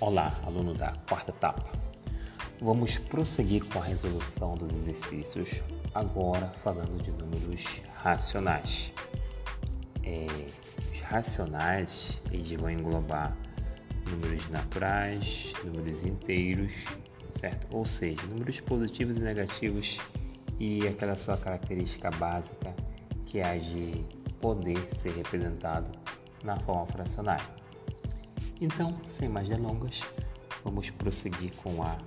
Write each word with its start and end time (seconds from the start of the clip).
Olá, 0.00 0.36
aluno 0.44 0.74
da 0.74 0.92
quarta 1.08 1.30
etapa. 1.30 1.64
Vamos 2.60 2.98
prosseguir 2.98 3.64
com 3.66 3.78
a 3.78 3.84
resolução 3.84 4.56
dos 4.56 4.72
exercícios, 4.72 5.62
agora 5.94 6.48
falando 6.64 7.00
de 7.00 7.12
números 7.12 7.64
racionais. 8.02 8.90
É, 10.02 10.26
os 10.92 11.00
racionais 11.00 12.20
eles 12.32 12.60
vão 12.60 12.70
englobar 12.70 13.36
números 14.10 14.48
naturais, 14.50 15.52
números 15.62 16.02
inteiros, 16.02 16.72
certo? 17.30 17.68
Ou 17.70 17.86
seja, 17.86 18.20
números 18.22 18.58
positivos 18.58 19.16
e 19.16 19.20
negativos 19.20 19.98
e 20.58 20.86
aquela 20.88 21.14
sua 21.14 21.36
característica 21.36 22.10
básica 22.10 22.74
que 23.26 23.38
é 23.38 23.48
a 23.48 23.56
de 23.56 24.04
poder 24.40 24.78
ser 24.88 25.12
representado 25.12 25.86
na 26.42 26.56
forma 26.56 26.84
fracionária. 26.86 27.63
Então, 28.64 28.96
sem 29.04 29.28
mais 29.28 29.46
delongas, 29.46 30.00
vamos 30.64 30.88
prosseguir 30.88 31.52
com 31.56 31.82
a 31.82 31.98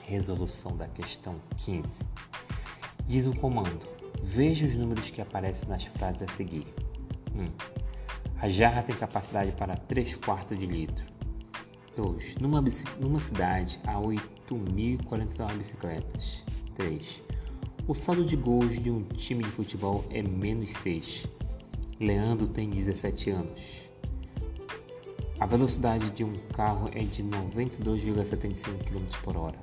resolução 0.00 0.76
da 0.76 0.88
questão 0.88 1.36
15. 1.58 2.02
Diz 3.06 3.24
o 3.24 3.36
comando: 3.36 3.86
veja 4.20 4.66
os 4.66 4.74
números 4.74 5.10
que 5.10 5.22
aparecem 5.22 5.68
nas 5.68 5.84
frases 5.84 6.22
a 6.22 6.26
seguir. 6.32 6.66
1. 7.36 7.40
Um, 7.40 7.46
a 8.40 8.48
jarra 8.48 8.82
tem 8.82 8.96
capacidade 8.96 9.52
para 9.52 9.76
3 9.76 10.16
quartos 10.16 10.58
de 10.58 10.66
litro. 10.66 11.04
2. 11.94 12.38
Numa, 12.38 12.60
numa 12.98 13.20
cidade 13.20 13.78
há 13.86 13.94
8.049 13.94 15.56
bicicletas. 15.56 16.42
3. 16.74 17.22
O 17.86 17.94
saldo 17.94 18.24
de 18.24 18.34
gols 18.34 18.82
de 18.82 18.90
um 18.90 19.04
time 19.04 19.44
de 19.44 19.50
futebol 19.50 20.04
é 20.10 20.20
menos 20.20 20.72
6. 20.72 21.28
Leandro 22.00 22.48
tem 22.48 22.68
17 22.68 23.30
anos. 23.30 23.79
A 25.40 25.46
velocidade 25.46 26.10
de 26.10 26.22
um 26.22 26.34
carro 26.52 26.90
é 26.92 27.00
de 27.00 27.24
92,75 27.24 28.84
km 28.84 29.18
por 29.24 29.38
hora. 29.38 29.58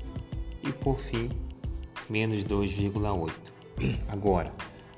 e 0.65 0.73
por 0.73 0.99
fim 0.99 1.29
menos 2.11 2.43
2,8. 2.43 3.31
Agora, 4.09 4.53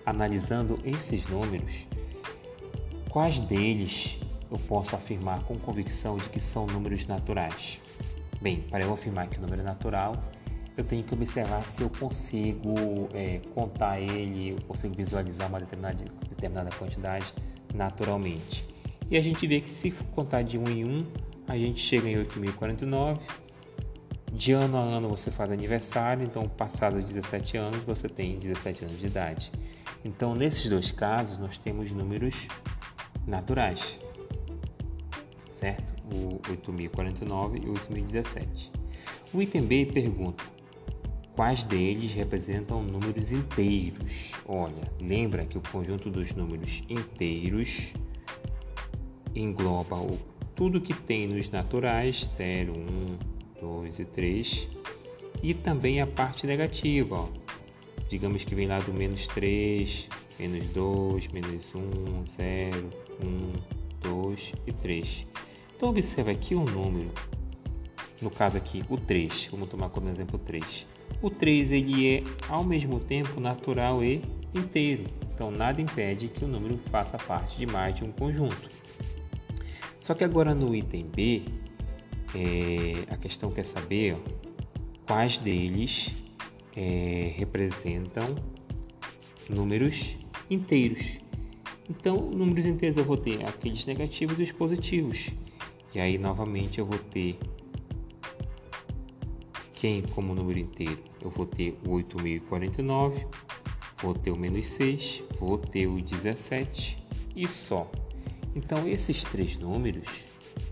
Analisando 0.06 0.78
esses 0.84 1.26
números, 1.26 1.86
quais 3.10 3.40
deles 3.40 4.18
eu 4.50 4.56
posso 4.56 4.94
afirmar 4.94 5.42
com 5.42 5.58
convicção 5.58 6.16
de 6.16 6.28
que 6.30 6.40
são 6.40 6.66
números 6.66 7.06
naturais? 7.06 7.80
Bem, 8.40 8.60
para 8.70 8.84
eu 8.84 8.94
afirmar 8.94 9.26
que 9.26 9.38
o 9.38 9.40
número 9.40 9.62
é 9.62 9.64
natural, 9.64 10.14
eu 10.76 10.84
tenho 10.84 11.02
que 11.02 11.12
observar 11.12 11.62
se 11.64 11.82
eu 11.82 11.90
consigo 11.90 13.08
é, 13.12 13.40
contar 13.54 14.00
ele, 14.00 14.50
eu 14.50 14.58
consigo 14.68 14.94
visualizar 14.94 15.48
uma 15.48 15.58
determinada, 15.58 16.04
determinada 16.28 16.70
quantidade 16.70 17.34
naturalmente. 17.74 18.64
E 19.10 19.16
a 19.16 19.22
gente 19.22 19.46
vê 19.46 19.60
que 19.60 19.68
se 19.68 19.90
contar 20.14 20.42
de 20.42 20.58
um 20.58 20.68
em 20.68 20.84
um, 20.84 21.06
a 21.48 21.56
gente 21.56 21.80
chega 21.80 22.08
em 22.08 22.16
8.049. 22.16 23.18
De 24.32 24.52
ano 24.52 24.76
a 24.76 24.80
ano 24.80 25.08
você 25.08 25.30
faz 25.30 25.50
aniversário, 25.50 26.24
então 26.24 26.44
passados 26.44 27.02
17 27.04 27.56
anos 27.56 27.82
você 27.84 28.08
tem 28.08 28.38
17 28.38 28.84
anos 28.84 28.98
de 28.98 29.06
idade. 29.06 29.50
Então, 30.04 30.34
nesses 30.34 30.68
dois 30.68 30.90
casos, 30.90 31.38
nós 31.38 31.58
temos 31.58 31.90
números 31.92 32.48
naturais, 33.26 33.98
certo? 35.50 35.94
O 36.14 36.40
8049 36.48 37.58
e 37.58 37.66
o 37.66 37.72
8017. 37.72 38.70
O 39.34 39.42
item 39.42 39.62
B 39.62 39.86
pergunta: 39.86 40.44
quais 41.34 41.64
deles 41.64 42.12
representam 42.12 42.82
números 42.82 43.32
inteiros? 43.32 44.32
Olha, 44.46 44.90
lembra 45.00 45.44
que 45.44 45.58
o 45.58 45.62
conjunto 45.72 46.08
dos 46.10 46.34
números 46.34 46.82
inteiros 46.88 47.92
engloba 49.34 49.96
o, 49.96 50.18
tudo 50.54 50.80
que 50.80 50.94
tem 50.94 51.26
nos 51.26 51.50
naturais, 51.50 52.28
0, 52.36 52.72
1, 52.72 53.60
2 53.60 53.98
e 53.98 54.04
3, 54.04 54.68
e 55.42 55.52
também 55.52 56.00
a 56.00 56.06
parte 56.06 56.46
negativa, 56.46 57.16
ó, 57.16 57.28
digamos 58.08 58.44
que 58.44 58.54
vem 58.54 58.66
lá 58.66 58.78
do 58.78 58.92
menos 58.92 59.26
3, 59.28 60.08
menos 60.38 60.66
2, 60.68 61.28
menos 61.28 61.64
1, 61.74 62.26
0, 62.26 62.90
1, 63.22 63.52
2 64.08 64.52
e 64.66 64.72
3. 64.72 65.26
Então 65.76 65.88
observa 65.90 66.30
aqui 66.30 66.54
um 66.54 66.64
número, 66.64 67.10
no 68.20 68.30
caso 68.30 68.56
aqui 68.56 68.84
o 68.88 68.96
3, 68.96 69.48
vamos 69.50 69.68
tomar 69.68 69.90
como 69.90 70.08
exemplo 70.08 70.36
o 70.36 70.38
3. 70.38 70.86
O 71.20 71.30
3 71.30 71.72
ele 71.72 72.08
é 72.08 72.24
ao 72.48 72.64
mesmo 72.64 73.00
tempo 73.00 73.40
natural 73.40 74.02
e 74.02 74.22
inteiro, 74.54 75.04
então 75.34 75.50
nada 75.50 75.80
impede 75.80 76.28
que 76.28 76.44
o 76.44 76.48
número 76.48 76.78
faça 76.90 77.18
parte 77.18 77.58
de 77.58 77.66
mais 77.66 77.96
de 77.96 78.04
um 78.04 78.12
conjunto. 78.12 78.70
Só 79.98 80.14
que 80.14 80.24
agora 80.24 80.54
no 80.54 80.74
item 80.74 81.06
B, 81.14 81.42
é, 82.34 83.12
a 83.12 83.16
questão 83.16 83.50
quer 83.50 83.64
saber 83.64 84.14
ó, 84.14 84.18
quais 85.06 85.38
deles 85.38 86.12
é, 86.76 87.32
representam 87.34 88.26
números 89.48 90.16
inteiros. 90.50 91.18
Então, 91.88 92.16
números 92.16 92.66
inteiros 92.66 92.96
eu 92.96 93.04
vou 93.04 93.16
ter 93.16 93.44
aqueles 93.46 93.86
negativos 93.86 94.38
e 94.38 94.42
os 94.42 94.52
positivos. 94.52 95.30
E 95.94 96.00
aí, 96.00 96.18
novamente, 96.18 96.78
eu 96.78 96.86
vou 96.86 96.98
ter 96.98 97.38
quem 99.72 100.02
como 100.02 100.34
número 100.34 100.58
inteiro? 100.58 100.98
Eu 101.22 101.30
vou 101.30 101.46
ter 101.46 101.78
o 101.86 101.92
8049, 101.92 103.26
vou 104.02 104.14
ter 104.14 104.30
o 104.30 104.36
menos 104.36 104.66
6, 104.66 105.22
vou 105.38 105.58
ter 105.58 105.86
o 105.86 106.00
17 106.00 106.98
e 107.34 107.46
só. 107.46 107.90
Então, 108.54 108.88
esses 108.88 109.22
três 109.24 109.58
números 109.58 110.25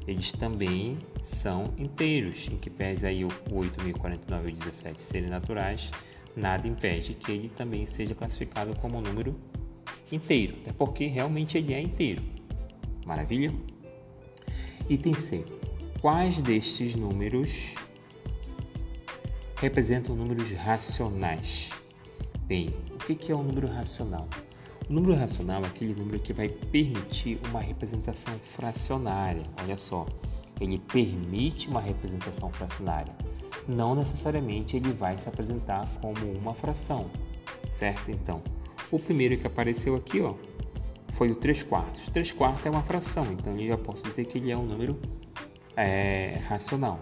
eles 0.07 0.33
também 0.33 0.99
são 1.23 1.73
inteiros, 1.79 2.49
em 2.51 2.57
que 2.57 2.69
pese 2.69 3.07
aí 3.07 3.25
o 3.25 3.29
8.049 3.29 4.49
e 4.49 4.53
o 4.53 4.57
17 4.57 5.01
serem 5.01 5.31
naturais, 5.31 5.91
nada 6.37 6.67
impede 6.69 7.15
que 7.15 7.33
ele 7.33 7.49
também 7.49 7.87
seja 7.87 8.15
classificado 8.15 8.75
como 8.81 8.99
um 8.99 9.01
número 9.01 9.35
inteiro, 10.13 10.57
até 10.61 10.73
porque 10.73 11.07
realmente 11.07 11.57
ele 11.57 11.73
é 11.73 11.81
inteiro. 11.81 12.23
Maravilha? 13.07 13.53
Item 14.89 15.15
C. 15.15 15.45
Quais 16.01 16.37
destes 16.39 16.95
números 16.95 17.75
representam 19.57 20.15
números 20.15 20.51
racionais? 20.53 21.71
Bem, 22.47 22.69
o 22.93 22.99
que 22.99 23.33
é 23.33 23.35
um 23.35 23.43
número 23.43 23.67
racional? 23.67 24.29
O 24.89 24.93
número 24.93 25.15
racional 25.15 25.65
é 25.65 25.67
aquele 25.67 25.95
número 25.95 26.19
que 26.19 26.35
vai 26.35 26.49
permitir 26.49 27.41
uma 27.49 27.61
representação 27.61 28.35
fracionária. 28.35 29.43
Olha 29.63 29.79
só, 29.79 30.05
ele 30.61 30.79
permite 30.79 31.69
uma 31.69 31.81
representação 31.81 32.51
fracionária. 32.51 33.15
Não 33.67 33.95
necessariamente 33.95 34.77
ele 34.77 34.93
vai 34.93 35.17
se 35.17 35.27
apresentar 35.27 35.89
como 36.03 36.31
uma 36.33 36.53
fração, 36.53 37.11
certo? 37.71 38.11
Então, 38.11 38.43
o 38.91 38.99
primeiro 38.99 39.39
que 39.39 39.47
apareceu 39.47 39.97
aqui, 39.97 40.21
ó, 40.21 40.35
foi 41.13 41.31
o 41.31 41.37
3 41.37 41.63
quartos. 41.63 42.07
3 42.09 42.33
quartos 42.33 42.67
é 42.67 42.71
uma 42.71 42.83
fração, 42.83 43.27
então 43.33 43.57
eu 43.57 43.69
já 43.69 43.79
posso 43.79 44.05
dizer 44.05 44.27
que 44.27 44.37
ele 44.37 44.51
é 44.51 44.57
um 44.57 44.67
número 44.67 45.01
é, 45.75 46.39
racional. 46.47 47.01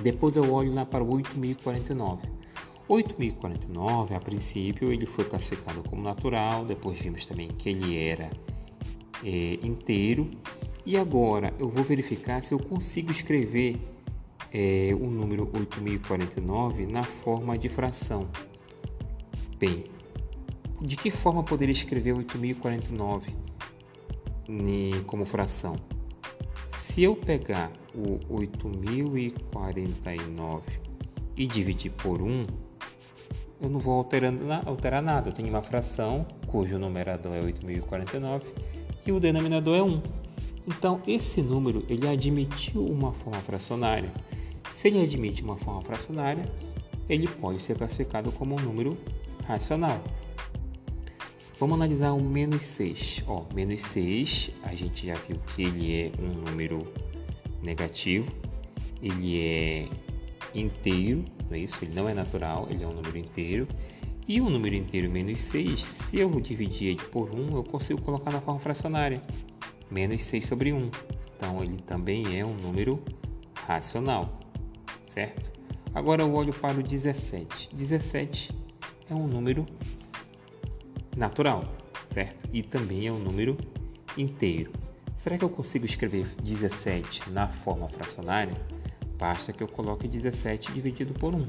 Depois 0.00 0.36
eu 0.36 0.52
olho 0.52 0.72
lá 0.72 0.86
para 0.86 1.02
o 1.02 1.12
8049. 1.12 2.37
8049, 2.88 4.14
a 4.14 4.20
princípio, 4.20 4.90
ele 4.90 5.04
foi 5.04 5.24
classificado 5.24 5.82
como 5.88 6.02
natural, 6.02 6.64
depois 6.64 6.98
vimos 6.98 7.26
também 7.26 7.48
que 7.48 7.68
ele 7.68 7.98
era 7.98 8.30
é, 9.22 9.58
inteiro. 9.62 10.30
E 10.86 10.96
agora 10.96 11.52
eu 11.58 11.68
vou 11.68 11.84
verificar 11.84 12.42
se 12.42 12.54
eu 12.54 12.58
consigo 12.58 13.12
escrever 13.12 13.78
é, 14.52 14.96
o 14.98 15.10
número 15.10 15.50
8049 15.52 16.86
na 16.86 17.02
forma 17.02 17.58
de 17.58 17.68
fração. 17.68 18.26
Bem, 19.58 19.84
de 20.80 20.96
que 20.96 21.10
forma 21.10 21.42
poderia 21.42 21.74
escrever 21.74 22.14
8049 22.14 23.36
como 25.06 25.26
fração? 25.26 25.76
Se 26.66 27.02
eu 27.02 27.14
pegar 27.14 27.70
o 27.94 28.18
8049 28.32 30.80
e 31.36 31.46
dividir 31.46 31.92
por 31.92 32.22
1, 32.22 32.46
eu 33.60 33.68
não 33.68 33.80
vou 33.80 33.94
alterando, 33.94 34.44
alterar 34.66 35.02
nada. 35.02 35.28
Eu 35.30 35.32
tenho 35.32 35.48
uma 35.48 35.62
fração 35.62 36.26
cujo 36.46 36.78
numerador 36.78 37.34
é 37.34 37.40
8049 37.40 38.46
e 39.06 39.12
o 39.12 39.18
denominador 39.20 39.76
é 39.76 39.82
1. 39.82 40.02
Então, 40.66 41.00
esse 41.06 41.40
número 41.42 41.84
ele 41.88 42.06
admitiu 42.06 42.84
uma 42.84 43.12
forma 43.12 43.40
fracionária. 43.40 44.12
Se 44.70 44.88
ele 44.88 45.02
admite 45.02 45.42
uma 45.42 45.56
forma 45.56 45.80
fracionária, 45.80 46.44
ele 47.08 47.26
pode 47.26 47.60
ser 47.60 47.76
classificado 47.76 48.30
como 48.32 48.54
um 48.54 48.60
número 48.60 48.96
racional. 49.46 49.98
Vamos 51.58 51.76
analisar 51.76 52.12
o 52.12 52.20
menos 52.20 52.62
6. 52.64 53.24
Ó, 53.26 53.44
menos 53.52 53.80
6, 53.80 54.50
a 54.62 54.74
gente 54.74 55.06
já 55.06 55.14
viu 55.14 55.36
que 55.54 55.62
ele 55.62 55.92
é 55.92 56.12
um 56.20 56.48
número 56.48 56.86
negativo, 57.62 58.30
ele 59.02 59.40
é 59.40 59.88
inteiro, 60.54 61.24
não 61.48 61.56
é 61.56 61.60
isso? 61.60 61.84
Ele 61.84 61.94
não 61.94 62.08
é 62.08 62.14
natural, 62.14 62.66
ele 62.70 62.84
é 62.84 62.86
um 62.86 62.92
número 62.92 63.16
inteiro. 63.16 63.66
E 64.26 64.40
o 64.40 64.50
número 64.50 64.74
inteiro 64.74 65.10
menos 65.10 65.40
6, 65.40 65.82
se 65.82 66.18
eu 66.18 66.30
dividir 66.40 66.96
por 67.08 67.34
1, 67.34 67.56
eu 67.56 67.64
consigo 67.64 68.00
colocar 68.02 68.30
na 68.30 68.40
forma 68.40 68.60
fracionária. 68.60 69.22
Menos 69.90 70.22
6 70.24 70.46
sobre 70.46 70.72
1. 70.72 70.90
Então, 71.34 71.64
ele 71.64 71.78
também 71.78 72.38
é 72.38 72.44
um 72.44 72.54
número 72.54 73.02
racional, 73.54 74.38
certo? 75.02 75.50
Agora 75.94 76.22
eu 76.22 76.34
olho 76.34 76.52
para 76.52 76.78
o 76.78 76.82
17. 76.82 77.70
17 77.74 78.50
é 79.08 79.14
um 79.14 79.26
número 79.26 79.64
natural, 81.16 81.64
certo? 82.04 82.48
E 82.52 82.62
também 82.62 83.06
é 83.06 83.12
um 83.12 83.18
número 83.18 83.56
inteiro. 84.16 84.72
Será 85.16 85.36
que 85.38 85.44
eu 85.44 85.50
consigo 85.50 85.84
escrever 85.84 86.28
17 86.42 87.30
na 87.30 87.46
forma 87.46 87.88
fracionária? 87.88 88.54
Basta 89.18 89.52
que 89.52 89.62
eu 89.62 89.68
coloque 89.68 90.06
17 90.06 90.72
dividido 90.72 91.12
por 91.14 91.34
1. 91.34 91.44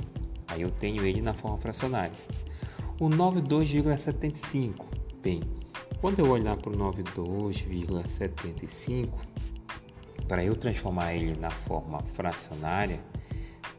Aí 0.48 0.64
eu 0.64 0.72
tenho 0.72 1.06
ele 1.06 1.22
na 1.22 1.34
forma 1.34 1.60
fracionária. 1.60 2.16
O 3.00 3.08
92,75. 3.08 4.86
Bem, 5.22 5.42
quando 6.02 6.18
eu 6.20 6.30
olhar 6.30 6.58
para 6.58 6.72
o 6.72 6.76
92,75, 6.76 9.10
para 10.28 10.44
eu 10.44 10.56
transformar 10.56 11.14
ele 11.14 11.40
na 11.40 11.52
forma 11.52 12.00
fracionária, 12.14 13.00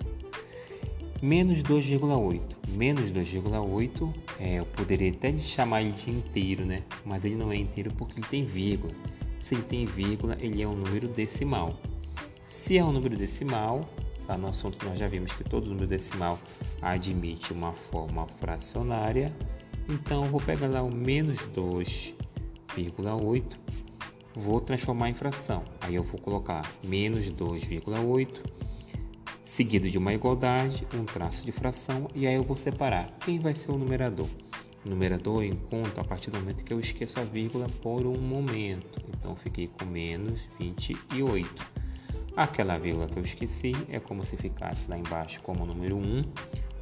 Menos 1.23 1.63
2,8. 1.63 2.39
Menos 2.69 3.11
2,8, 3.11 4.13
é, 4.39 4.59
eu 4.59 4.65
poderia 4.67 5.09
até 5.09 5.35
chamar 5.39 5.81
ele 5.81 5.93
de 5.93 6.11
inteiro, 6.11 6.63
né? 6.63 6.83
Mas 7.03 7.25
ele 7.25 7.35
não 7.35 7.51
é 7.51 7.55
inteiro 7.55 7.91
porque 7.97 8.19
ele 8.19 8.27
tem 8.27 8.45
vírgula. 8.45 8.93
Se 9.39 9.55
ele 9.55 9.63
tem 9.63 9.85
vírgula, 9.85 10.37
ele 10.39 10.61
é 10.61 10.67
um 10.67 10.75
número 10.75 11.07
decimal. 11.07 11.75
Se 12.45 12.77
é 12.77 12.85
um 12.85 12.91
número 12.91 13.17
decimal, 13.17 13.89
lá 14.27 14.37
no 14.37 14.47
assunto 14.47 14.85
nós 14.85 14.99
já 14.99 15.07
vimos 15.07 15.31
que 15.33 15.43
todo 15.43 15.69
número 15.69 15.87
decimal 15.87 16.39
admite 16.81 17.53
uma 17.53 17.73
forma 17.73 18.27
fracionária. 18.37 19.33
Então 19.89 20.23
vou 20.25 20.41
pegar 20.41 20.67
lá 20.67 20.81
o 20.83 20.93
menos 20.93 21.39
2,8, 21.55 23.43
vou 24.35 24.59
transformar 24.59 25.09
em 25.09 25.13
fração. 25.13 25.63
Aí 25.81 25.95
eu 25.95 26.03
vou 26.03 26.19
colocar 26.19 26.69
menos 26.83 27.29
2,8 27.31 28.57
seguido 29.47 29.89
de 29.89 29.97
uma 29.97 30.13
igualdade, 30.13 30.85
um 30.93 31.05
traço 31.05 31.45
de 31.45 31.51
fração 31.51 32.07
e 32.13 32.27
aí 32.27 32.35
eu 32.35 32.43
vou 32.43 32.55
separar 32.55 33.09
quem 33.21 33.39
vai 33.39 33.55
ser 33.55 33.71
o 33.71 33.77
numerador. 33.77 34.27
O 34.85 34.89
numerador 34.89 35.41
eu 35.41 35.49
encontro 35.49 35.99
a 35.99 36.03
partir 36.03 36.29
do 36.29 36.37
momento 36.37 36.63
que 36.63 36.73
eu 36.73 36.79
esqueço 36.79 37.19
a 37.19 37.23
vírgula 37.23 37.67
por 37.81 38.05
um 38.05 38.19
momento. 38.19 39.01
Então 39.17 39.35
fiquei 39.35 39.67
com 39.67 39.85
menos 39.85 40.47
28. 40.59 41.76
Aquela 42.37 42.77
vírgula 42.77 43.07
que 43.07 43.17
eu 43.17 43.23
esqueci 43.23 43.71
é 43.89 43.99
como 43.99 44.23
se 44.23 44.37
ficasse 44.37 44.87
lá 44.87 44.95
embaixo 44.95 45.41
como 45.41 45.65
número 45.65 45.97
1. 45.97 46.21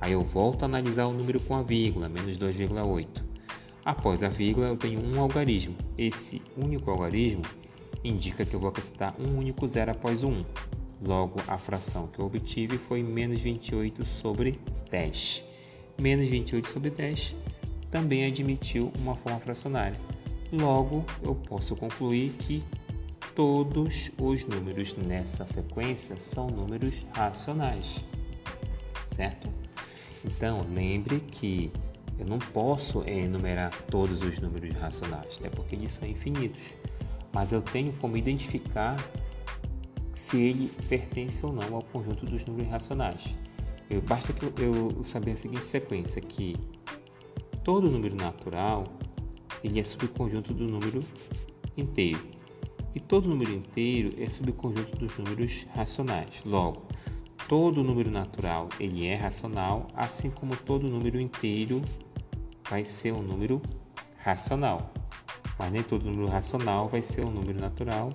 Aí 0.01 0.11
eu 0.11 0.21
volto 0.21 0.63
a 0.63 0.65
analisar 0.65 1.05
o 1.05 1.13
número 1.13 1.39
com 1.39 1.55
a 1.55 1.63
vírgula, 1.63 2.09
menos 2.09 2.37
2,8. 2.37 3.07
Após 3.85 4.21
a 4.21 4.27
vírgula 4.27 4.67
eu 4.67 4.75
tenho 4.75 5.01
um 5.01 5.17
algarismo. 5.17 5.73
Esse 5.97 6.41
único 6.57 6.91
algarismo 6.91 7.41
indica 8.03 8.43
que 8.43 8.53
eu 8.53 8.59
vou 8.59 8.67
acrescentar 8.67 9.15
um 9.17 9.37
único 9.37 9.65
zero 9.65 9.91
após 9.91 10.25
o 10.25 10.27
1. 10.27 10.45
Logo, 11.01 11.39
a 11.47 11.57
fração 11.57 12.07
que 12.07 12.19
eu 12.19 12.25
obtive 12.25 12.77
foi 12.77 13.01
menos 13.01 13.39
28 13.39 14.03
sobre 14.03 14.59
10. 14.91 15.41
Menos 15.97 16.27
28 16.27 16.67
sobre 16.67 16.89
10 16.89 17.33
também 17.89 18.25
admitiu 18.25 18.91
uma 18.99 19.15
forma 19.15 19.39
fracionária. 19.39 19.97
Logo, 20.51 21.05
eu 21.23 21.33
posso 21.33 21.77
concluir 21.77 22.31
que 22.31 22.61
todos 23.35 24.11
os 24.17 24.45
números 24.45 24.95
nessa 24.95 25.45
sequência 25.45 26.17
são 26.17 26.47
números 26.47 27.05
racionais, 27.13 28.03
certo? 29.05 29.49
Então, 30.23 30.65
lembre 30.73 31.19
que 31.19 31.69
eu 32.17 32.25
não 32.25 32.39
posso 32.39 33.03
enumerar 33.03 33.71
todos 33.91 34.21
os 34.21 34.39
números 34.39 34.73
racionais, 34.75 35.37
até 35.37 35.49
porque 35.49 35.75
eles 35.75 35.91
são 35.91 36.07
infinitos, 36.07 36.73
mas 37.33 37.51
eu 37.51 37.61
tenho 37.61 37.91
como 37.93 38.15
identificar 38.15 38.95
se 40.13 40.37
ele 40.37 40.71
pertence 40.87 41.45
ou 41.45 41.51
não 41.51 41.75
ao 41.75 41.83
conjunto 41.83 42.25
dos 42.25 42.45
números 42.45 42.71
racionais. 42.71 43.35
Eu, 43.89 44.01
basta 44.01 44.31
que 44.31 44.45
eu, 44.45 44.53
eu 44.57 45.03
saber 45.03 45.33
a 45.33 45.37
seguinte 45.37 45.65
sequência, 45.65 46.21
que 46.21 46.55
todo 47.63 47.91
número 47.91 48.15
natural 48.15 48.85
ele 49.61 49.79
é 49.79 49.83
subconjunto 49.83 50.53
do 50.53 50.63
número 50.65 51.01
inteiro. 51.75 52.34
E 52.95 52.99
todo 53.01 53.27
número 53.27 53.51
inteiro 53.51 54.13
é 54.17 54.29
subconjunto 54.29 54.97
dos 54.97 55.17
números 55.17 55.67
racionais. 55.75 56.41
Logo, 56.45 56.87
todo 57.45 57.83
número 57.83 58.09
natural 58.09 58.69
ele 58.79 59.05
é 59.05 59.15
racional, 59.15 59.87
assim 59.93 60.31
como 60.31 60.55
todo 60.55 60.87
número 60.87 61.19
inteiro 61.19 61.81
vai 62.69 62.85
ser 62.85 63.11
um 63.11 63.21
número 63.21 63.61
racional. 64.17 64.93
Mas 65.59 65.71
nem 65.73 65.83
todo 65.83 66.05
número 66.05 66.27
racional 66.27 66.87
vai 66.87 67.01
ser 67.01 67.25
um 67.25 67.31
número 67.31 67.59
natural, 67.59 68.13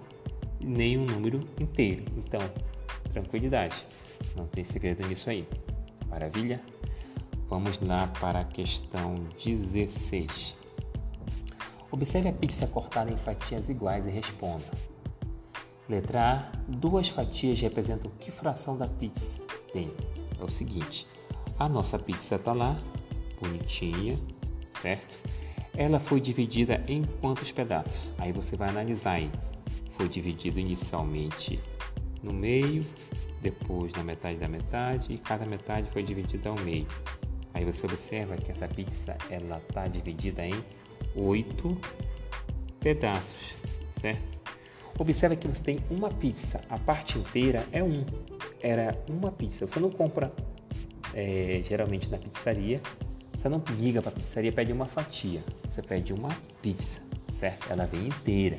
nem 0.58 0.96
um 0.96 1.04
número 1.04 1.40
inteiro. 1.60 2.04
Então, 2.16 2.40
tranquilidade, 3.12 3.76
não 4.34 4.46
tem 4.46 4.64
segredo 4.64 5.06
nisso 5.06 5.28
aí. 5.28 5.46
Maravilha? 6.08 6.58
Vamos 7.48 7.80
lá 7.80 8.06
para 8.18 8.40
a 8.40 8.44
questão 8.44 9.14
16. 9.44 10.59
Observe 11.92 12.28
a 12.28 12.32
pizza 12.32 12.66
cortada 12.68 13.10
em 13.10 13.16
fatias 13.16 13.68
iguais 13.68 14.06
e 14.06 14.10
responda. 14.10 14.64
Letra 15.88 16.52
A. 16.54 16.58
Duas 16.68 17.08
fatias 17.08 17.60
representam 17.60 18.10
que 18.20 18.30
fração 18.30 18.78
da 18.78 18.86
pizza? 18.86 19.42
Bem, 19.74 19.92
é 20.38 20.44
o 20.44 20.50
seguinte. 20.50 21.06
A 21.58 21.68
nossa 21.68 21.98
pizza 21.98 22.36
está 22.36 22.52
lá, 22.52 22.78
bonitinha, 23.40 24.14
certo? 24.80 25.16
Ela 25.76 25.98
foi 25.98 26.20
dividida 26.20 26.82
em 26.86 27.02
quantos 27.20 27.50
pedaços? 27.50 28.14
Aí 28.18 28.30
você 28.30 28.56
vai 28.56 28.68
analisar. 28.68 29.20
Foi 29.90 30.08
dividido 30.08 30.60
inicialmente 30.60 31.60
no 32.22 32.32
meio, 32.32 32.84
depois 33.42 33.92
na 33.94 34.04
metade 34.04 34.38
da 34.38 34.48
metade 34.48 35.12
e 35.12 35.18
cada 35.18 35.44
metade 35.44 35.90
foi 35.90 36.04
dividida 36.04 36.50
ao 36.50 36.58
meio. 36.60 36.86
Aí 37.52 37.64
você 37.64 37.84
observa 37.84 38.36
que 38.36 38.52
essa 38.52 38.68
pizza 38.68 39.16
ela 39.28 39.58
está 39.58 39.88
dividida 39.88 40.46
em 40.46 40.54
oito 41.14 41.78
pedaços, 42.80 43.54
certo? 44.00 44.40
Observa 44.98 45.34
que 45.34 45.48
você 45.48 45.62
tem 45.62 45.80
uma 45.90 46.10
pizza, 46.10 46.60
a 46.68 46.78
parte 46.78 47.18
inteira 47.18 47.66
é 47.72 47.82
um, 47.82 48.04
era 48.60 49.02
uma 49.08 49.32
pizza. 49.32 49.66
Você 49.66 49.80
não 49.80 49.90
compra 49.90 50.30
é, 51.14 51.62
geralmente 51.66 52.10
na 52.10 52.18
pizzaria, 52.18 52.82
você 53.34 53.48
não 53.48 53.62
liga 53.78 54.02
para 54.02 54.10
a 54.10 54.14
pizzaria 54.14 54.52
pede 54.52 54.72
uma 54.72 54.86
fatia, 54.86 55.42
você 55.66 55.80
pede 55.80 56.12
uma 56.12 56.28
pizza, 56.60 57.00
certo? 57.32 57.72
Ela 57.72 57.86
vem 57.86 58.08
inteira. 58.08 58.58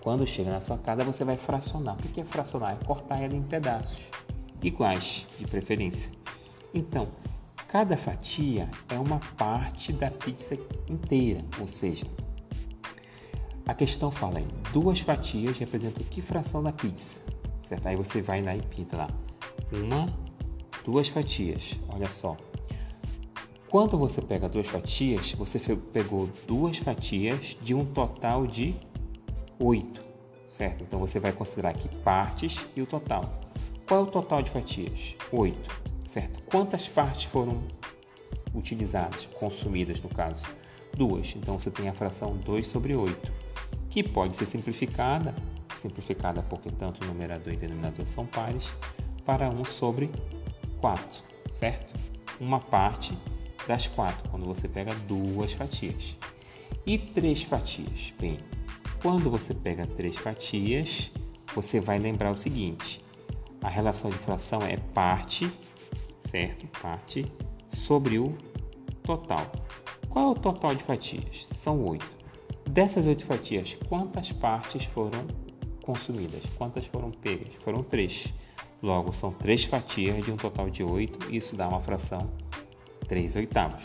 Quando 0.00 0.26
chega 0.26 0.50
na 0.50 0.60
sua 0.60 0.78
casa, 0.78 1.04
você 1.04 1.24
vai 1.24 1.36
fracionar. 1.36 1.96
O 1.98 2.08
que 2.08 2.20
é 2.20 2.24
fracionar? 2.24 2.78
É 2.80 2.84
cortar 2.84 3.20
ela 3.20 3.34
em 3.34 3.42
pedaços 3.42 4.06
iguais, 4.62 5.26
de 5.38 5.44
preferência. 5.44 6.10
Então, 6.72 7.06
cada 7.68 7.96
fatia 7.96 8.68
é 8.88 8.98
uma 8.98 9.18
parte 9.36 9.92
da 9.92 10.10
pizza 10.10 10.56
inteira, 10.88 11.44
ou 11.60 11.66
seja, 11.66 12.06
a 13.66 13.74
questão 13.74 14.10
fala 14.10 14.40
em 14.40 14.48
duas 14.72 15.00
fatias 15.00 15.58
representam 15.58 16.04
que 16.04 16.22
fração 16.22 16.62
da 16.62 16.72
pizza, 16.72 17.20
certo? 17.60 17.86
Aí 17.86 17.96
você 17.96 18.22
vai 18.22 18.40
e 18.40 18.62
pinta 18.62 18.96
lá, 18.96 19.10
uma, 19.72 20.06
duas 20.84 21.08
fatias, 21.08 21.72
olha 21.88 22.08
só. 22.08 22.36
Quando 23.68 23.98
você 23.98 24.22
pega 24.22 24.48
duas 24.48 24.68
fatias, 24.68 25.32
você 25.32 25.58
pegou 25.92 26.30
duas 26.46 26.78
fatias 26.78 27.58
de 27.60 27.74
um 27.74 27.84
total 27.84 28.46
de 28.46 28.76
oito, 29.58 30.00
certo? 30.46 30.84
Então 30.84 31.00
você 31.00 31.18
vai 31.18 31.32
considerar 31.32 31.70
aqui 31.70 31.88
partes 31.98 32.64
e 32.76 32.80
o 32.80 32.86
total. 32.86 33.22
Qual 33.88 34.00
é 34.00 34.02
o 34.04 34.06
total 34.06 34.42
de 34.42 34.50
fatias? 34.50 35.16
Oito, 35.32 35.95
certo? 36.06 36.40
Quantas 36.46 36.88
partes 36.88 37.24
foram 37.24 37.62
utilizadas, 38.54 39.26
consumidas 39.38 40.00
no 40.00 40.08
caso? 40.08 40.42
Duas. 40.96 41.34
Então 41.36 41.58
você 41.58 41.70
tem 41.70 41.88
a 41.88 41.92
fração 41.92 42.36
2 42.36 42.66
sobre 42.66 42.94
8 42.94 43.32
que 43.90 44.02
pode 44.02 44.36
ser 44.36 44.44
simplificada, 44.44 45.34
simplificada 45.78 46.42
porque 46.42 46.70
tanto 46.70 47.02
o 47.02 47.06
numerador 47.06 47.52
e 47.52 47.56
o 47.56 47.58
denominador 47.58 48.06
são 48.06 48.26
pares, 48.26 48.68
para 49.24 49.48
1 49.48 49.64
sobre 49.64 50.10
4, 50.82 51.22
certo? 51.50 51.98
Uma 52.38 52.60
parte 52.60 53.16
das 53.66 53.86
quatro, 53.86 54.28
quando 54.28 54.44
você 54.44 54.68
pega 54.68 54.94
duas 55.08 55.54
fatias. 55.54 56.16
E 56.84 56.98
três 56.98 57.42
fatias? 57.42 58.12
Bem, 58.20 58.38
quando 59.00 59.30
você 59.30 59.54
pega 59.54 59.86
três 59.86 60.16
fatias, 60.16 61.10
você 61.54 61.80
vai 61.80 61.98
lembrar 61.98 62.30
o 62.30 62.36
seguinte: 62.36 63.02
a 63.62 63.68
relação 63.68 64.10
de 64.10 64.18
fração 64.18 64.62
é 64.62 64.76
parte, 64.76 65.50
certo? 66.36 66.66
Parte 66.82 67.32
sobre 67.72 68.18
o 68.18 68.34
total. 69.02 69.50
Qual 70.10 70.28
é 70.28 70.30
o 70.32 70.34
total 70.34 70.74
de 70.74 70.84
fatias? 70.84 71.46
São 71.50 71.82
oito. 71.86 72.14
Dessas 72.70 73.06
oito 73.06 73.24
fatias, 73.24 73.78
quantas 73.88 74.32
partes 74.32 74.84
foram 74.84 75.26
consumidas? 75.82 76.42
Quantas 76.58 76.86
foram 76.86 77.10
pegas? 77.10 77.54
Foram 77.60 77.82
três. 77.82 78.32
Logo, 78.82 79.12
são 79.12 79.32
três 79.32 79.64
fatias 79.64 80.22
de 80.22 80.30
um 80.30 80.36
total 80.36 80.68
de 80.68 80.82
oito. 80.82 81.34
Isso 81.34 81.56
dá 81.56 81.66
uma 81.68 81.80
fração 81.80 82.30
3 83.08 83.36
oitavos. 83.36 83.82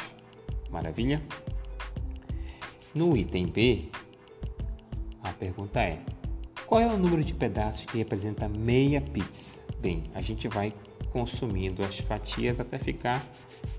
Maravilha? 0.69 1.21
No 2.93 3.15
item 3.15 3.45
B, 3.45 3.85
a 5.23 5.31
pergunta 5.31 5.79
é: 5.79 6.01
qual 6.65 6.81
é 6.81 6.87
o 6.87 6.97
número 6.97 7.23
de 7.23 7.33
pedaços 7.33 7.85
que 7.85 7.97
representa 7.97 8.49
meia 8.49 8.99
pizza? 8.99 9.57
Bem, 9.79 10.03
a 10.13 10.19
gente 10.21 10.49
vai 10.49 10.73
consumindo 11.11 11.83
as 11.83 11.99
fatias 11.99 12.59
até 12.59 12.77
ficar 12.77 13.23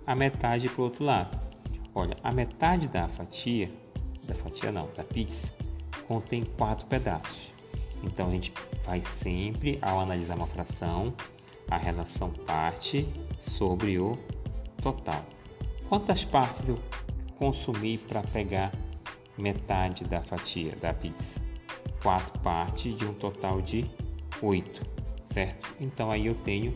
a 0.06 0.14
metade 0.14 0.68
para 0.68 0.80
o 0.80 0.84
outro 0.84 1.04
lado. 1.04 1.38
Olha, 1.94 2.14
a 2.22 2.32
metade 2.32 2.88
da 2.88 3.08
fatia 3.08 3.70
da 4.26 4.34
fatia 4.34 4.70
não, 4.70 4.88
da 4.96 5.04
pizza, 5.04 5.52
contém 6.06 6.44
quatro 6.44 6.86
pedaços. 6.86 7.52
Então 8.02 8.28
a 8.28 8.30
gente 8.30 8.52
vai 8.84 9.02
sempre, 9.02 9.78
ao 9.80 10.00
analisar 10.00 10.36
uma 10.36 10.46
fração, 10.46 11.12
a 11.70 11.76
relação 11.76 12.30
parte 12.30 13.08
sobre 13.40 13.98
o 13.98 14.18
total. 14.82 15.24
Quantas 15.88 16.24
partes 16.24 16.68
eu 16.68 16.78
consumi 17.38 17.98
para 17.98 18.22
pegar 18.22 18.72
metade 19.38 20.04
da 20.04 20.22
fatia 20.22 20.74
da 20.76 20.92
pizza? 20.92 21.40
Quatro 22.02 22.38
partes 22.40 22.96
de 22.96 23.04
um 23.04 23.14
total 23.14 23.60
de 23.60 23.88
oito, 24.40 24.82
certo? 25.22 25.74
Então 25.80 26.10
aí 26.10 26.26
eu 26.26 26.34
tenho 26.34 26.74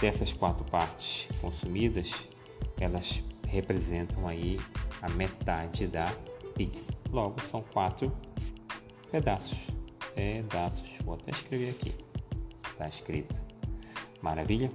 dessas 0.00 0.32
quatro 0.32 0.64
partes 0.64 1.28
consumidas, 1.40 2.12
elas 2.80 3.22
representam 3.46 4.26
aí 4.26 4.58
a 5.02 5.08
metade 5.10 5.86
da 5.86 6.06
pizza. 6.54 6.92
Logo, 7.10 7.40
são 7.42 7.62
quatro 7.62 8.12
pedaços. 9.10 9.58
Pedaços. 10.14 10.90
Vou 11.04 11.14
até 11.14 11.30
escrever 11.30 11.70
aqui. 11.70 11.94
Está 12.70 12.88
escrito. 12.88 13.34
Maravilha? 14.20 14.70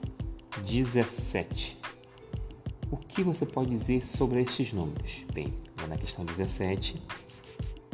17. 0.66 1.78
O 2.90 2.98
que 2.98 3.24
você 3.24 3.46
pode 3.46 3.70
dizer 3.70 4.06
sobre 4.06 4.42
estes 4.42 4.74
números? 4.74 5.26
Bem, 5.34 5.54
na 5.88 5.98
questão 5.98 6.26
17, 6.26 7.02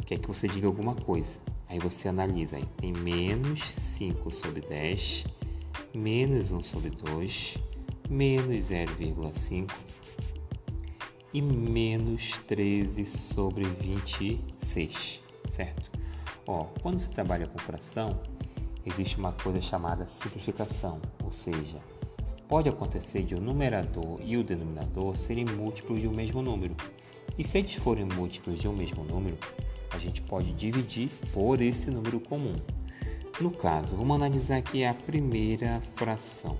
quer 0.06 0.18
que 0.18 0.28
você 0.28 0.48
diga 0.48 0.66
alguma 0.66 0.94
coisa. 0.94 1.38
Aí 1.68 1.78
você 1.78 2.08
analisa. 2.08 2.56
Aí. 2.56 2.64
Tem 2.76 2.92
menos 2.92 3.62
5 3.62 4.30
sobre 4.30 4.60
10, 4.62 5.24
menos 5.94 6.50
1 6.50 6.62
sobre 6.62 6.90
2, 6.90 7.58
menos 8.08 8.70
0,5 8.70 9.70
e 11.32 11.42
menos 11.42 12.32
13 12.46 13.04
sobre 13.04 13.64
26, 13.64 15.20
certo? 15.50 15.90
Ó, 16.46 16.64
quando 16.80 16.98
se 16.98 17.10
trabalha 17.10 17.46
com 17.46 17.58
fração, 17.58 18.20
existe 18.86 19.18
uma 19.18 19.32
coisa 19.32 19.60
chamada 19.60 20.08
simplificação, 20.08 21.00
ou 21.22 21.30
seja, 21.30 21.78
pode 22.48 22.68
acontecer 22.68 23.22
de 23.22 23.34
o 23.34 23.40
numerador 23.40 24.18
e 24.24 24.36
o 24.36 24.42
denominador 24.42 25.16
serem 25.16 25.44
múltiplos 25.44 26.00
de 26.00 26.08
um 26.08 26.12
mesmo 26.12 26.42
número. 26.42 26.74
E 27.36 27.44
se 27.44 27.58
eles 27.58 27.74
forem 27.74 28.06
múltiplos 28.06 28.58
de 28.58 28.66
um 28.66 28.72
mesmo 28.72 29.04
número, 29.04 29.36
a 29.90 29.98
gente 29.98 30.22
pode 30.22 30.52
dividir 30.54 31.10
por 31.32 31.60
esse 31.60 31.90
número 31.90 32.18
comum. 32.18 32.54
No 33.40 33.52
caso, 33.52 33.94
vamos 33.94 34.16
analisar 34.16 34.56
aqui 34.56 34.84
a 34.84 34.92
primeira 34.92 35.80
fração. 35.94 36.58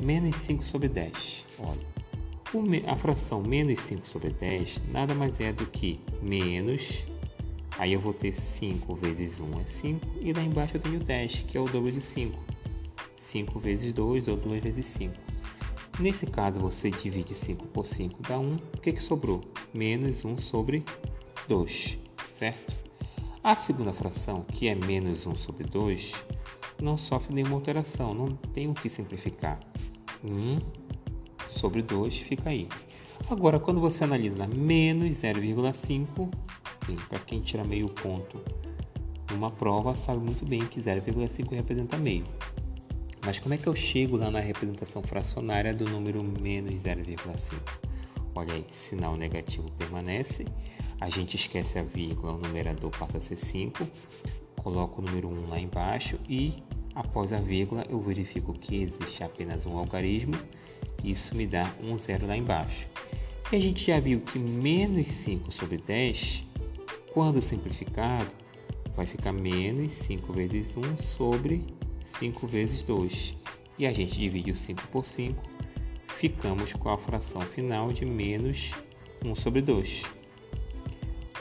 Menos 0.00 0.36
5 0.36 0.64
sobre 0.64 0.88
10. 0.88 1.44
Olha, 1.58 2.90
a 2.90 2.96
fração 2.96 3.42
menos 3.42 3.78
5 3.80 4.08
sobre 4.08 4.30
10 4.30 4.82
nada 4.90 5.14
mais 5.14 5.38
é 5.38 5.52
do 5.52 5.66
que 5.66 6.00
menos, 6.22 7.06
aí 7.78 7.92
eu 7.92 8.00
vou 8.00 8.14
ter 8.14 8.32
5 8.32 8.94
vezes 8.94 9.38
1 9.38 9.60
é 9.60 9.64
5, 9.64 10.06
e 10.20 10.32
lá 10.32 10.42
embaixo 10.42 10.78
eu 10.78 10.80
tenho 10.80 10.98
10, 10.98 11.44
que 11.48 11.58
é 11.58 11.60
o 11.60 11.68
dobro 11.68 11.92
de 11.92 12.00
5. 12.00 12.42
5 13.14 13.58
vezes 13.58 13.92
2 13.92 14.28
ou 14.28 14.36
2 14.36 14.62
vezes 14.62 14.86
5. 14.86 15.14
Nesse 16.00 16.24
caso, 16.24 16.58
você 16.58 16.90
divide 16.90 17.34
5 17.34 17.66
por 17.66 17.86
5 17.86 18.22
dá 18.22 18.38
1, 18.38 18.54
o 18.54 18.80
que, 18.80 18.92
que 18.92 19.02
sobrou? 19.02 19.42
Menos 19.74 20.24
1 20.24 20.38
sobre 20.38 20.82
2, 21.48 21.98
certo? 22.32 22.81
A 23.44 23.56
segunda 23.56 23.92
fração, 23.92 24.42
que 24.42 24.68
é 24.68 24.74
menos 24.76 25.26
1 25.26 25.34
sobre 25.34 25.64
2, 25.64 26.12
não 26.80 26.96
sofre 26.96 27.34
nenhuma 27.34 27.56
alteração, 27.56 28.14
não 28.14 28.28
tem 28.28 28.68
o 28.68 28.74
que 28.74 28.88
simplificar. 28.88 29.58
1 30.22 30.58
sobre 31.50 31.82
2 31.82 32.18
fica 32.18 32.50
aí. 32.50 32.68
Agora, 33.28 33.58
quando 33.58 33.80
você 33.80 34.04
analisa 34.04 34.46
menos 34.46 35.16
0,5, 35.16 36.30
para 37.08 37.18
quem 37.18 37.40
tira 37.40 37.64
meio 37.64 37.88
ponto 37.88 38.40
numa 39.32 39.50
prova, 39.50 39.96
sabe 39.96 40.20
muito 40.20 40.46
bem 40.46 40.60
que 40.60 40.80
0,5 40.80 41.52
representa 41.52 41.96
meio. 41.96 42.24
Mas 43.26 43.40
como 43.40 43.54
é 43.54 43.58
que 43.58 43.66
eu 43.66 43.74
chego 43.74 44.16
lá 44.16 44.30
na 44.30 44.38
representação 44.38 45.02
fracionária 45.02 45.74
do 45.74 45.84
número 45.84 46.22
menos 46.22 46.84
0,5? 46.84 47.56
Olha 48.36 48.54
aí, 48.54 48.64
sinal 48.70 49.16
negativo 49.16 49.68
permanece, 49.72 50.46
a 51.02 51.10
gente 51.10 51.34
esquece 51.34 51.80
a 51.80 51.82
vírgula, 51.82 52.34
o 52.34 52.38
numerador 52.38 52.88
passa 52.96 53.18
a 53.18 53.20
ser 53.20 53.34
5, 53.34 53.84
coloco 54.62 55.02
o 55.02 55.04
número 55.04 55.28
1 55.28 55.48
lá 55.48 55.58
embaixo 55.58 56.16
e 56.28 56.54
após 56.94 57.32
a 57.32 57.40
vírgula 57.40 57.84
eu 57.90 58.00
verifico 58.00 58.52
que 58.52 58.80
existe 58.80 59.24
apenas 59.24 59.66
um 59.66 59.76
algarismo, 59.76 60.34
isso 61.02 61.34
me 61.34 61.44
dá 61.44 61.68
um 61.82 61.96
zero 61.96 62.28
lá 62.28 62.36
embaixo. 62.36 62.86
E 63.50 63.56
a 63.56 63.60
gente 63.60 63.84
já 63.84 63.98
viu 63.98 64.20
que 64.20 64.38
menos 64.38 65.08
5 65.08 65.50
sobre 65.50 65.78
10, 65.78 66.44
quando 67.12 67.42
simplificado, 67.42 68.32
vai 68.94 69.04
ficar 69.04 69.32
menos 69.32 69.90
5 69.90 70.32
vezes 70.32 70.76
1 70.76 70.98
sobre 70.98 71.66
5 72.00 72.46
vezes 72.46 72.84
2. 72.84 73.36
E 73.76 73.86
a 73.88 73.92
gente 73.92 74.16
divide 74.16 74.52
o 74.52 74.54
5 74.54 74.86
por 74.86 75.04
5, 75.04 75.42
ficamos 76.06 76.72
com 76.74 76.90
a 76.90 76.96
fração 76.96 77.40
final 77.40 77.92
de 77.92 78.04
menos 78.04 78.70
1 79.24 79.34
sobre 79.34 79.60
2. 79.60 80.21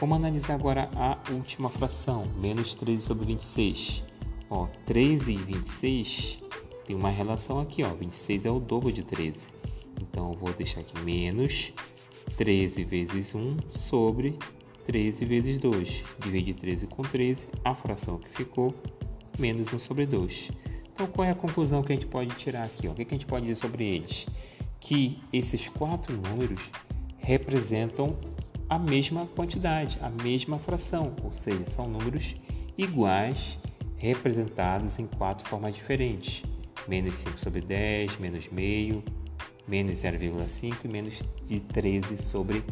Vamos 0.01 0.17
analisar 0.17 0.55
agora 0.55 0.89
a 0.95 1.15
última 1.31 1.69
fração, 1.69 2.25
menos 2.39 2.73
13 2.73 3.03
sobre 3.03 3.23
26. 3.23 4.03
Ó, 4.49 4.65
13 4.83 5.31
e 5.31 5.37
26 5.37 6.39
tem 6.87 6.95
uma 6.95 7.11
relação 7.11 7.59
aqui, 7.59 7.83
ó, 7.83 7.93
26 7.93 8.47
é 8.47 8.49
o 8.49 8.59
dobro 8.59 8.91
de 8.91 9.03
13. 9.03 9.39
Então 10.01 10.31
eu 10.31 10.35
vou 10.35 10.51
deixar 10.53 10.79
aqui 10.79 10.99
menos 11.01 11.71
13 12.35 12.83
vezes 12.83 13.35
1 13.35 13.57
sobre 13.77 14.39
13 14.87 15.23
vezes 15.23 15.59
2. 15.59 16.03
Divide 16.19 16.55
13 16.55 16.87
com 16.87 17.03
13, 17.03 17.47
a 17.63 17.75
fração 17.75 18.17
que 18.17 18.27
ficou, 18.27 18.73
menos 19.37 19.71
1 19.71 19.77
sobre 19.77 20.07
2. 20.07 20.49
Então, 20.95 21.05
qual 21.05 21.27
é 21.27 21.29
a 21.29 21.35
conclusão 21.35 21.83
que 21.83 21.93
a 21.93 21.95
gente 21.95 22.07
pode 22.07 22.35
tirar 22.37 22.63
aqui? 22.63 22.87
Ó? 22.87 22.91
O 22.91 22.95
que 22.95 23.03
a 23.03 23.07
gente 23.11 23.27
pode 23.27 23.45
dizer 23.45 23.61
sobre 23.61 23.85
eles? 23.85 24.25
Que 24.79 25.21
esses 25.31 25.69
quatro 25.69 26.17
números 26.17 26.59
representam 27.19 28.15
a 28.71 28.79
mesma 28.79 29.27
quantidade, 29.35 29.97
a 30.01 30.09
mesma 30.09 30.57
fração, 30.57 31.13
ou 31.25 31.33
seja, 31.33 31.65
são 31.65 31.89
números 31.89 32.37
iguais 32.77 33.59
representados 33.97 34.97
em 34.97 35.05
quatro 35.05 35.45
formas 35.49 35.75
diferentes: 35.75 36.45
menos 36.87 37.17
5 37.17 37.37
sobre 37.37 37.59
10, 37.59 38.17
menos 38.17 38.47
meio, 38.47 39.03
menos 39.67 39.97
0,5 39.97 40.85
e 40.85 40.87
menos 40.87 41.19
de 41.45 41.59
13 41.59 42.17
sobre 42.17 42.63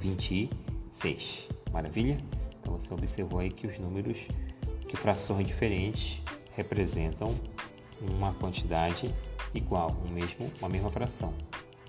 26. 0.00 0.50
6. 0.90 1.48
Maravilha? 1.72 2.18
Então 2.60 2.72
você 2.72 2.92
observou 2.92 3.38
aí 3.38 3.52
que 3.52 3.68
os 3.68 3.78
números, 3.78 4.26
que 4.88 4.96
frações 4.96 5.46
diferentes 5.46 6.20
representam 6.56 7.32
uma 8.00 8.34
quantidade 8.34 9.14
igual, 9.54 9.96
um 10.04 10.12
mesmo, 10.12 10.50
uma 10.58 10.68
mesma 10.68 10.90
fração, 10.90 11.32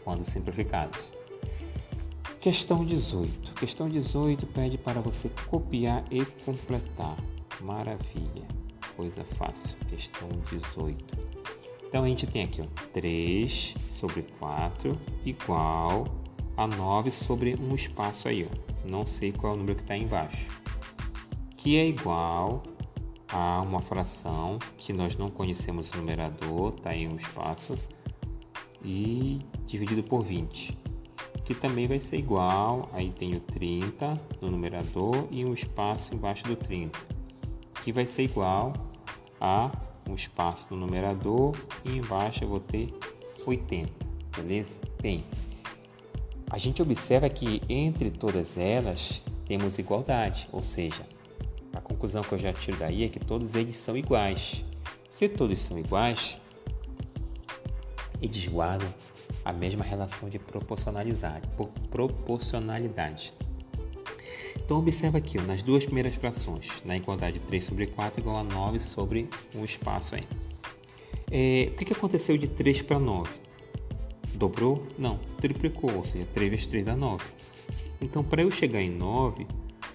quando 0.03 0.23
simplificados. 0.23 1.16
Questão 2.47 2.85
18. 2.85 3.55
Questão 3.55 3.89
18 3.89 4.47
pede 4.47 4.77
para 4.77 5.01
você 5.01 5.29
copiar 5.49 6.05
e 6.09 6.23
completar. 6.45 7.17
Maravilha. 7.61 8.47
Coisa 8.95 9.21
fácil. 9.37 9.75
Questão 9.89 10.29
18. 10.49 11.17
Então 11.85 12.05
a 12.05 12.07
gente 12.07 12.25
tem 12.25 12.45
aqui 12.45 12.61
ó, 12.61 12.65
3 12.93 13.75
sobre 13.99 14.21
4 14.39 14.97
igual 15.25 16.05
a 16.55 16.65
9 16.65 17.11
sobre 17.11 17.53
um 17.55 17.75
espaço 17.75 18.29
aí. 18.29 18.45
Ó 18.49 18.89
não 18.89 19.05
sei 19.05 19.33
qual 19.33 19.51
é 19.51 19.55
o 19.57 19.59
número 19.59 19.75
que 19.75 19.83
está 19.83 19.97
embaixo, 19.97 20.47
que 21.57 21.75
é 21.75 21.85
igual 21.85 22.63
a 23.27 23.61
uma 23.61 23.81
fração 23.81 24.57
que 24.77 24.93
nós 24.93 25.17
não 25.17 25.27
conhecemos 25.27 25.89
o 25.89 25.97
numerador, 25.97 26.73
está 26.77 26.95
em 26.95 27.09
um 27.09 27.17
espaço, 27.17 27.75
e 28.81 29.39
dividido 29.65 30.01
por 30.03 30.23
20, 30.23 30.86
que 31.47 31.55
também 31.55 31.87
vai 31.87 31.97
ser 31.97 32.17
igual, 32.17 32.89
aí 32.91 33.09
tenho 33.09 33.39
30 33.39 34.19
no 34.41 34.51
numerador 34.51 35.29
e 35.31 35.45
um 35.45 35.53
espaço 35.53 36.13
embaixo 36.13 36.43
do 36.43 36.57
30, 36.57 36.99
que 37.85 37.93
vai 37.93 38.05
ser 38.05 38.23
igual 38.23 38.73
a 39.39 39.71
um 40.09 40.13
espaço 40.13 40.67
no 40.71 40.85
numerador 40.85 41.55
e 41.85 41.91
embaixo 41.91 42.43
eu 42.43 42.49
vou 42.49 42.59
ter 42.59 42.93
80, 43.45 43.89
beleza? 44.35 44.77
Bem, 45.01 45.23
a 46.49 46.57
gente 46.57 46.81
observa 46.81 47.29
que 47.29 47.61
entre 47.69 48.11
todas 48.11 48.57
elas 48.57 49.21
temos 49.45 49.79
igualdade, 49.79 50.49
ou 50.51 50.61
seja, 50.61 51.07
a 51.71 51.79
conclusão 51.79 52.23
que 52.23 52.33
eu 52.33 52.39
já 52.39 52.51
tiro 52.51 52.75
daí 52.75 53.05
é 53.05 53.07
que 53.07 53.21
todos 53.21 53.55
eles 53.55 53.77
são 53.77 53.95
iguais. 53.95 54.65
Se 55.09 55.29
todos 55.29 55.61
são 55.61 55.79
iguais, 55.79 56.37
eles 58.21 58.45
guardam 58.49 58.93
a 59.47 59.53
mesma 59.53 59.81
relação 59.81 60.29
de 60.29 60.37
proporcionalidade. 60.37 61.47
Por 61.55 61.69
proporcionalidade. 61.89 63.33
Então 64.57 64.77
observa 64.77 65.19
aqui, 65.19 65.39
ó, 65.39 65.41
nas 65.43 65.63
duas 65.63 65.85
primeiras 65.85 66.15
frações, 66.15 66.67
na 66.83 66.97
igualdade 66.97 67.39
3 67.39 67.63
sobre 67.63 67.87
4 67.87 68.19
igual 68.19 68.35
a 68.35 68.43
9 68.43 68.77
sobre 68.81 69.29
um 69.55 69.63
espaço 69.63 70.15
aí. 70.15 70.27
É, 71.31 71.69
o 71.71 71.77
que, 71.77 71.85
que 71.85 71.93
aconteceu 71.93 72.37
de 72.37 72.49
3 72.49 72.81
para 72.81 72.99
9? 72.99 73.33
Dobrou? 74.33 74.85
Não, 74.97 75.17
triplicou, 75.39 75.95
ou 75.95 76.03
seja, 76.03 76.27
3 76.33 76.51
vezes 76.51 76.67
3 76.67 76.85
dá 76.85 76.95
9. 76.97 77.23
Então, 78.01 78.25
para 78.25 78.41
eu 78.41 78.51
chegar 78.51 78.81
em 78.81 78.91
9, 78.91 79.47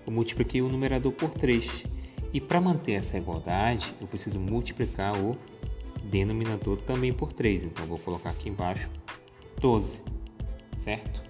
eu 0.07 0.12
multipliquei 0.12 0.62
o 0.62 0.69
numerador 0.71 1.12
por 1.12 1.29
3. 1.29 1.85
E 2.33 2.41
para 2.41 2.59
manter 2.59 2.93
essa 2.93 3.19
igualdade, 3.19 3.95
eu 4.01 4.07
preciso 4.07 4.41
multiplicar 4.41 5.15
o 5.23 5.37
denominador 6.05 6.79
também 6.79 7.12
por 7.12 7.35
3. 7.35 7.65
Então, 7.65 7.85
vou 7.85 7.99
colocar 7.99 8.31
aqui 8.31 8.49
embaixo 8.49 8.88
12, 9.62 10.03
certo? 10.77 11.22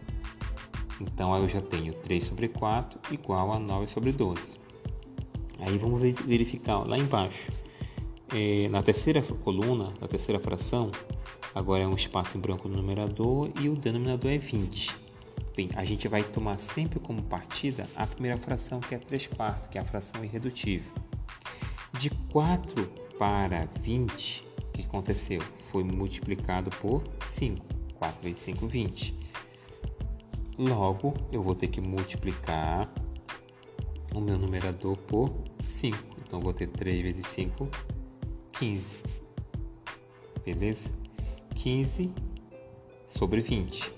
Então, 1.00 1.36
eu 1.36 1.48
já 1.48 1.60
tenho 1.60 1.92
3 1.94 2.24
sobre 2.24 2.48
4 2.48 3.14
igual 3.14 3.52
a 3.52 3.60
9 3.60 3.86
sobre 3.86 4.10
12. 4.10 4.58
Aí 5.60 5.78
vamos 5.78 6.00
verificar 6.00 6.78
lá 6.80 6.98
embaixo. 6.98 7.52
É, 8.34 8.68
na 8.68 8.82
terceira 8.82 9.22
coluna, 9.22 9.92
na 10.00 10.08
terceira 10.08 10.40
fração, 10.40 10.90
Agora 11.54 11.82
é 11.82 11.86
um 11.86 11.94
espaço 11.94 12.38
em 12.38 12.40
branco 12.40 12.66
no 12.66 12.76
numerador 12.76 13.50
e 13.60 13.68
o 13.68 13.76
denominador 13.76 14.30
é 14.30 14.38
20. 14.38 14.96
Bem, 15.54 15.68
a 15.74 15.84
gente 15.84 16.08
vai 16.08 16.22
tomar 16.22 16.56
sempre 16.58 16.98
como 16.98 17.22
partida 17.22 17.86
a 17.94 18.06
primeira 18.06 18.38
fração, 18.38 18.80
que 18.80 18.94
é 18.94 18.98
3 18.98 19.26
quartos, 19.26 19.68
que 19.68 19.76
é 19.76 19.80
a 19.82 19.84
fração 19.84 20.24
irredutível. 20.24 20.90
De 21.98 22.08
4 22.30 22.86
para 23.18 23.68
20, 23.82 24.46
o 24.60 24.72
que 24.72 24.80
aconteceu? 24.80 25.42
Foi 25.70 25.84
multiplicado 25.84 26.70
por 26.70 27.02
5. 27.26 27.81
4 28.02 28.20
vezes 28.20 28.40
5, 28.40 28.66
20. 28.66 29.14
Logo, 30.58 31.14
eu 31.30 31.40
vou 31.40 31.54
ter 31.54 31.68
que 31.68 31.80
multiplicar 31.80 32.92
o 34.12 34.20
meu 34.20 34.36
numerador 34.36 34.96
por 34.96 35.32
5. 35.62 35.96
Então, 36.26 36.40
vou 36.40 36.52
ter 36.52 36.66
3 36.66 37.00
vezes 37.00 37.24
5, 37.28 37.68
15. 38.54 39.04
Beleza? 40.44 40.90
15 41.54 42.10
sobre 43.06 43.40
20. 43.40 43.88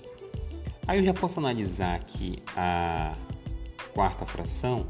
Aí 0.85 0.99
eu 0.99 1.03
já 1.03 1.13
posso 1.13 1.39
analisar 1.39 1.95
aqui 1.95 2.37
a 2.55 3.11
quarta 3.91 4.23
fração 4.23 4.85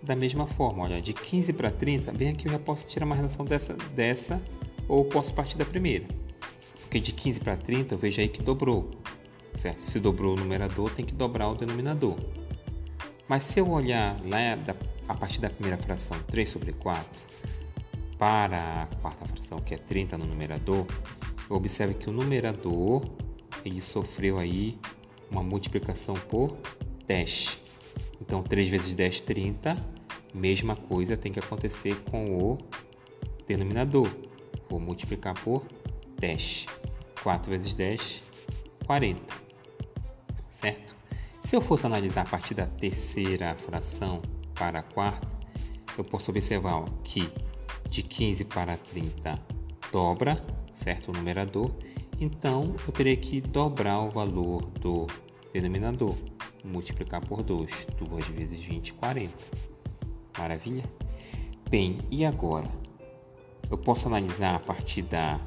da 0.00 0.14
mesma 0.14 0.46
forma. 0.46 0.84
Olha, 0.84 1.02
de 1.02 1.12
15 1.12 1.52
para 1.54 1.72
30, 1.72 2.12
bem 2.12 2.28
aqui 2.28 2.46
eu 2.46 2.52
já 2.52 2.60
posso 2.60 2.86
tirar 2.86 3.06
uma 3.06 3.16
relação 3.16 3.44
dessa, 3.44 3.74
dessa 3.92 4.40
ou 4.86 5.04
posso 5.04 5.34
partir 5.34 5.58
da 5.58 5.64
primeira. 5.64 6.19
Porque 6.90 6.98
de 6.98 7.12
15 7.12 7.38
para 7.38 7.56
30 7.56 7.94
eu 7.94 7.98
vejo 7.98 8.20
aí 8.20 8.28
que 8.28 8.42
dobrou. 8.42 8.90
Certo? 9.54 9.78
Se 9.78 10.00
dobrou 10.00 10.34
o 10.34 10.36
numerador, 10.36 10.90
tem 10.90 11.04
que 11.04 11.14
dobrar 11.14 11.48
o 11.48 11.54
denominador. 11.54 12.16
Mas 13.28 13.44
se 13.44 13.60
eu 13.60 13.70
olhar 13.70 14.16
lá 14.24 14.56
da, 14.56 14.74
a 15.06 15.14
partir 15.14 15.40
da 15.40 15.48
primeira 15.48 15.78
fração, 15.78 16.18
3 16.26 16.48
sobre 16.48 16.72
4, 16.72 17.06
para 18.18 18.82
a 18.82 18.86
quarta 18.96 19.24
fração, 19.24 19.60
que 19.60 19.72
é 19.72 19.78
30 19.78 20.18
no 20.18 20.26
numerador, 20.26 20.84
observe 21.48 21.94
que 21.94 22.10
o 22.10 22.12
numerador 22.12 23.04
ele 23.64 23.80
sofreu 23.80 24.36
aí 24.36 24.76
uma 25.30 25.44
multiplicação 25.44 26.14
por 26.14 26.58
10. 27.06 27.56
Então, 28.20 28.42
3 28.42 28.68
vezes 28.68 28.96
10, 28.96 29.20
30. 29.20 29.76
Mesma 30.34 30.74
coisa 30.74 31.16
tem 31.16 31.30
que 31.30 31.38
acontecer 31.38 31.94
com 32.10 32.36
o 32.36 32.58
denominador. 33.46 34.08
Vou 34.68 34.80
multiplicar 34.80 35.34
por 35.40 35.64
10. 36.18 36.79
4 37.22 37.50
vezes 37.50 37.74
10, 37.74 38.22
40. 38.86 39.20
Certo? 40.50 40.94
Se 41.40 41.56
eu 41.56 41.60
fosse 41.60 41.86
analisar 41.86 42.22
a 42.22 42.30
partir 42.30 42.54
da 42.54 42.66
terceira 42.66 43.54
fração 43.56 44.22
para 44.54 44.80
a 44.80 44.82
quarta, 44.82 45.28
eu 45.96 46.04
posso 46.04 46.30
observar 46.30 46.76
ó, 46.76 46.84
que 47.02 47.30
de 47.88 48.02
15 48.02 48.44
para 48.44 48.76
30 48.76 49.38
dobra, 49.90 50.36
certo? 50.72 51.10
O 51.10 51.12
numerador. 51.12 51.70
Então, 52.20 52.74
eu 52.86 52.92
terei 52.92 53.16
que 53.16 53.40
dobrar 53.40 54.00
o 54.00 54.10
valor 54.10 54.66
do 54.66 55.06
denominador, 55.52 56.14
multiplicar 56.64 57.24
por 57.26 57.42
2. 57.42 57.86
2 57.98 58.28
vezes 58.28 58.60
20, 58.60 58.92
40. 58.94 59.32
Maravilha? 60.38 60.84
Bem, 61.68 61.98
e 62.10 62.24
agora? 62.24 62.68
Eu 63.70 63.78
posso 63.78 64.08
analisar 64.08 64.56
a 64.56 64.58
partir 64.58 65.02
da, 65.02 65.40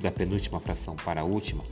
da 0.00 0.10
penúltima 0.10 0.58
fração 0.58 0.96
para 0.96 1.20
a 1.20 1.24
última. 1.24 1.62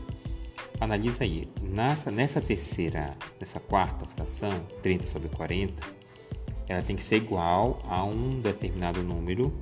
Analisa 0.78 1.24
aí. 1.24 1.48
Nessa, 1.62 2.10
nessa 2.10 2.40
terceira, 2.40 3.16
nessa 3.40 3.58
quarta 3.58 4.04
fração, 4.04 4.66
30 4.82 5.06
sobre 5.06 5.28
40, 5.30 5.74
ela 6.68 6.82
tem 6.82 6.94
que 6.94 7.02
ser 7.02 7.16
igual 7.16 7.82
a 7.88 8.04
um 8.04 8.40
determinado 8.40 9.02
número 9.02 9.52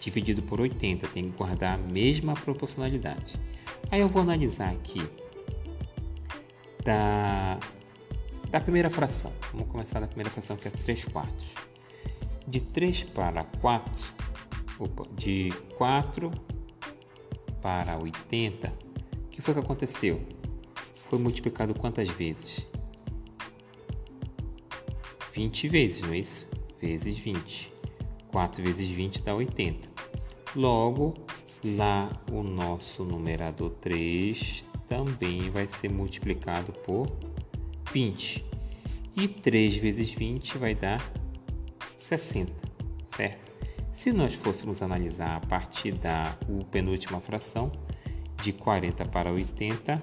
dividido 0.00 0.40
por 0.42 0.60
80. 0.60 1.06
Tem 1.08 1.24
que 1.30 1.36
guardar 1.36 1.74
a 1.74 1.78
mesma 1.78 2.34
proporcionalidade. 2.34 3.34
Aí 3.90 4.00
eu 4.00 4.08
vou 4.08 4.22
analisar 4.22 4.70
aqui 4.70 5.02
da, 6.82 7.58
da 8.48 8.60
primeira 8.60 8.88
fração. 8.88 9.32
Vamos 9.52 9.68
começar 9.68 10.00
da 10.00 10.06
primeira 10.06 10.30
fração 10.30 10.56
que 10.56 10.68
é 10.68 10.70
3 10.70 11.04
quartos. 11.06 11.46
De 12.46 12.60
3 12.60 13.04
para 13.04 13.44
4, 13.44 13.92
opa, 14.80 15.04
de 15.14 15.50
4 15.76 16.30
para 17.60 17.98
80, 17.98 18.72
o 19.26 19.28
que 19.28 19.42
foi 19.42 19.54
que 19.54 19.60
aconteceu? 19.60 20.20
Foi 21.08 21.18
multiplicado 21.18 21.74
quantas 21.74 22.08
vezes? 22.08 22.66
20 25.34 25.68
vezes, 25.68 26.00
não 26.02 26.12
é 26.12 26.18
isso? 26.18 26.46
Vezes 26.80 27.18
20. 27.18 27.72
4 28.28 28.62
vezes 28.62 28.88
20 28.88 29.22
dá 29.22 29.34
80. 29.34 29.88
Logo, 30.56 31.14
lá 31.64 32.10
o 32.32 32.42
nosso 32.42 33.04
numerador 33.04 33.70
3 33.80 34.66
também 34.88 35.50
vai 35.50 35.68
ser 35.68 35.90
multiplicado 35.90 36.72
por 36.72 37.06
20. 37.92 38.44
E 39.16 39.28
3 39.28 39.76
vezes 39.76 40.10
20 40.10 40.58
vai 40.58 40.74
dar 40.74 41.00
60, 41.98 42.52
certo? 43.04 43.49
Se 43.90 44.12
nós 44.12 44.34
fôssemos 44.34 44.82
analisar 44.82 45.36
a 45.36 45.40
partir 45.40 45.92
da 45.92 46.36
penúltima 46.70 47.20
fração, 47.20 47.70
de 48.42 48.52
40 48.52 49.04
para 49.06 49.30
80, 49.30 50.02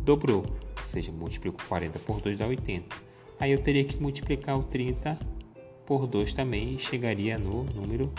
dobrou, 0.00 0.44
ou 0.78 0.84
seja, 0.84 1.10
multiplico 1.10 1.62
40 1.66 1.98
por 2.00 2.20
2 2.20 2.38
dá 2.38 2.46
80. 2.46 2.94
Aí 3.40 3.50
eu 3.50 3.60
teria 3.60 3.84
que 3.84 4.00
multiplicar 4.00 4.56
o 4.56 4.62
30 4.62 5.18
por 5.84 6.06
2 6.06 6.34
também 6.34 6.74
e 6.74 6.78
chegaria 6.78 7.36
no 7.38 7.64
número 7.64 8.12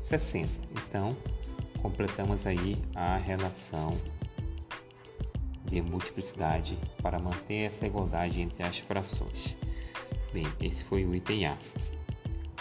60. 0.00 0.48
Então, 0.72 1.16
completamos 1.82 2.46
aí 2.46 2.76
a 2.94 3.16
relação 3.16 3.98
de 5.64 5.80
multiplicidade 5.80 6.78
para 7.02 7.18
manter 7.18 7.66
essa 7.66 7.86
igualdade 7.86 8.40
entre 8.40 8.62
as 8.62 8.78
frações. 8.78 9.56
Bem, 10.32 10.46
esse 10.60 10.84
foi 10.84 11.04
o 11.04 11.14
item 11.14 11.46
A. 11.46 11.56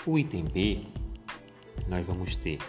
O 0.06 0.18
item 0.18 0.46
B 0.46 0.82
nós 1.88 2.06
vamos 2.06 2.36
ter 2.36 2.60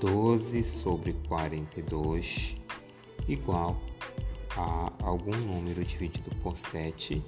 12 0.00 0.62
sobre 0.62 1.12
42 1.28 2.56
igual 3.26 3.76
a 4.56 4.92
algum 5.02 5.36
número 5.36 5.84
dividido 5.84 6.30
por 6.42 6.56
7, 6.56 7.22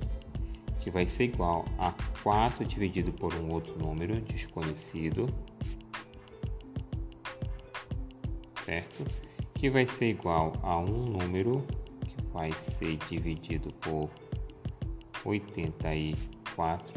que 0.81 0.91
vai 0.91 1.07
ser 1.07 1.25
igual 1.25 1.65
a 1.79 1.93
4 2.23 2.65
dividido 2.65 3.13
por 3.13 3.35
um 3.35 3.53
outro 3.53 3.77
número 3.79 4.21
desconhecido, 4.21 5.27
certo? 8.65 9.05
Que 9.55 9.69
vai 9.69 9.87
ser 9.87 10.11
igual 10.11 10.53
a 10.63 10.79
um 10.79 11.05
número 11.05 11.65
que 12.01 12.23
vai 12.33 12.53
ser 12.53 12.97
dividido 13.09 13.73
por 13.75 14.11
84, 15.25 16.95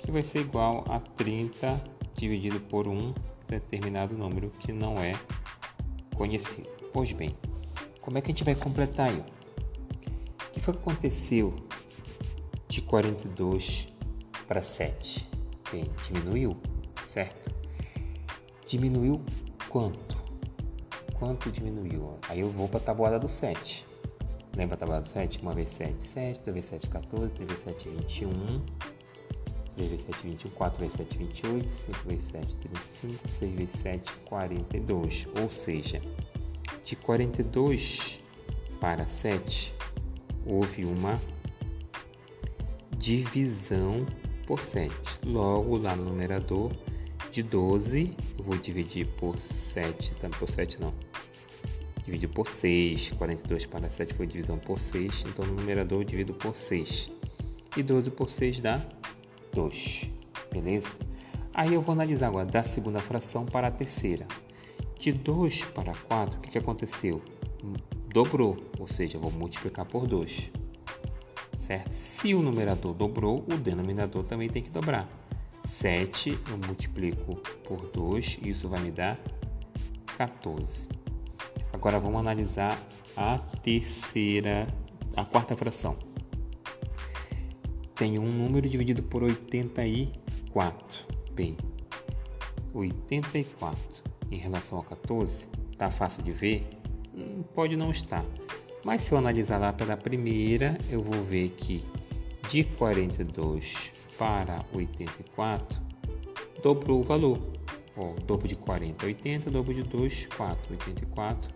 que 0.00 0.10
vai 0.10 0.22
ser 0.22 0.40
igual 0.40 0.84
a 0.88 0.98
30 0.98 1.99
dividido 2.20 2.60
por 2.60 2.86
um 2.86 3.14
determinado 3.48 4.16
número 4.16 4.50
que 4.50 4.72
não 4.72 4.98
é 4.98 5.12
conhecido. 6.14 6.68
Pois 6.92 7.12
bem, 7.12 7.34
como 8.02 8.18
é 8.18 8.20
que 8.20 8.30
a 8.30 8.34
gente 8.34 8.44
vai 8.44 8.54
completar 8.54 9.08
aí? 9.08 9.24
O 10.48 10.52
que 10.52 10.60
foi 10.60 10.74
que 10.74 10.80
aconteceu 10.80 11.54
de 12.68 12.82
42 12.82 13.88
para 14.46 14.60
7? 14.60 15.26
Bem, 15.72 15.84
diminuiu, 16.06 16.56
certo? 17.06 17.50
Diminuiu 18.66 19.22
quanto? 19.68 20.20
Quanto 21.14 21.50
diminuiu? 21.50 22.18
Aí 22.28 22.40
eu 22.40 22.50
vou 22.50 22.68
para 22.68 22.78
a 22.78 22.82
tabuada 22.82 23.18
do 23.18 23.28
7. 23.28 23.86
Lembra 24.54 24.74
a 24.74 24.78
tabuada 24.78 25.02
do 25.02 25.08
7? 25.08 25.46
1 25.46 25.54
vezes 25.54 25.72
7, 25.74 26.02
7, 26.02 26.44
2 26.44 26.54
vezes 26.54 26.70
7, 26.70 26.88
14, 26.88 27.30
3 27.30 27.48
vezes 27.48 27.64
7, 27.64 27.88
21, 27.88 28.30
3 29.80 29.88
vezes 29.88 30.06
7, 30.06 30.26
21, 30.26 30.50
4 30.50 30.80
vezes 30.80 30.96
7, 30.98 31.18
28, 31.18 31.70
5 31.70 31.98
vezes 32.06 32.24
7, 32.24 32.56
35, 32.56 33.28
6 33.28 33.52
vezes 33.52 33.74
7, 33.76 34.12
42. 34.26 35.26
Ou 35.40 35.50
seja, 35.50 36.02
de 36.84 36.96
42 36.96 38.20
para 38.78 39.06
7, 39.06 39.72
houve 40.44 40.84
uma 40.84 41.18
divisão 42.98 44.04
por 44.46 44.60
7. 44.60 44.92
Logo, 45.24 45.78
lá 45.78 45.96
no 45.96 46.04
numerador, 46.04 46.70
de 47.32 47.42
12, 47.42 48.14
eu 48.38 48.44
vou 48.44 48.58
dividir 48.58 49.06
por 49.16 49.38
7, 49.38 50.12
tá? 50.20 50.28
por 50.28 50.50
7 50.50 50.78
não, 50.78 50.92
dividir 52.04 52.28
por 52.28 52.48
6, 52.48 53.12
42 53.16 53.64
para 53.64 53.88
7 53.88 54.12
foi 54.12 54.26
divisão 54.26 54.58
por 54.58 54.78
6, 54.78 55.24
então 55.26 55.46
no 55.46 55.54
numerador 55.54 56.00
eu 56.00 56.04
divido 56.04 56.34
por 56.34 56.54
6. 56.54 57.10
E 57.76 57.82
12 57.82 58.10
por 58.10 58.28
6 58.28 58.60
dá 58.60 58.99
2, 59.52 60.10
beleza? 60.52 60.96
Aí 61.52 61.74
eu 61.74 61.82
vou 61.82 61.92
analisar 61.92 62.28
agora 62.28 62.46
da 62.46 62.62
segunda 62.62 63.00
fração 63.00 63.44
para 63.44 63.68
a 63.68 63.70
terceira. 63.70 64.26
De 64.98 65.12
2 65.12 65.64
para 65.66 65.92
4, 65.92 66.38
o 66.38 66.40
que, 66.40 66.58
aconteceu? 66.58 67.22
Dobrou, 68.08 68.56
ou 68.78 68.86
seja, 68.86 69.18
vou 69.18 69.30
multiplicar 69.30 69.84
por 69.84 70.06
2. 70.06 70.50
Certo? 71.56 71.90
Se 71.90 72.34
o 72.34 72.42
numerador 72.42 72.94
dobrou, 72.94 73.44
o 73.50 73.56
denominador 73.56 74.24
também 74.24 74.48
tem 74.48 74.62
que 74.62 74.70
dobrar. 74.70 75.08
7 75.64 76.38
eu 76.48 76.58
multiplico 76.66 77.36
por 77.64 77.90
2, 77.90 78.38
isso 78.42 78.68
vai 78.68 78.80
me 78.80 78.90
dar 78.90 79.18
14. 80.16 80.88
Agora 81.72 81.98
vamos 81.98 82.20
analisar 82.20 82.78
a 83.16 83.38
terceira, 83.38 84.66
a 85.16 85.24
quarta 85.24 85.56
fração 85.56 86.09
tenho 88.00 88.22
um 88.22 88.32
número 88.32 88.66
dividido 88.66 89.02
por 89.02 89.22
84. 89.22 91.04
Bem, 91.34 91.54
84 92.72 93.78
em 94.30 94.38
relação 94.38 94.78
a 94.78 94.84
14, 94.84 95.50
tá 95.76 95.90
fácil 95.90 96.22
de 96.22 96.32
ver? 96.32 96.66
Hum, 97.14 97.42
pode 97.54 97.76
não 97.76 97.90
estar. 97.90 98.24
Mas 98.86 99.02
se 99.02 99.12
eu 99.12 99.18
analisar 99.18 99.58
lá 99.58 99.70
pela 99.70 99.98
primeira, 99.98 100.78
eu 100.88 101.02
vou 101.02 101.22
ver 101.22 101.50
que 101.50 101.84
de 102.48 102.64
42 102.64 103.92
para 104.16 104.64
84 104.72 105.78
dobrou 106.62 107.00
o 107.00 107.04
valor. 107.04 107.38
Ó, 107.94 108.14
dobro 108.24 108.48
de 108.48 108.56
40 108.56 109.04
80, 109.04 109.50
dobro 109.50 109.74
de 109.74 109.82
2, 109.82 110.24
4, 110.24 110.58
84, 110.70 111.50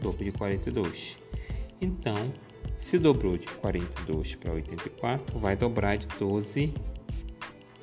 dobro 0.00 0.24
de 0.24 0.30
42. 0.30 1.18
Então, 1.80 2.32
se 2.80 2.98
dobrou 2.98 3.36
de 3.36 3.46
42 3.46 4.34
para 4.36 4.52
84, 4.54 5.38
vai 5.38 5.54
dobrar 5.54 5.98
de 5.98 6.08
12 6.18 6.74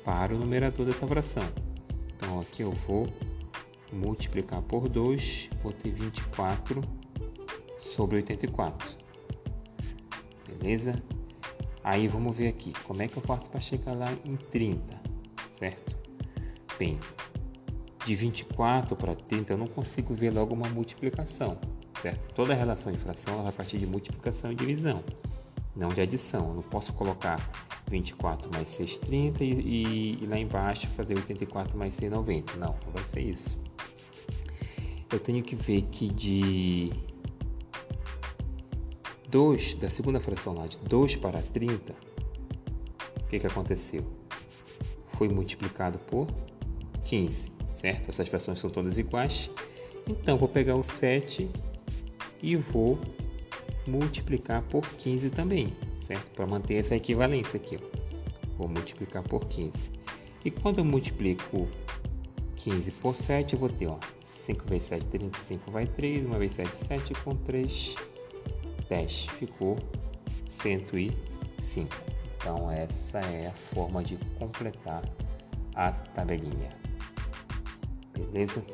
para 0.04 0.34
o 0.34 0.38
numerador 0.38 0.84
dessa 0.84 1.06
fração. 1.06 1.44
Então 2.16 2.40
aqui 2.40 2.62
eu 2.62 2.72
vou 2.72 3.06
multiplicar 3.92 4.60
por 4.60 4.88
2, 4.88 5.50
vou 5.62 5.72
ter 5.72 5.92
24 5.92 6.82
sobre 7.94 8.16
84. 8.16 8.96
Beleza? 10.48 11.00
Aí 11.82 12.08
vamos 12.08 12.36
ver 12.36 12.48
aqui, 12.48 12.72
como 12.82 13.00
é 13.00 13.08
que 13.08 13.16
eu 13.16 13.22
faço 13.22 13.48
para 13.48 13.60
chegar 13.60 13.94
lá 13.94 14.12
em 14.24 14.36
30, 14.36 15.00
certo? 15.52 15.96
Bem, 16.76 16.98
de 18.04 18.14
24 18.16 18.96
para 18.96 19.14
30 19.14 19.52
eu 19.52 19.58
não 19.58 19.68
consigo 19.68 20.12
ver 20.12 20.34
logo 20.34 20.54
uma 20.54 20.68
multiplicação 20.68 21.56
certo? 22.00 22.34
Toda 22.34 22.54
relação 22.54 22.92
de 22.92 22.98
fração 22.98 23.42
vai 23.42 23.52
partir 23.52 23.78
de 23.78 23.86
multiplicação 23.86 24.52
e 24.52 24.54
divisão, 24.54 25.02
não 25.74 25.88
de 25.88 26.00
adição. 26.00 26.48
Eu 26.48 26.54
não 26.54 26.62
posso 26.62 26.92
colocar 26.92 27.38
24 27.90 28.50
mais 28.52 28.70
6, 28.70 28.98
30 28.98 29.44
e, 29.44 29.52
e, 29.52 30.18
e 30.22 30.26
lá 30.26 30.38
embaixo 30.38 30.86
fazer 30.88 31.14
84 31.14 31.76
mais 31.76 31.94
6, 31.94 32.12
90. 32.12 32.56
Não, 32.56 32.76
não 32.84 32.92
vai 32.92 33.04
ser 33.04 33.20
isso. 33.20 33.58
Eu 35.10 35.18
tenho 35.18 35.42
que 35.42 35.56
ver 35.56 35.82
que 35.90 36.08
de 36.08 36.92
2, 39.28 39.74
da 39.74 39.90
segunda 39.90 40.20
fração 40.20 40.54
lá, 40.54 40.66
de 40.66 40.78
2 40.78 41.16
para 41.16 41.40
30, 41.40 41.94
o 43.22 43.24
que, 43.26 43.38
que 43.38 43.46
aconteceu? 43.46 44.04
Foi 45.06 45.28
multiplicado 45.28 45.98
por 45.98 46.26
15, 47.04 47.52
certo? 47.70 48.10
Essas 48.10 48.28
frações 48.28 48.58
são 48.58 48.68
todas 48.70 48.98
iguais. 48.98 49.50
Então, 50.06 50.38
vou 50.38 50.48
pegar 50.48 50.76
o 50.76 50.82
7 50.82 51.50
e 52.42 52.56
vou 52.56 52.98
multiplicar 53.86 54.62
por 54.62 54.86
15 54.86 55.30
também, 55.30 55.72
certo? 55.98 56.30
Para 56.32 56.46
manter 56.46 56.74
essa 56.74 56.96
equivalência 56.96 57.56
aqui, 57.56 57.76
ó. 57.76 57.98
vou 58.56 58.68
multiplicar 58.68 59.22
por 59.22 59.46
15. 59.46 59.90
E 60.44 60.50
quando 60.50 60.78
eu 60.78 60.84
multiplico 60.84 61.68
15 62.56 62.90
por 62.92 63.14
7, 63.14 63.54
eu 63.54 63.58
vou 63.58 63.68
ter 63.68 63.86
ó, 63.86 63.98
5 64.20 64.64
vezes 64.66 64.88
7, 64.88 65.06
35 65.06 65.70
vai 65.70 65.86
3. 65.86 66.26
1 66.26 66.38
vezes 66.38 66.56
7, 66.56 66.76
7 66.76 67.14
com 67.22 67.36
3, 67.36 67.94
10. 68.88 69.26
Ficou 69.38 69.76
105. 70.48 71.94
Então, 72.36 72.70
essa 72.70 73.18
é 73.18 73.48
a 73.48 73.52
forma 73.52 74.02
de 74.02 74.16
completar 74.38 75.02
a 75.74 75.92
tabelinha. 75.92 76.70
Beleza? 78.16 78.64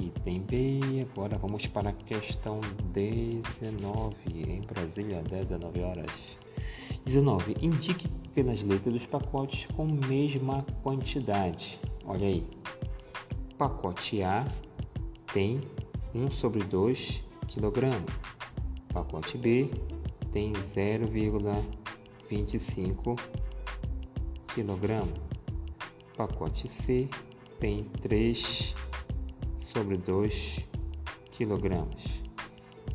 Item 0.00 0.42
B, 0.42 0.80
agora 1.10 1.36
vamos 1.36 1.66
para 1.66 1.90
a 1.90 1.92
questão 1.92 2.60
19, 2.92 4.14
em 4.26 4.60
Brasília, 4.60 5.20
19 5.22 5.80
horas. 5.80 6.38
19. 7.04 7.56
Indique 7.60 8.08
pelas 8.34 8.62
letras 8.62 8.94
dos 8.94 9.04
pacotes 9.06 9.66
com 9.74 9.86
mesma 9.86 10.64
quantidade. 10.82 11.80
Olha 12.04 12.28
aí. 12.28 12.46
Pacote 13.56 14.22
A 14.22 14.46
tem 15.32 15.60
1 16.14 16.30
sobre 16.30 16.62
2 16.62 17.24
kg. 17.48 17.90
Pacote 18.92 19.36
B 19.36 19.68
tem 20.32 20.52
0,25 20.52 23.18
kg. 24.46 25.02
Pacote 26.16 26.68
C 26.68 27.08
tem 27.58 27.82
3 28.00 28.76
sobre 29.78 29.96
2 29.96 30.60
kg. 31.30 31.86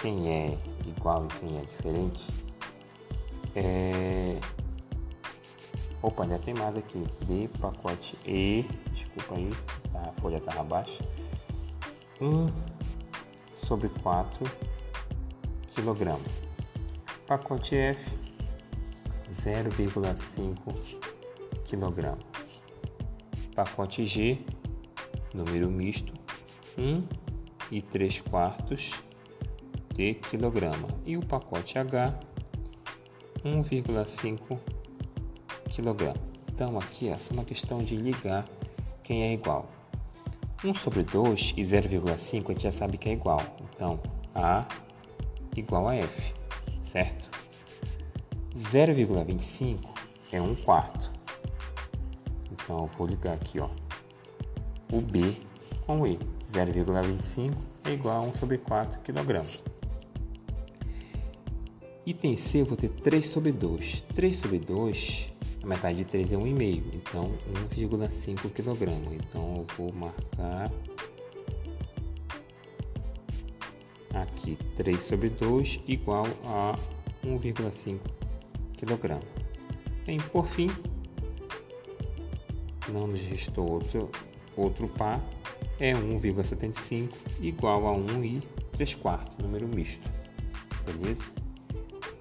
quem 0.00 0.32
é 0.32 0.58
igual 0.84 1.26
e 1.26 1.28
quem 1.38 1.58
é 1.58 1.60
diferente 1.60 2.26
é. 3.54 4.40
Opa, 6.02 6.26
já 6.26 6.40
tem 6.40 6.54
mais 6.54 6.76
aqui. 6.76 7.04
D 7.26 7.48
pacote 7.60 8.18
E, 8.26 8.66
desculpa 8.92 9.36
aí, 9.36 9.52
a 9.94 10.10
folha 10.20 10.38
estava 10.38 10.62
abaixo. 10.62 11.04
1 12.20 12.46
sobre 13.66 13.88
4 13.88 14.44
kg. 15.74 16.18
Pacote 17.26 17.76
F 17.76 18.10
0,5 19.30 20.54
kg. 21.64 22.18
Pacote 23.54 24.04
G, 24.04 24.38
número 25.32 25.70
misto, 25.70 26.12
1 26.78 27.02
e 27.70 27.80
3 27.80 28.20
quartos 28.20 28.92
de 29.94 30.14
quilograma. 30.14 30.88
E 31.06 31.16
o 31.16 31.24
pacote 31.24 31.78
H, 31.78 32.18
1,5 33.44 34.58
kg. 35.70 36.14
Então 36.52 36.78
aqui 36.78 37.08
essa 37.08 37.32
é 37.32 37.34
uma 37.34 37.44
questão 37.44 37.82
de 37.82 37.96
ligar 37.96 38.44
quem 39.02 39.22
é 39.22 39.32
igual. 39.32 39.68
1 40.64 40.74
sobre 40.74 41.02
2 41.02 41.54
e 41.56 41.62
0,5 41.62 42.50
a 42.50 42.52
gente 42.52 42.62
já 42.62 42.70
sabe 42.70 42.96
que 42.96 43.08
é 43.08 43.12
igual. 43.12 43.40
Então, 43.74 44.00
A 44.34 44.64
igual 45.56 45.88
a 45.88 45.96
F, 45.96 46.32
certo? 46.82 47.28
0,25 48.56 49.78
é 50.30 50.40
1 50.40 50.54
quarto. 50.56 51.10
Então, 52.52 52.80
eu 52.80 52.86
vou 52.86 53.06
ligar 53.06 53.34
aqui, 53.34 53.58
ó. 53.58 53.68
O 54.92 55.00
B 55.00 55.34
com 55.86 56.00
o 56.00 56.06
E. 56.06 56.18
0,25 56.52 57.54
é 57.84 57.92
igual 57.92 58.18
a 58.18 58.20
1 58.20 58.34
sobre 58.36 58.58
4 58.58 59.00
kg. 59.00 59.42
Item 62.04 62.36
C, 62.36 62.60
eu 62.60 62.66
vou 62.66 62.76
ter 62.76 62.88
3 62.88 63.26
sobre 63.26 63.52
2. 63.52 64.04
3 64.14 64.36
sobre 64.36 64.58
2 64.58 65.31
a 65.62 65.66
metade 65.66 65.98
de 65.98 66.04
3 66.04 66.32
é 66.32 66.36
1,5, 66.36 66.82
então 66.94 67.32
1,5 67.74 68.50
kg. 68.50 69.14
Então 69.14 69.54
eu 69.58 69.66
vou 69.76 69.92
marcar 69.92 70.72
aqui 74.12 74.58
3 74.76 75.02
sobre 75.02 75.30
2 75.30 75.78
igual 75.86 76.26
a 76.44 76.76
1,5 77.24 77.98
kg. 78.76 79.20
Bem, 80.04 80.18
por 80.18 80.46
fim, 80.46 80.68
não 82.88 83.06
nos 83.06 83.20
restou 83.20 83.70
outro, 83.70 84.10
outro 84.56 84.88
par, 84.88 85.20
é 85.78 85.92
1,75 85.92 87.14
igual 87.40 87.86
a 87.86 87.92
1 87.92 88.24
e 88.24 88.42
3 88.72 88.94
quartos, 88.96 89.38
número 89.38 89.68
misto. 89.68 90.10
Beleza? 90.84 91.22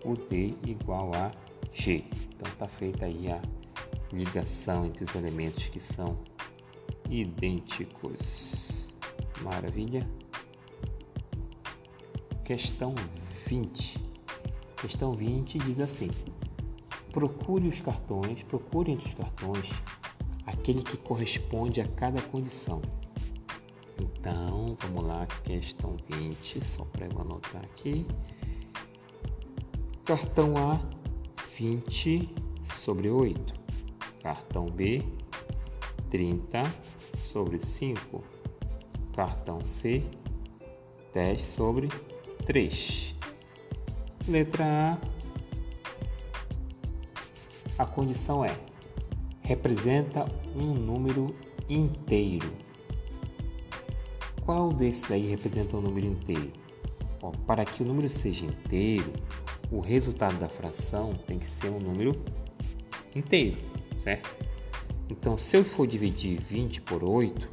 O 0.06 0.16
D 0.16 0.54
igual 0.66 1.12
a 1.16 1.32
G. 1.74 2.04
Então 2.36 2.52
está 2.52 2.68
feita 2.68 3.06
aí 3.06 3.32
a 3.32 3.42
ligação 4.12 4.86
entre 4.86 5.04
os 5.04 5.16
elementos 5.16 5.66
que 5.66 5.80
são 5.80 6.18
idênticos. 7.10 8.94
Maravilha. 9.42 10.08
Questão 12.44 12.94
20. 13.48 13.98
Questão 14.82 15.14
20 15.14 15.60
diz 15.60 15.80
assim: 15.80 16.10
Procure 17.12 17.68
os 17.68 17.80
cartões, 17.82 18.44
procure 18.44 18.92
entre 18.92 19.08
os 19.08 19.14
cartões 19.14 19.70
aquele 20.46 20.84
que 20.84 20.98
corresponde 20.98 21.82
a 21.82 21.88
cada 21.88 22.22
condição. 22.22 22.82
Então, 24.00 24.76
vamos 24.80 25.06
lá, 25.06 25.26
questão 25.44 25.96
20, 26.10 26.64
só 26.66 26.84
para 26.86 27.06
eu 27.06 27.22
anotar 27.22 27.64
aqui. 27.64 28.06
Cartão 30.04 30.58
A 30.58 31.01
20 31.62 32.28
sobre 32.84 33.08
8. 33.12 33.54
Cartão 34.24 34.66
B, 34.66 35.04
30 36.10 36.64
sobre 37.32 37.60
5. 37.60 38.24
Cartão 39.14 39.64
C, 39.64 40.04
10 41.14 41.40
sobre 41.40 41.88
3. 42.48 43.14
Letra 44.28 44.98
A. 47.78 47.84
A 47.84 47.86
condição 47.86 48.44
é: 48.44 48.58
representa 49.42 50.26
um 50.56 50.74
número 50.74 51.28
inteiro. 51.70 52.52
Qual 54.44 54.74
desses 54.74 55.12
aí 55.12 55.28
representa 55.28 55.78
um 55.78 55.82
número 55.82 56.08
inteiro? 56.08 56.52
Bom, 57.20 57.32
para 57.46 57.64
que 57.66 57.84
o 57.84 57.86
número 57.86 58.10
seja 58.10 58.48
inteiro, 58.48 59.14
o 59.72 59.80
resultado 59.80 60.38
da 60.38 60.50
fração 60.50 61.14
tem 61.26 61.40
que 61.40 61.48
ser 61.48 61.70
um 61.70 61.80
número 61.80 62.12
inteiro, 63.16 63.58
certo? 63.98 64.30
Então, 65.10 65.38
se 65.38 65.56
eu 65.56 65.64
for 65.64 65.88
dividir 65.88 66.42
20 66.42 66.82
por 66.82 67.02
8, 67.04 67.50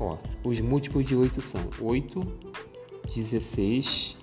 ó, 0.00 0.16
os 0.42 0.58
múltiplos 0.60 1.04
de 1.04 1.14
8 1.14 1.42
são 1.42 1.60
8, 1.80 2.20
16, 3.14 4.16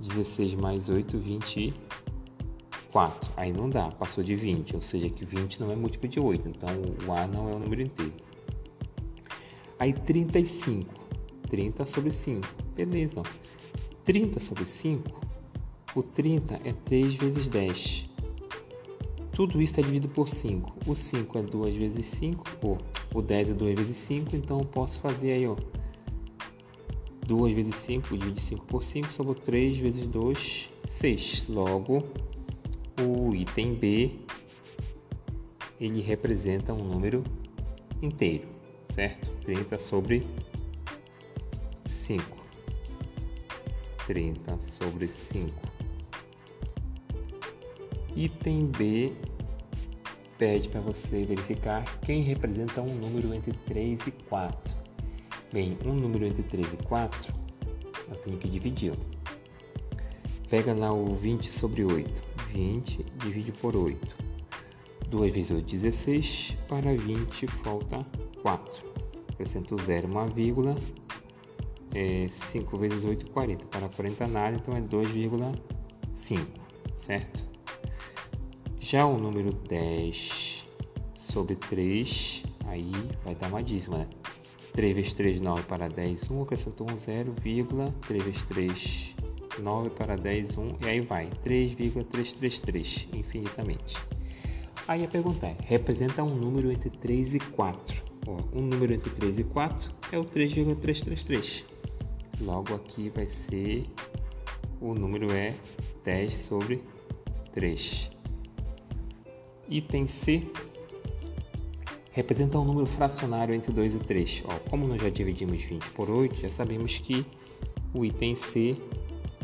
16 0.00 0.54
mais 0.54 0.90
8, 0.90 1.18
24. 1.18 3.30
Aí 3.36 3.52
não 3.52 3.70
dá, 3.70 3.90
passou 3.90 4.22
de 4.22 4.36
20, 4.36 4.76
ou 4.76 4.82
seja, 4.82 5.08
que 5.08 5.24
20 5.24 5.60
não 5.60 5.72
é 5.72 5.76
múltiplo 5.76 6.08
de 6.08 6.20
8, 6.20 6.48
então 6.48 6.68
o 7.06 7.12
A 7.12 7.26
não 7.26 7.50
é 7.50 7.56
um 7.56 7.58
número 7.58 7.82
inteiro. 7.82 8.14
Aí 9.78 9.92
35, 9.92 10.94
30 11.48 11.84
sobre 11.84 12.10
5, 12.10 12.48
beleza. 12.74 13.20
Ó. 13.20 13.24
30 14.04 14.40
sobre 14.40 14.64
5 14.64 15.25
o 15.96 16.02
30 16.02 16.60
é 16.62 16.72
3 16.72 17.14
vezes 17.14 17.48
10. 17.48 18.04
Tudo 19.32 19.62
isso 19.62 19.80
é 19.80 19.82
dividido 19.82 20.08
por 20.08 20.28
5. 20.28 20.74
O 20.86 20.94
5 20.94 21.38
é 21.38 21.42
2 21.42 21.74
vezes 21.74 22.06
5, 22.06 22.44
ou 22.62 22.78
o 23.14 23.22
10 23.22 23.50
é 23.50 23.54
2 23.54 23.74
vezes 23.74 23.96
5, 23.96 24.36
então 24.36 24.58
eu 24.58 24.66
posso 24.66 25.00
fazer 25.00 25.32
aí, 25.32 25.46
ó. 25.46 25.56
2 27.26 27.54
vezes 27.54 27.74
5, 27.76 28.16
divide 28.16 28.42
5 28.42 28.66
por 28.66 28.84
5, 28.84 29.10
sobrou 29.12 29.34
3 29.34 29.78
vezes 29.78 30.06
2, 30.06 30.70
6. 30.86 31.48
Logo, 31.48 32.04
o 33.00 33.34
item 33.34 33.74
B, 33.74 34.12
ele 35.80 36.02
representa 36.02 36.74
um 36.74 36.84
número 36.84 37.24
inteiro, 38.02 38.46
certo? 38.94 39.30
30 39.44 39.78
sobre 39.78 40.22
5. 41.88 42.36
30 44.06 44.58
sobre 44.78 45.08
5. 45.08 45.75
Item 48.16 48.66
B 48.66 49.12
pede 50.38 50.70
para 50.70 50.80
você 50.80 51.20
verificar 51.20 51.84
quem 52.00 52.22
representa 52.22 52.80
um 52.80 52.94
número 52.94 53.34
entre 53.34 53.52
3 53.52 54.06
e 54.06 54.10
4. 54.10 54.74
Bem, 55.52 55.76
um 55.84 55.92
número 55.92 56.24
entre 56.24 56.42
3 56.42 56.72
e 56.72 56.76
4, 56.78 57.32
eu 58.08 58.16
tenho 58.16 58.38
que 58.38 58.48
dividir. 58.48 58.94
Pega 60.48 60.72
lá 60.72 60.92
o 60.92 61.14
20 61.14 61.50
sobre 61.52 61.84
8. 61.84 62.22
20 62.52 63.04
divide 63.18 63.52
por 63.52 63.76
8. 63.76 64.16
2 65.08 65.32
vezes 65.34 65.50
8, 65.50 65.66
16. 65.66 66.56
Para 66.68 66.96
20 66.96 67.46
falta 67.46 67.98
4. 68.42 68.86
acrescento 69.32 69.76
zero, 69.82 70.08
uma 70.08 70.26
vírgula, 70.26 70.74
é 71.94 72.28
5 72.30 72.78
vezes 72.78 73.04
8, 73.04 73.30
40. 73.30 73.66
Para 73.66 73.88
40 73.88 74.26
nada, 74.26 74.56
então 74.56 74.74
é 74.74 74.80
2,5, 74.80 76.46
certo? 76.94 77.45
Já 78.88 79.04
o 79.04 79.18
número 79.18 79.52
10 79.52 80.64
sobre 81.32 81.56
3, 81.56 82.44
aí 82.66 82.92
vai 83.24 83.34
dar 83.34 83.48
uma 83.48 83.60
dízima, 83.60 83.98
né? 83.98 84.08
3 84.74 84.94
vezes 84.94 85.12
3, 85.12 85.40
9 85.40 85.62
para 85.64 85.88
10, 85.88 86.30
1, 86.30 86.42
acrescentou 86.42 86.86
um 86.88 86.96
0, 86.96 87.34
3 88.06 88.22
vezes 88.22 88.42
3, 88.42 89.16
9 89.58 89.90
para 89.90 90.14
10, 90.14 90.56
1, 90.56 90.68
e 90.82 90.88
aí 90.88 91.00
vai, 91.00 91.28
3,333, 91.42 93.08
infinitamente. 93.12 93.96
Aí 94.86 95.04
a 95.04 95.08
pergunta 95.08 95.48
é, 95.48 95.56
representa 95.64 96.22
um 96.22 96.36
número 96.36 96.70
entre 96.70 96.90
3 96.90 97.34
e 97.34 97.40
4. 97.40 98.04
Ó, 98.28 98.38
um 98.56 98.62
número 98.62 98.94
entre 98.94 99.10
3 99.10 99.40
e 99.40 99.44
4 99.44 99.92
é 100.12 100.18
o 100.18 100.24
3,333. 100.24 101.64
Logo 102.40 102.72
aqui 102.76 103.10
vai 103.12 103.26
ser, 103.26 103.82
o 104.80 104.94
número 104.94 105.32
é 105.32 105.52
10 106.04 106.32
sobre 106.32 106.84
3. 107.52 108.14
Item 109.68 110.06
C 110.06 110.46
representa 112.12 112.58
um 112.58 112.64
número 112.64 112.86
fracionário 112.86 113.54
entre 113.54 113.72
2 113.72 113.94
e 113.94 113.98
3. 113.98 114.44
Ó, 114.46 114.70
como 114.70 114.86
nós 114.86 115.02
já 115.02 115.10
dividimos 115.10 115.62
20 115.62 115.90
por 115.90 116.08
8, 116.08 116.40
já 116.40 116.48
sabemos 116.48 116.98
que 116.98 117.26
o 117.92 118.04
item 118.04 118.34
C 118.34 118.76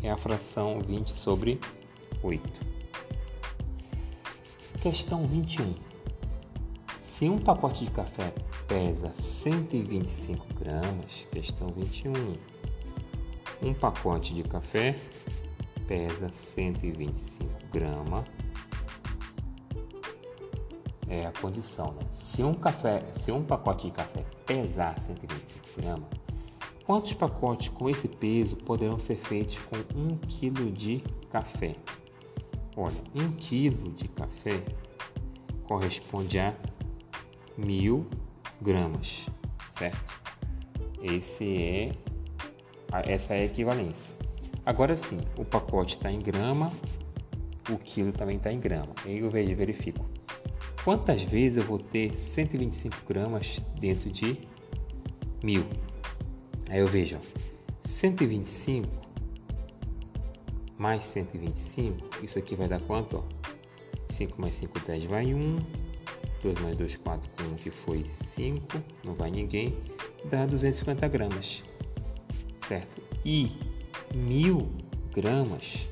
é 0.01 0.09
a 0.09 0.17
fração 0.17 0.79
20 0.79 1.11
sobre 1.11 1.59
8. 2.21 2.49
Questão 4.81 5.27
21. 5.27 5.73
Se 6.99 7.29
um 7.29 7.37
pacote 7.37 7.85
de 7.85 7.91
café 7.91 8.33
pesa 8.67 9.11
125 9.13 10.45
gramas, 10.55 11.25
questão 11.31 11.67
21. 11.67 12.11
Um 13.61 13.73
pacote 13.73 14.33
de 14.33 14.43
café 14.43 14.95
pesa 15.87 16.29
125 16.29 17.49
gramas. 17.71 18.25
É 21.07 21.25
a 21.25 21.31
condição, 21.31 21.93
né? 21.93 22.05
Se 22.11 22.43
um 22.43 22.53
café, 22.53 23.03
se 23.17 23.31
um 23.31 23.43
pacote 23.43 23.87
de 23.87 23.93
café 23.93 24.23
pesar 24.45 24.97
125 24.99 25.81
gramas, 25.81 26.09
quantos 26.85 27.13
pacotes 27.13 27.69
com 27.69 27.89
esse 27.89 28.07
peso 28.07 28.55
poderão 28.55 28.97
ser 28.97 29.15
feitos 29.15 29.57
com 29.59 29.77
1 29.97 30.17
kg 30.17 30.71
de 30.71 31.03
café? 31.31 31.75
Olha, 32.75 32.95
um 33.13 33.31
quilo 33.33 33.91
de 33.91 34.07
café 34.07 34.63
corresponde 35.67 36.39
a 36.39 36.53
mil 37.57 38.07
gramas, 38.61 39.27
certo? 39.69 40.21
Esse 41.01 41.57
é 41.57 41.91
essa 43.05 43.33
é 43.33 43.41
a 43.41 43.45
equivalência. 43.45 44.15
Agora 44.65 44.95
sim, 44.95 45.19
o 45.37 45.43
pacote 45.43 45.95
está 45.95 46.11
em 46.11 46.19
grama, 46.19 46.71
o 47.69 47.77
quilo 47.77 48.11
também 48.11 48.37
está 48.37 48.51
em 48.51 48.59
grama. 48.59 48.93
Eu 49.05 49.29
verifico. 49.29 50.12
Quantas 50.83 51.23
vezes 51.23 51.57
eu 51.57 51.63
vou 51.63 51.79
ter 51.79 52.13
125 52.13 52.97
gramas 53.07 53.61
dentro 53.79 54.09
de 54.09 54.37
mil? 55.43 55.65
Aí 56.69 56.79
eu 56.79 56.87
vejo, 56.87 57.19
125 57.81 58.87
mais 60.77 61.05
125, 61.05 62.25
isso 62.25 62.37
aqui 62.37 62.55
vai 62.55 62.67
dar 62.67 62.81
quanto? 62.81 63.17
Ó? 63.17 63.23
5 64.09 64.41
mais 64.41 64.55
5, 64.55 64.79
10 64.79 65.05
vai 65.05 65.33
1. 65.33 65.57
2 66.43 66.59
mais 66.59 66.77
2, 66.77 66.97
4 66.97 67.29
com 67.37 67.43
1 67.53 67.55
que 67.55 67.71
foi 67.71 68.03
5, 68.35 68.65
não 69.05 69.13
vai 69.13 69.31
ninguém, 69.31 69.73
dá 70.29 70.45
250 70.45 71.07
gramas, 71.07 71.63
certo? 72.67 73.01
E 73.23 73.49
1000 74.13 74.69
gramas 75.13 75.87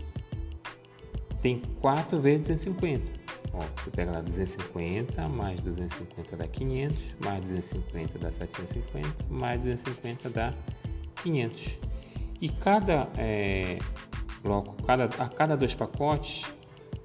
tem 1.41 1.61
4 1.79 2.19
vezes 2.19 2.41
250. 2.41 3.20
Você 3.53 3.91
pega 3.91 4.11
lá 4.11 4.21
250, 4.21 5.27
mais 5.27 5.59
250 5.59 6.37
dá 6.37 6.47
500, 6.47 7.15
mais 7.19 7.45
250 7.45 8.19
dá 8.19 8.31
750, 8.31 9.25
mais 9.29 9.59
250 9.61 10.29
dá 10.29 10.53
500. 11.21 11.79
E 12.39 12.49
cada 12.49 13.09
é, 13.17 13.77
bloco, 14.41 14.81
cada, 14.83 15.05
a 15.05 15.29
cada 15.29 15.55
dois 15.55 15.75
pacotes, 15.75 16.45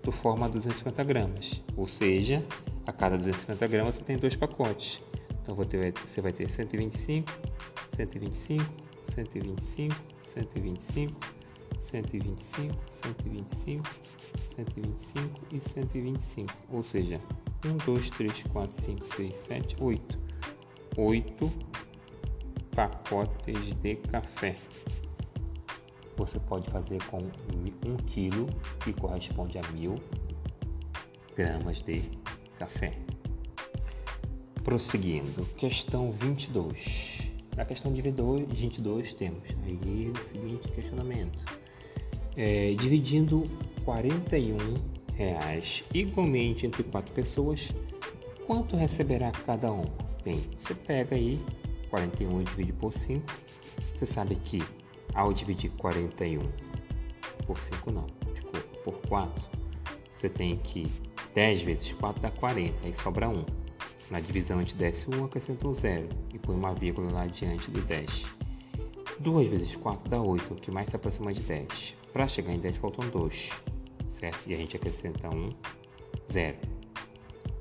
tu 0.03 0.13
forma 0.13 0.49
250 0.49 1.05
gramas. 1.05 1.63
Ou 1.77 1.87
seja, 1.87 2.45
a 2.87 2.93
cada 2.93 3.17
250 3.17 3.67
gramas 3.67 3.97
você 3.97 4.05
tem 4.05 4.17
dois 4.17 4.37
pacotes. 4.37 5.03
Então 5.43 5.55
você 5.55 6.21
vai 6.21 6.33
ter 6.33 6.49
125, 6.49 7.31
125, 7.97 8.65
125, 9.13 9.95
125, 10.35 11.36
125, 11.91 12.75
125, 13.03 13.89
125 14.57 15.41
e 15.53 15.61
125. 15.61 16.55
Ou 16.71 16.83
seja, 16.83 17.21
1, 17.65 17.77
2, 17.79 18.11
3, 18.11 18.43
4, 18.53 18.83
5, 18.83 19.07
6, 19.15 19.37
7, 19.37 19.77
8. 19.81 20.19
8 20.97 21.53
pacotes 22.75 23.75
de 23.81 23.97
café 23.97 24.57
você 26.17 26.41
pode 26.41 26.69
fazer 26.71 27.03
com 27.05 27.19
um 27.19 27.97
quilo, 28.07 28.47
que 28.83 28.93
corresponde 28.93 29.59
a 29.59 29.63
mil 29.73 29.97
gramas 31.37 31.83
de 31.83 32.03
café. 32.59 32.93
Prosseguindo, 34.65 35.45
questão 35.57 36.11
22. 36.11 37.31
Na 37.55 37.65
questão 37.65 37.93
de 37.93 38.01
22 38.01 39.13
temos 39.13 39.49
aí 39.65 40.11
o 40.11 40.17
seguinte 40.17 40.69
questionamento. 40.69 41.45
É, 42.37 42.75
dividindo 42.75 43.45
41 43.85 44.57
reais 45.15 45.85
igualmente 45.95 46.67
entre 46.67 46.83
quatro 46.83 47.15
pessoas, 47.15 47.73
quanto 48.47 48.77
receberá 48.77 49.31
cada 49.31 49.73
um? 49.73 49.85
Bem, 50.23 50.43
você 50.59 50.75
pega 50.75 51.17
aí 51.17 51.41
41 51.89 52.43
e 52.43 52.45
divide 52.45 52.73
por 52.73 52.93
5. 52.93 53.25
Você 53.95 54.05
sabe 54.05 54.37
que 54.37 54.63
ao 55.15 55.33
dividir 55.33 55.71
41 55.79 56.41
por 57.47 57.59
5 57.61 57.91
não, 57.91 58.07
desculpa, 58.33 58.61
por 58.85 59.01
4, 59.09 59.45
você 60.15 60.29
tem 60.29 60.57
que 60.57 60.87
10 61.35 61.63
vezes 61.63 61.93
4 61.93 62.21
dá 62.21 62.31
40, 62.31 62.75
aí 62.85 62.93
sobra 62.93 63.29
1. 63.29 63.45
Na 64.11 64.21
divisão 64.21 64.59
a 64.59 64.61
gente 64.61 64.75
desce 64.75 65.09
1, 65.11 65.25
acrescenta 65.25 65.67
um 65.67 65.73
0 65.73 66.09
e 66.35 66.39
põe 66.39 66.55
uma 66.55 66.73
vírgula 66.73 67.11
lá 67.13 67.27
diante 67.27 67.71
do 67.71 67.81
10. 67.81 68.25
2 69.21 69.49
vezes 69.49 69.77
4 69.77 70.09
dá 70.09 70.21
8, 70.21 70.53
o 70.53 70.57
que 70.57 70.71
mais 70.71 70.89
se 70.89 70.97
aproxima 70.97 71.33
de 71.33 71.43
10. 71.43 71.97
Para 72.17 72.27
chegar 72.27 72.55
em 72.55 72.59
10 72.59 72.79
faltam 72.79 73.07
2, 73.11 73.51
certo? 74.11 74.49
E 74.49 74.55
a 74.55 74.57
gente 74.57 74.75
acrescenta 74.75 75.29
1, 75.29 75.51
0. 76.33 76.57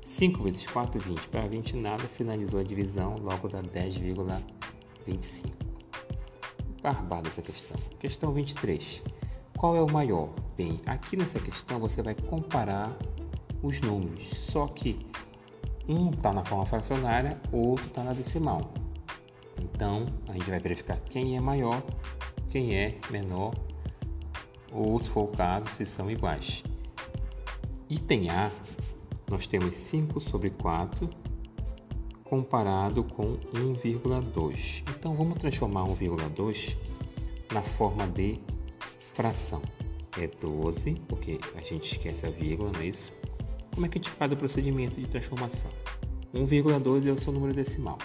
5 0.00 0.42
vezes 0.42 0.66
4, 0.66 0.98
20. 0.98 1.28
Para 1.28 1.46
20 1.46 1.76
nada, 1.76 2.04
finalizou 2.04 2.58
a 2.60 2.62
divisão, 2.62 3.16
logo 3.18 3.48
dá 3.48 3.60
10,25 3.60 5.50
barbada 6.82 7.28
essa 7.28 7.42
questão. 7.42 7.76
Questão 8.00 8.32
23. 8.32 9.02
Qual 9.58 9.76
é 9.76 9.82
o 9.82 9.92
maior? 9.92 10.30
Bem, 10.56 10.80
aqui 10.86 11.18
nessa 11.18 11.38
questão 11.38 11.78
você 11.78 12.00
vai 12.00 12.14
comparar 12.14 12.96
os 13.62 13.82
números, 13.82 14.24
só 14.24 14.66
que 14.68 15.06
um 15.86 16.08
está 16.08 16.32
na 16.32 16.42
forma 16.42 16.64
fracionária, 16.64 17.38
outro 17.52 17.84
está 17.84 18.02
na 18.02 18.14
decimal. 18.14 18.72
Então, 19.60 20.06
a 20.26 20.32
gente 20.32 20.48
vai 20.48 20.60
verificar 20.60 20.98
quem 21.10 21.36
é 21.36 21.40
maior, 21.42 21.82
quem 22.48 22.74
é 22.74 22.98
menor, 23.10 23.52
ou 24.72 24.98
se 25.00 25.08
for 25.08 25.24
o 25.24 25.28
caso, 25.28 25.68
se 25.68 25.84
são 25.86 26.10
iguais. 26.10 26.62
Item 27.88 28.30
A, 28.30 28.50
nós 29.30 29.46
temos 29.46 29.74
5 29.74 30.20
sobre 30.20 30.50
4 30.50 31.08
comparado 32.24 33.04
com 33.04 33.36
1,2. 33.54 34.82
Então 34.90 35.14
vamos 35.14 35.38
transformar 35.38 35.84
1,2 35.84 36.76
na 37.52 37.62
forma 37.62 38.06
de 38.08 38.38
fração. 39.14 39.62
É 40.18 40.26
12, 40.26 40.94
porque 41.06 41.38
a 41.54 41.60
gente 41.60 41.92
esquece 41.92 42.26
a 42.26 42.30
vírgula, 42.30 42.72
não 42.72 42.80
é 42.80 42.86
isso? 42.86 43.12
Como 43.74 43.86
é 43.86 43.88
que 43.88 43.98
a 43.98 44.02
gente 44.02 44.10
faz 44.10 44.32
o 44.32 44.36
procedimento 44.36 45.00
de 45.00 45.06
transformação? 45.06 45.70
1,2 46.34 47.06
é 47.06 47.12
o 47.12 47.18
seu 47.18 47.32
número 47.32 47.54
decimal. 47.54 47.98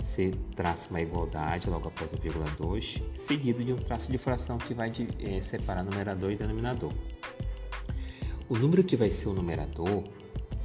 Você 0.00 0.32
traça 0.56 0.88
uma 0.90 1.00
igualdade 1.00 1.68
logo 1.68 1.88
após 1.88 2.12
o 2.12 2.16
vírgula 2.16 2.46
2, 2.58 3.02
seguido 3.14 3.62
de 3.62 3.72
um 3.72 3.76
traço 3.76 4.10
de 4.10 4.18
fração 4.18 4.58
que 4.58 4.74
vai 4.74 4.90
de, 4.90 5.06
é, 5.20 5.40
separar 5.40 5.84
numerador 5.84 6.32
e 6.32 6.36
denominador. 6.36 6.92
O 8.48 8.56
número 8.56 8.82
que 8.82 8.96
vai 8.96 9.10
ser 9.10 9.28
o 9.28 9.32
numerador 9.32 10.02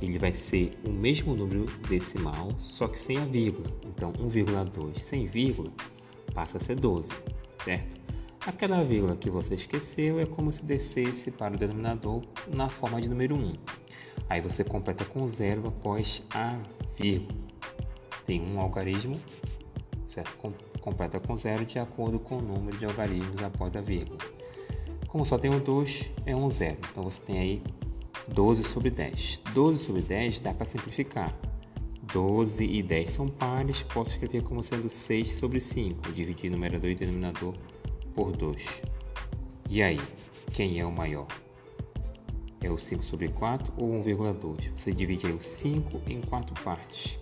ele 0.01 0.17
vai 0.17 0.33
ser 0.33 0.77
o 0.83 0.89
mesmo 0.89 1.35
número 1.35 1.65
decimal, 1.87 2.49
só 2.59 2.87
que 2.87 2.99
sem 2.99 3.17
a 3.17 3.25
vírgula. 3.25 3.71
Então, 3.85 4.11
1,2 4.13 4.97
sem 4.99 5.25
vírgula 5.25 5.71
passa 6.33 6.57
a 6.57 6.59
ser 6.59 6.75
12, 6.75 7.23
certo? 7.63 8.01
Aquela 8.45 8.83
vírgula 8.83 9.15
que 9.15 9.29
você 9.29 9.55
esqueceu 9.55 10.19
é 10.19 10.25
como 10.25 10.51
se 10.51 10.65
descesse 10.65 11.31
para 11.31 11.55
o 11.55 11.57
denominador 11.57 12.21
na 12.53 12.69
forma 12.69 13.01
de 13.01 13.09
número 13.09 13.35
1. 13.35 13.53
Aí 14.29 14.41
você 14.41 14.63
completa 14.63 15.05
com 15.05 15.25
zero 15.25 15.67
após 15.67 16.21
a 16.31 16.59
vírgula. 16.97 17.44
Tem 18.25 18.41
um 18.41 18.59
algarismo 18.59 19.19
certo? 20.15 20.37
completa 20.79 21.19
com 21.19 21.35
zero 21.35 21.65
de 21.65 21.77
acordo 21.77 22.19
com 22.19 22.37
o 22.37 22.41
número 22.41 22.77
de 22.77 22.85
algarismos 22.85 23.43
após 23.43 23.75
a 23.75 23.81
vírgula. 23.81 24.19
Como 25.07 25.25
só 25.25 25.37
tem 25.37 25.51
um 25.51 25.59
2, 25.59 26.11
é 26.25 26.35
um 26.35 26.49
zero. 26.49 26.77
Então 26.91 27.03
você 27.03 27.19
tem 27.21 27.39
aí 27.39 27.63
12 28.27 28.63
sobre 28.63 28.89
10. 28.89 29.41
12 29.53 29.83
sobre 29.83 30.01
10 30.01 30.39
dá 30.39 30.53
para 30.53 30.65
simplificar. 30.65 31.33
12 32.13 32.63
e 32.63 32.83
10 32.83 33.11
são 33.11 33.27
pares, 33.27 33.81
posso 33.81 34.11
escrever 34.11 34.43
como 34.43 34.63
sendo 34.63 34.89
6 34.89 35.33
sobre 35.33 35.59
5, 35.59 36.11
dividir 36.13 36.49
numerador 36.51 36.89
e 36.89 36.95
denominador 36.95 37.53
por 38.13 38.31
2. 38.31 38.63
E 39.69 39.81
aí, 39.81 39.99
quem 40.53 40.79
é 40.79 40.85
o 40.85 40.91
maior? 40.91 41.27
É 42.61 42.69
o 42.69 42.77
5 42.77 43.03
sobre 43.03 43.27
4 43.29 43.73
ou 43.77 43.89
1,2? 43.99 44.71
Você 44.77 44.91
divide 44.91 45.27
aí 45.27 45.33
o 45.33 45.41
5 45.41 46.01
em 46.07 46.21
4 46.21 46.63
partes 46.63 47.17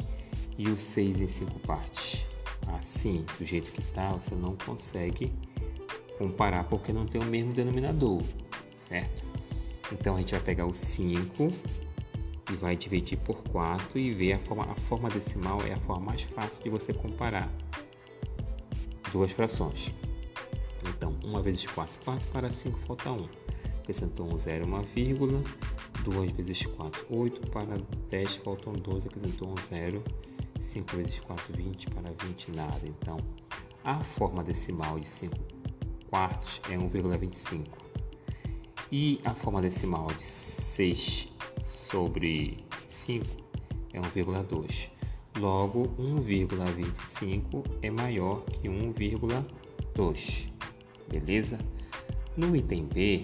e 0.58 0.70
o 0.70 0.78
6 0.78 1.22
em 1.22 1.28
5 1.28 1.60
partes. 1.60 2.26
Assim, 2.68 3.26
do 3.38 3.46
jeito 3.46 3.72
que 3.72 3.82
está, 3.82 4.12
você 4.12 4.34
não 4.36 4.56
consegue 4.56 5.34
comparar 6.18 6.64
porque 6.66 6.94
não 6.94 7.06
tem 7.06 7.22
o 7.22 7.26
mesmo 7.26 7.54
denominador, 7.54 8.22
certo? 8.78 9.24
Então 9.92 10.16
a 10.16 10.20
gente 10.20 10.32
vai 10.32 10.42
pegar 10.42 10.66
o 10.66 10.74
5 10.74 11.52
e 12.52 12.56
vai 12.56 12.76
dividir 12.76 13.18
por 13.20 13.44
4 13.44 14.00
e 14.00 14.12
ver 14.12 14.34
a 14.34 14.40
forma, 14.40 14.64
a 14.64 14.76
forma 14.76 15.10
decimal 15.10 15.62
é 15.64 15.74
a 15.74 15.80
forma 15.82 16.08
mais 16.08 16.24
fácil 16.24 16.64
de 16.64 16.70
você 16.70 16.94
comparar 16.94 17.50
duas 19.12 19.32
frações. 19.32 19.94
Então, 20.90 21.16
1 21.24 21.42
vezes 21.42 21.66
4, 21.66 21.94
4 22.04 22.28
para 22.32 22.52
5 22.52 22.80
falta 22.80 23.12
1. 23.12 23.28
Acrescentou 23.82 24.34
um 24.34 24.38
0, 24.38 24.66
uma 24.66 24.82
vírgula. 24.82 25.42
2 26.04 26.32
vezes 26.34 26.66
4, 26.66 27.06
8 27.10 27.50
para 27.50 27.78
10 28.10 28.36
faltam 28.38 28.74
12, 28.74 29.08
acrescentou 29.08 29.50
um 29.50 29.56
0. 29.58 30.04
5 30.64 30.96
vezes 30.96 31.20
4, 31.20 31.54
20 31.56 31.90
para 31.92 32.12
20 32.26 32.52
nada. 32.52 32.82
Então, 32.84 33.18
a 33.84 34.04
forma 34.04 34.44
decimal 34.44 35.00
de 35.00 35.08
5 35.08 35.36
quartos 36.10 36.62
é 36.70 36.76
1,25. 36.76 37.68
E 38.92 39.20
a 39.24 39.34
forma 39.34 39.62
decimal 39.62 40.08
de 40.08 40.24
6 40.24 41.28
sobre 41.64 42.66
5 42.88 43.26
é 43.94 44.00
1,2. 44.00 44.90
Logo, 45.38 45.88
1,25 46.00 47.66
é 47.82 47.90
maior 47.90 48.44
que 48.46 48.70
1,2. 48.70 50.48
Beleza? 51.10 51.60
No 52.38 52.56
item 52.56 52.86
B, 52.86 53.22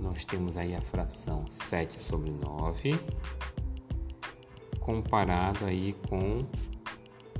nós 0.00 0.24
temos 0.24 0.56
aí 0.56 0.74
a 0.74 0.80
fração 0.80 1.46
7 1.46 2.00
sobre 2.00 2.30
9 2.30 2.90
comparado 4.86 5.66
aí 5.66 5.94
com 6.08 6.46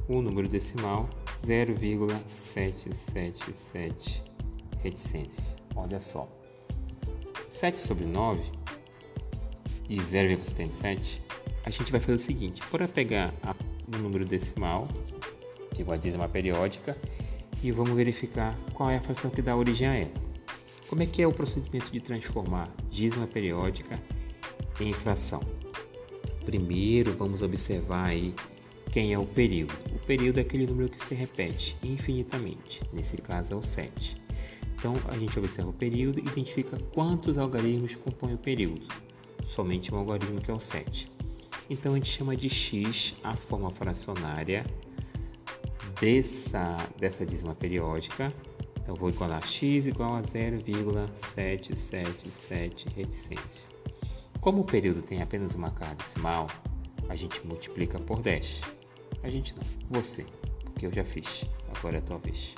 o 0.08 0.20
número 0.20 0.48
decimal 0.48 1.08
0,777 1.46 4.24
reticências. 4.82 5.54
Olha 5.76 6.00
só. 6.00 6.26
7 7.48 7.80
sobre 7.80 8.06
9 8.06 8.42
e 9.88 9.98
0,77, 9.98 11.20
a 11.64 11.70
gente 11.70 11.92
vai 11.92 12.00
fazer 12.00 12.14
o 12.14 12.18
seguinte: 12.18 12.60
para 12.68 12.88
pegar 12.88 13.32
a, 13.44 13.54
o 13.86 13.92
número 13.96 14.24
decimal, 14.24 14.88
tipo 15.72 15.92
a 15.92 15.96
dízima 15.96 16.28
periódica, 16.28 16.98
e 17.62 17.70
vamos 17.70 17.94
verificar 17.94 18.58
qual 18.74 18.90
é 18.90 18.96
a 18.96 19.00
fração 19.00 19.30
que 19.30 19.40
dá 19.40 19.54
origem 19.56 19.86
a 19.86 19.94
ela. 19.94 20.26
Como 20.88 21.00
é 21.02 21.06
que 21.06 21.22
é 21.22 21.26
o 21.26 21.32
procedimento 21.32 21.90
de 21.92 22.00
transformar 22.00 22.68
dízima 22.90 23.28
periódica 23.28 24.02
em 24.80 24.92
fração? 24.92 25.40
Primeiro, 26.46 27.12
vamos 27.12 27.42
observar 27.42 28.06
aí 28.06 28.34
quem 28.90 29.12
é 29.12 29.18
o 29.18 29.26
período. 29.26 29.74
O 29.94 29.98
período 30.06 30.38
é 30.38 30.40
aquele 30.40 30.66
número 30.66 30.88
que 30.88 30.98
se 30.98 31.14
repete 31.14 31.76
infinitamente, 31.82 32.80
nesse 32.90 33.18
caso 33.18 33.52
é 33.52 33.56
o 33.56 33.62
7. 33.62 34.16
Então, 34.78 34.94
a 35.08 35.18
gente 35.18 35.38
observa 35.38 35.68
o 35.68 35.74
período 35.74 36.20
e 36.20 36.22
identifica 36.22 36.78
quantos 36.94 37.36
algarismos 37.36 37.94
compõem 37.94 38.32
o 38.32 38.38
período 38.38 38.86
somente 39.46 39.94
um 39.94 39.98
algoritmo 39.98 40.40
que 40.40 40.50
é 40.50 40.54
o 40.54 40.60
7. 40.60 41.08
Então 41.70 41.92
a 41.92 41.96
gente 41.96 42.10
chama 42.10 42.36
de 42.36 42.48
x 42.48 43.14
a 43.22 43.36
forma 43.36 43.70
fracionária 43.70 44.66
dessa, 46.00 46.76
dessa 46.98 47.24
dízima 47.24 47.54
periódica. 47.54 48.32
Então 48.82 48.94
vou 48.94 49.08
igualar 49.08 49.46
x 49.46 49.86
igual 49.86 50.14
a 50.14 50.22
0,777 50.22 52.88
reticências. 52.94 53.75
Como 54.46 54.60
o 54.60 54.64
período 54.64 55.02
tem 55.02 55.20
apenas 55.20 55.56
uma 55.56 55.72
carga 55.72 55.96
decimal, 55.96 56.46
a 57.08 57.16
gente 57.16 57.44
multiplica 57.44 57.98
por 57.98 58.22
10. 58.22 58.60
A 59.24 59.28
gente 59.28 59.52
não, 59.56 59.64
você, 59.90 60.24
porque 60.62 60.86
eu 60.86 60.92
já 60.92 61.02
fiz, 61.02 61.44
agora 61.76 61.96
é 61.96 61.98
a 61.98 62.02
tua 62.02 62.18
vez. 62.18 62.54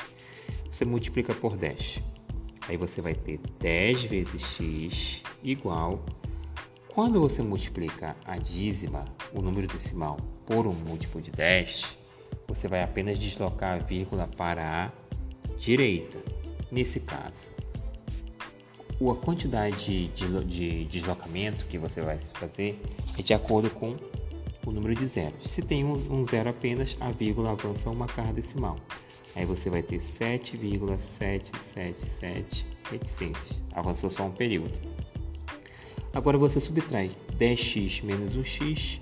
Você 0.71 0.85
multiplica 0.85 1.33
por 1.33 1.57
10. 1.57 2.03
Aí 2.69 2.77
você 2.77 3.01
vai 3.01 3.15
ter 3.15 3.41
10 3.59 4.05
vezes 4.05 4.43
x 4.43 5.23
igual 5.43 6.05
quando 6.89 7.23
você 7.23 7.41
multiplica 7.41 8.15
a 8.27 8.37
dízima, 8.37 9.07
o 9.33 9.41
número 9.41 9.67
decimal, 9.67 10.19
por 10.45 10.67
um 10.67 10.75
múltiplo 10.75 11.23
de 11.23 11.31
10, 11.31 11.97
você 12.47 12.69
vai 12.69 12.83
apenas 12.83 13.19
deslocar 13.19 13.77
a 13.77 13.79
vírgula 13.79 14.29
para 14.37 14.85
a 14.85 15.57
direita. 15.57 16.19
Nesse 16.71 17.01
caso, 17.01 17.51
a 19.01 19.15
quantidade 19.15 20.09
de, 20.09 20.45
de 20.45 20.85
deslocamento 20.87 21.65
que 21.67 21.79
você 21.79 22.01
vai 22.01 22.19
fazer 22.19 22.77
é 23.17 23.23
de 23.23 23.33
acordo 23.33 23.71
com 23.71 23.95
o 24.67 24.73
número 24.73 24.93
de 24.95 25.07
zeros. 25.07 25.51
Se 25.51 25.63
tem 25.63 25.85
um, 25.85 25.93
um 26.13 26.25
zero 26.25 26.51
apenas, 26.51 26.97
a 27.01 27.13
vírgula 27.13 27.53
avança 27.53 27.89
uma 27.89 28.07
carga 28.07 28.33
decimal. 28.33 28.77
Aí 29.37 29.45
você 29.45 29.71
vai 29.71 29.85
ter 29.85 30.01
7,777 30.01 32.67
reticências. 32.91 33.63
Avançou 33.73 34.11
só 34.11 34.25
um 34.25 34.33
período. 34.33 34.77
Agora 36.13 36.37
você 36.37 36.61
subtrai 36.61 37.13
10x 37.39 38.03
menos 38.03 38.37
1x, 38.37 38.99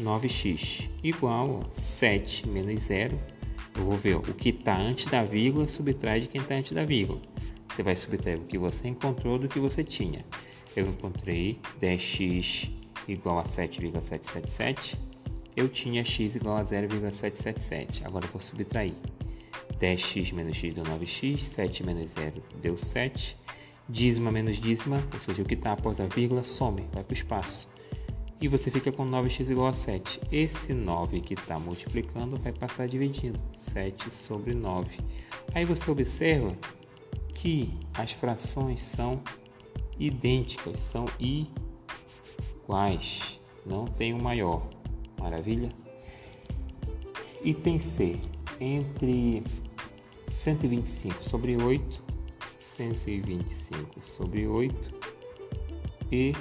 9x, 0.00 0.88
igual 1.02 1.60
a 1.60 1.72
7 1.72 2.48
menos 2.48 2.84
0. 2.84 3.20
Eu 3.76 3.84
vou 3.84 3.98
ver 3.98 4.16
ó, 4.16 4.20
o 4.20 4.34
que 4.34 4.48
está 4.48 4.74
antes 4.74 5.04
da 5.06 5.22
vírgula, 5.22 5.68
subtrai 5.68 6.20
de 6.20 6.28
quem 6.28 6.40
está 6.40 6.54
antes 6.54 6.72
da 6.72 6.82
vírgula. 6.84 7.20
Você 7.76 7.82
vai 7.82 7.94
subtrair 7.94 8.38
o 8.38 8.44
que 8.44 8.56
você 8.56 8.88
encontrou 8.88 9.38
do 9.38 9.48
que 9.48 9.58
você 9.58 9.84
tinha. 9.84 10.24
Eu 10.74 10.86
encontrei 10.86 11.60
10x 11.78 12.70
igual 13.06 13.38
a 13.38 13.44
7,777. 13.44 14.98
Eu 15.54 15.68
tinha 15.68 16.02
x 16.02 16.36
igual 16.36 16.56
a 16.56 16.64
0,777. 16.64 18.06
Agora 18.06 18.24
eu 18.24 18.30
vou 18.30 18.40
subtrair. 18.40 18.94
10x 19.78 20.32
menos 20.32 20.56
x 20.56 20.72
deu 20.72 20.84
9x, 20.84 21.40
7 21.40 21.84
menos 21.84 22.12
0 22.12 22.42
deu 22.62 22.78
7 22.78 23.36
dízima 23.86 24.32
menos 24.32 24.56
dízima, 24.56 25.06
ou 25.12 25.20
seja, 25.20 25.42
o 25.42 25.44
que 25.44 25.52
está 25.52 25.72
após 25.72 26.00
a 26.00 26.06
vírgula, 26.06 26.42
some, 26.42 26.80
vai 26.94 27.02
para 27.02 27.12
o 27.12 27.14
espaço. 27.14 27.68
E 28.40 28.48
você 28.48 28.70
fica 28.70 28.90
com 28.90 29.06
9x 29.06 29.50
igual 29.50 29.68
a 29.68 29.74
7. 29.74 30.20
Esse 30.32 30.72
9 30.72 31.20
que 31.20 31.34
está 31.34 31.58
multiplicando 31.58 32.38
vai 32.38 32.52
passar 32.52 32.88
dividindo. 32.88 33.38
7 33.54 34.10
sobre 34.10 34.54
9. 34.54 34.98
Aí 35.54 35.66
você 35.66 35.90
observa 35.90 36.56
que 37.36 37.72
as 37.94 38.10
frações 38.12 38.82
são 38.82 39.22
idênticas, 39.98 40.80
são 40.80 41.04
iguais. 42.64 43.38
Não 43.64 43.84
tem 43.84 44.12
o 44.14 44.16
um 44.16 44.22
maior. 44.22 44.66
Maravilha? 45.20 45.68
Item 47.44 47.78
C. 47.78 48.18
Entre 48.58 49.44
125 50.30 51.22
sobre 51.22 51.62
8 51.62 52.02
125 52.76 54.00
sobre 54.16 54.46
8 54.46 54.94
e 56.10 56.32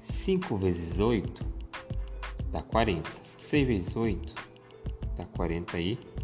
5 0.00 0.56
vezes 0.56 0.98
8 0.98 1.46
dá 2.50 2.60
40. 2.60 3.08
6 3.38 3.66
vezes 3.66 3.96
8 3.96 4.34
dá 5.16 5.24
48. 5.26 6.14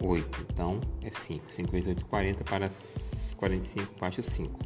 8. 0.00 0.46
Então 0.52 0.80
é 1.02 1.10
5. 1.10 1.52
5 1.52 1.72
vezes 1.72 1.88
8, 1.88 2.06
40 2.06 2.44
para 2.44 2.70
45 3.36 3.98
baixo 3.98 4.22
5. 4.22 4.58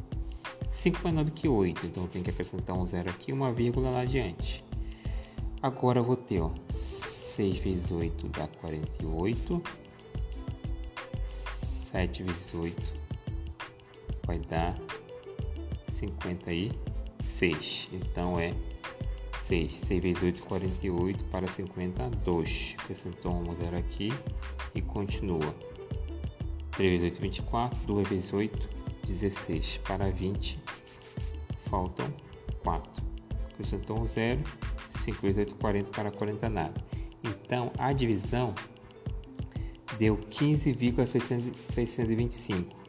5 0.71 0.99
é 0.99 1.11
menor 1.11 1.25
do 1.25 1.31
que 1.31 1.47
8, 1.47 1.85
então 1.85 2.07
tem 2.07 2.21
que 2.21 2.29
acrescentar 2.29 2.77
um 2.77 2.85
zero 2.85 3.09
aqui 3.09 3.31
uma 3.31 3.51
vírgula 3.51 3.89
lá 3.89 4.01
adiante. 4.01 4.63
Agora 5.61 5.99
eu 5.99 6.03
vou 6.03 6.17
ter 6.17 6.41
ó, 6.41 6.51
6 6.69 7.57
vezes 7.59 7.91
8 7.91 8.27
dá 8.29 8.47
48. 8.47 9.61
7 11.23 12.23
vezes 12.23 12.53
8 12.53 13.03
vai 14.25 14.39
dar 14.39 14.75
56. 16.07 17.89
Então 17.93 18.39
é 18.39 18.53
6. 19.43 19.73
6 19.73 20.03
vezes 20.03 20.23
8, 20.23 20.43
48 20.43 21.23
para 21.25 21.45
50, 21.47 22.09
2. 22.09 22.75
Acrescentou 22.79 23.33
um 23.33 23.53
zero 23.55 23.77
aqui 23.77 24.11
e 24.73 24.81
continua. 24.81 25.53
3 26.71 27.01
vezes 27.01 27.19
8, 27.19 27.21
24. 27.21 27.79
2 27.85 28.09
vezes 28.09 28.33
8, 28.33 28.69
16. 29.05 29.77
Para 29.77 30.09
20, 30.09 30.59
faltam 31.69 32.11
4. 32.63 33.03
Acrescentou 33.53 33.99
um 33.99 34.05
zero. 34.05 34.41
5 34.87 35.21
vezes 35.21 35.37
8, 35.39 35.55
40 35.55 35.89
para 35.89 36.09
40, 36.11 36.49
nada. 36.49 36.73
Então 37.23 37.71
a 37.77 37.93
divisão 37.93 38.55
deu 39.97 40.17
15,625. 40.17 42.82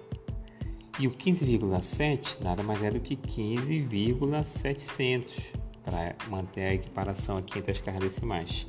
E 0.99 1.07
o 1.09 1.11
15,7 1.11 2.41
nada 2.41 2.63
mais 2.63 2.83
é 2.83 2.91
do 2.91 3.01
que 3.01 3.17
15,700 3.17 5.53
para 5.85 6.17
manter 6.29 6.63
a 6.63 6.73
equiparação 6.75 7.37
aqui 7.37 7.59
entre 7.59 7.73
as 7.73 7.81
cargas 7.81 8.11
decimais. 8.11 8.67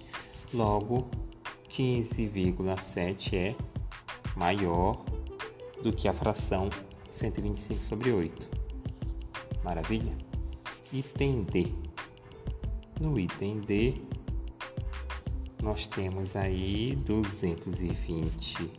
Logo, 0.51 1.05
15,7 1.69 3.36
é 3.36 3.55
maior 4.36 5.05
do 5.84 5.93
que 5.93 6.07
a 6.07 6.13
fração 6.13 6.67
125 7.11 7.86
sobre 7.86 8.11
8. 8.11 8.65
Maravilha? 9.63 10.17
Item 10.91 11.43
D. 11.43 11.71
No 12.99 13.19
item 13.19 13.59
D, 13.59 14.01
nós 15.61 15.88
temos 15.88 16.36
aí 16.36 16.95
220 17.05 18.71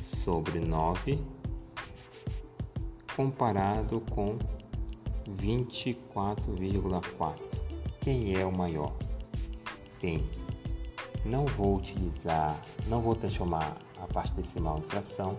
sobre 0.00 0.60
9 0.60 1.18
comparado 3.16 4.02
com 4.10 4.36
24,4 5.30 7.64
quem 8.04 8.38
é 8.38 8.44
o 8.44 8.54
maior? 8.54 8.92
Tem. 9.98 10.22
Não 11.24 11.46
vou 11.46 11.78
utilizar, 11.78 12.60
não 12.86 13.00
vou 13.00 13.14
transformar 13.14 13.78
a 13.98 14.06
parte 14.06 14.34
decimal 14.34 14.78
em 14.78 14.82
fração, 14.82 15.38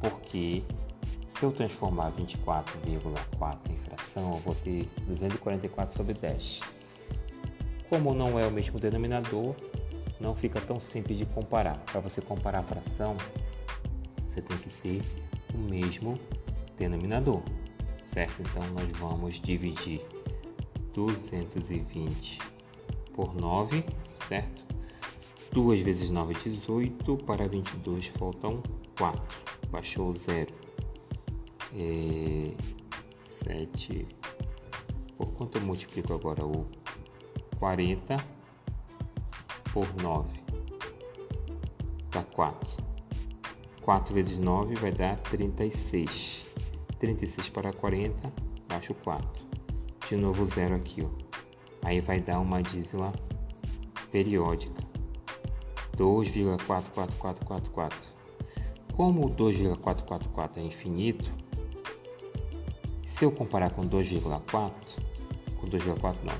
porque 0.00 0.64
se 1.28 1.44
eu 1.44 1.52
transformar 1.52 2.10
24,4 2.10 3.70
em 3.70 3.76
fração, 3.76 4.32
eu 4.32 4.38
vou 4.38 4.52
ter 4.56 4.88
244 5.06 5.96
sobre 5.96 6.14
10. 6.14 6.60
Como 7.88 8.12
não 8.12 8.36
é 8.36 8.44
o 8.44 8.50
mesmo 8.50 8.80
denominador, 8.80 9.54
não 10.20 10.34
fica 10.34 10.60
tão 10.60 10.80
simples 10.80 11.16
de 11.16 11.24
comparar. 11.24 11.78
Para 11.86 12.00
você 12.00 12.20
comparar 12.20 12.58
a 12.58 12.64
fração, 12.64 13.16
você 14.28 14.42
tem 14.42 14.58
que 14.58 14.70
ter 14.70 15.02
o 15.54 15.58
mesmo 15.58 16.18
denominador, 16.76 17.42
certo? 18.02 18.42
Então 18.42 18.62
nós 18.74 18.90
vamos 18.98 19.40
dividir 19.40 20.04
220 20.94 22.38
por 23.14 23.34
9, 23.34 23.84
certo? 24.28 24.64
2 25.52 25.80
vezes 25.80 26.10
9 26.10 26.34
é 26.34 26.38
18, 26.38 27.16
para 27.24 27.48
22 27.48 28.08
faltam 28.08 28.62
4, 28.98 29.22
baixou 29.70 30.14
0. 30.14 30.52
É, 31.74 32.52
7, 33.44 34.06
por 35.16 35.30
quanto 35.34 35.58
eu 35.58 35.62
multiplico 35.62 36.14
agora 36.14 36.44
o 36.44 36.66
40 37.58 38.16
por 39.72 39.86
9? 40.02 40.28
Dá 42.10 42.22
4. 42.22 42.84
4 43.82 44.14
vezes 44.14 44.38
9 44.38 44.74
vai 44.74 44.90
dar 44.90 45.18
36. 45.20 46.45
36 46.98 47.48
para 47.50 47.72
40, 47.72 48.32
baixo 48.68 48.94
4 48.94 49.46
de 50.08 50.16
novo 50.16 50.44
zero 50.44 50.74
aqui, 50.76 51.02
ó. 51.02 51.08
Aí 51.82 52.00
vai 52.00 52.20
dar 52.20 52.38
uma 52.40 52.62
dízima 52.62 53.12
periódica. 54.10 54.82
2,44444. 55.96 57.96
Como 58.94 59.26
o 59.26 59.30
2,444 59.30 60.60
é 60.60 60.64
infinito, 60.64 61.30
se 63.06 63.24
eu 63.24 63.32
comparar 63.32 63.70
com 63.70 63.80
2,4, 63.82 64.72
com 65.56 65.66
2,4 65.66 66.16
não, 66.22 66.34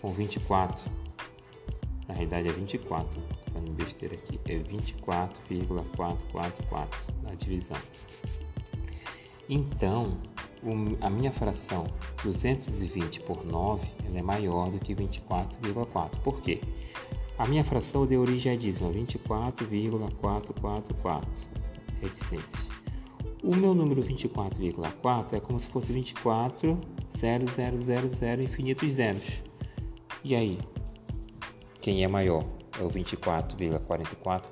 com 0.00 0.10
24, 0.10 0.90
na 2.08 2.14
realidade 2.14 2.48
é 2.48 2.52
24, 2.52 3.22
falando 3.52 3.72
besteira 3.72 4.14
aqui, 4.14 4.40
é 4.46 4.56
24,444 4.58 7.14
na 7.22 7.34
divisão. 7.34 7.76
Então, 9.54 10.08
a 11.02 11.10
minha 11.10 11.30
fração 11.30 11.84
220 12.24 13.20
por 13.20 13.44
9 13.44 13.86
ela 14.06 14.18
é 14.18 14.22
maior 14.22 14.70
do 14.70 14.78
que 14.78 14.94
24,4. 14.94 16.08
Por 16.24 16.40
quê? 16.40 16.62
A 17.36 17.46
minha 17.46 17.62
fração 17.62 18.06
de 18.06 18.16
origem 18.16 18.50
à 18.50 18.56
dízima 18.56 18.90
24,444 18.90 21.30
reticências. 22.00 22.70
O 23.44 23.54
meu 23.54 23.74
número 23.74 24.02
24,4 24.02 25.34
é 25.34 25.40
como 25.40 25.60
se 25.60 25.66
fosse 25.66 25.92
24, 25.92 26.80
0, 27.14 27.46
0, 27.46 27.82
0, 27.82 28.08
0, 28.08 28.42
infinitos 28.42 28.94
zeros. 28.94 29.42
E 30.24 30.34
aí? 30.34 30.58
Quem 31.82 32.02
é 32.02 32.08
maior? 32.08 32.46
É 32.80 32.82
o 32.82 32.88
24,44 32.88 34.46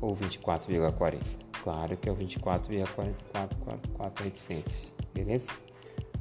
ou 0.00 0.14
24,40? 0.14 1.47
Claro 1.62 1.96
que 1.96 2.08
é 2.08 2.12
o 2.12 2.16
24,4444 2.16 4.22
reticências. 4.22 4.92
Beleza? 5.12 5.50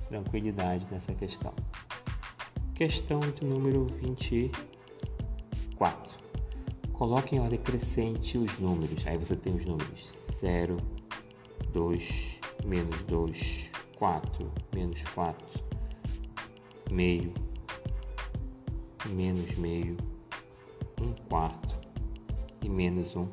Tranquilidade 0.10 0.88
nessa 0.92 1.14
questão. 1.14 1.54
Questão 2.74 3.20
de 3.20 3.44
número 3.44 3.86
24. 3.86 6.18
Coloque 6.94 7.36
em 7.36 7.40
ordem 7.40 7.60
crescente 7.60 8.38
os 8.38 8.58
números. 8.60 9.06
Aí 9.06 9.18
você 9.18 9.36
tem 9.36 9.54
os 9.56 9.66
números 9.66 10.18
0, 10.40 10.78
2, 11.72 12.40
menos 12.66 13.02
2, 13.04 13.70
4, 13.98 14.52
menos 14.74 15.04
4, 15.14 15.46
meio, 16.92 17.34
menos 19.10 19.56
meio, 19.58 19.98
1 21.02 21.14
quarto 21.28 21.76
e 22.64 22.70
menos 22.70 23.16
1 23.16 23.28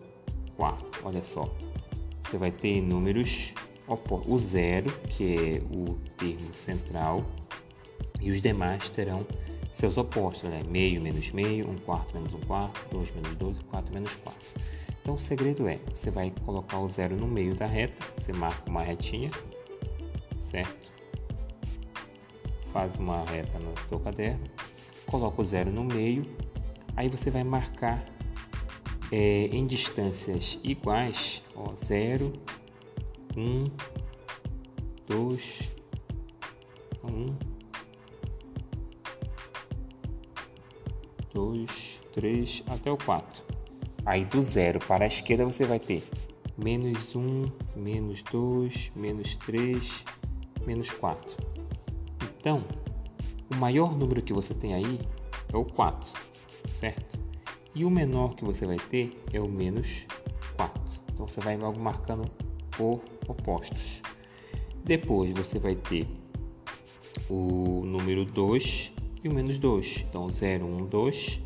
quarto. 0.56 1.00
Olha 1.04 1.22
só, 1.22 1.44
você 2.34 2.38
vai 2.38 2.50
ter 2.50 2.82
números 2.82 3.54
o 4.26 4.38
zero, 4.38 4.90
que 5.08 5.36
é 5.36 5.62
o 5.72 5.94
termo 6.16 6.52
central, 6.52 7.24
e 8.20 8.32
os 8.32 8.42
demais 8.42 8.88
terão 8.88 9.24
seus 9.70 9.96
opostos, 9.96 10.50
né? 10.50 10.62
meio 10.68 11.00
menos 11.00 11.30
meio, 11.30 11.70
um 11.70 11.76
quarto 11.76 12.12
menos 12.14 12.34
um 12.34 12.40
quarto, 12.40 12.88
dois 12.90 13.14
menos 13.14 13.36
dois, 13.36 13.58
quatro 13.70 13.94
menos 13.94 14.12
quatro. 14.16 14.48
Então 15.00 15.14
o 15.14 15.18
segredo 15.18 15.68
é, 15.68 15.78
você 15.94 16.10
vai 16.10 16.32
colocar 16.44 16.80
o 16.80 16.88
zero 16.88 17.14
no 17.14 17.28
meio 17.28 17.54
da 17.54 17.66
reta, 17.66 18.04
você 18.16 18.32
marca 18.32 18.68
uma 18.68 18.82
retinha, 18.82 19.30
certo? 20.50 20.92
Faz 22.72 22.96
uma 22.96 23.24
reta 23.26 23.60
no 23.60 23.72
seu 23.88 24.00
caderno, 24.00 24.42
coloca 25.06 25.40
o 25.40 25.44
zero 25.44 25.70
no 25.70 25.84
meio, 25.84 26.26
aí 26.96 27.08
você 27.08 27.30
vai 27.30 27.44
marcar 27.44 28.04
é, 29.12 29.46
em 29.52 29.66
distâncias 29.68 30.58
iguais, 30.64 31.43
ó, 31.54 31.74
zero, 31.76 32.32
um, 33.36 33.64
dois, 35.06 35.72
um, 37.02 37.26
dois, 41.32 42.00
três, 42.12 42.62
até 42.68 42.90
o 42.90 42.96
quatro. 42.96 43.42
Aí 44.06 44.24
do 44.24 44.42
zero 44.42 44.78
para 44.80 45.04
a 45.04 45.08
esquerda 45.08 45.44
você 45.44 45.64
vai 45.64 45.78
ter 45.78 46.02
menos 46.56 47.14
um, 47.16 47.50
menos 47.74 48.22
dois, 48.22 48.92
menos 48.94 49.36
três, 49.36 50.04
menos 50.66 50.90
quatro. 50.90 51.34
Então, 52.38 52.64
o 53.50 53.56
maior 53.56 53.96
número 53.96 54.22
que 54.22 54.32
você 54.32 54.52
tem 54.54 54.74
aí 54.74 55.00
é 55.52 55.56
o 55.56 55.64
4, 55.64 56.10
certo? 56.68 57.18
E 57.74 57.84
o 57.84 57.90
menor 57.90 58.34
que 58.34 58.44
você 58.44 58.66
vai 58.66 58.76
ter 58.76 59.18
é 59.32 59.40
o 59.40 59.48
menos 59.48 60.06
4. 60.08 60.33
Então 61.24 61.32
você 61.32 61.40
vai 61.40 61.56
logo 61.56 61.80
marcando 61.80 62.30
por 62.76 63.00
opostos. 63.26 64.02
Depois 64.84 65.32
você 65.32 65.58
vai 65.58 65.74
ter 65.74 66.06
o 67.30 67.82
número 67.86 68.26
2 68.26 68.92
e 69.22 69.28
o 69.30 69.32
menos 69.32 69.58
2. 69.58 70.04
Então 70.06 70.30
0, 70.30 70.66
1, 70.66 70.84
2, 70.84 71.40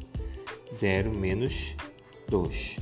0 0.75 1.17
menos 1.17 1.77
2. 2.29 2.77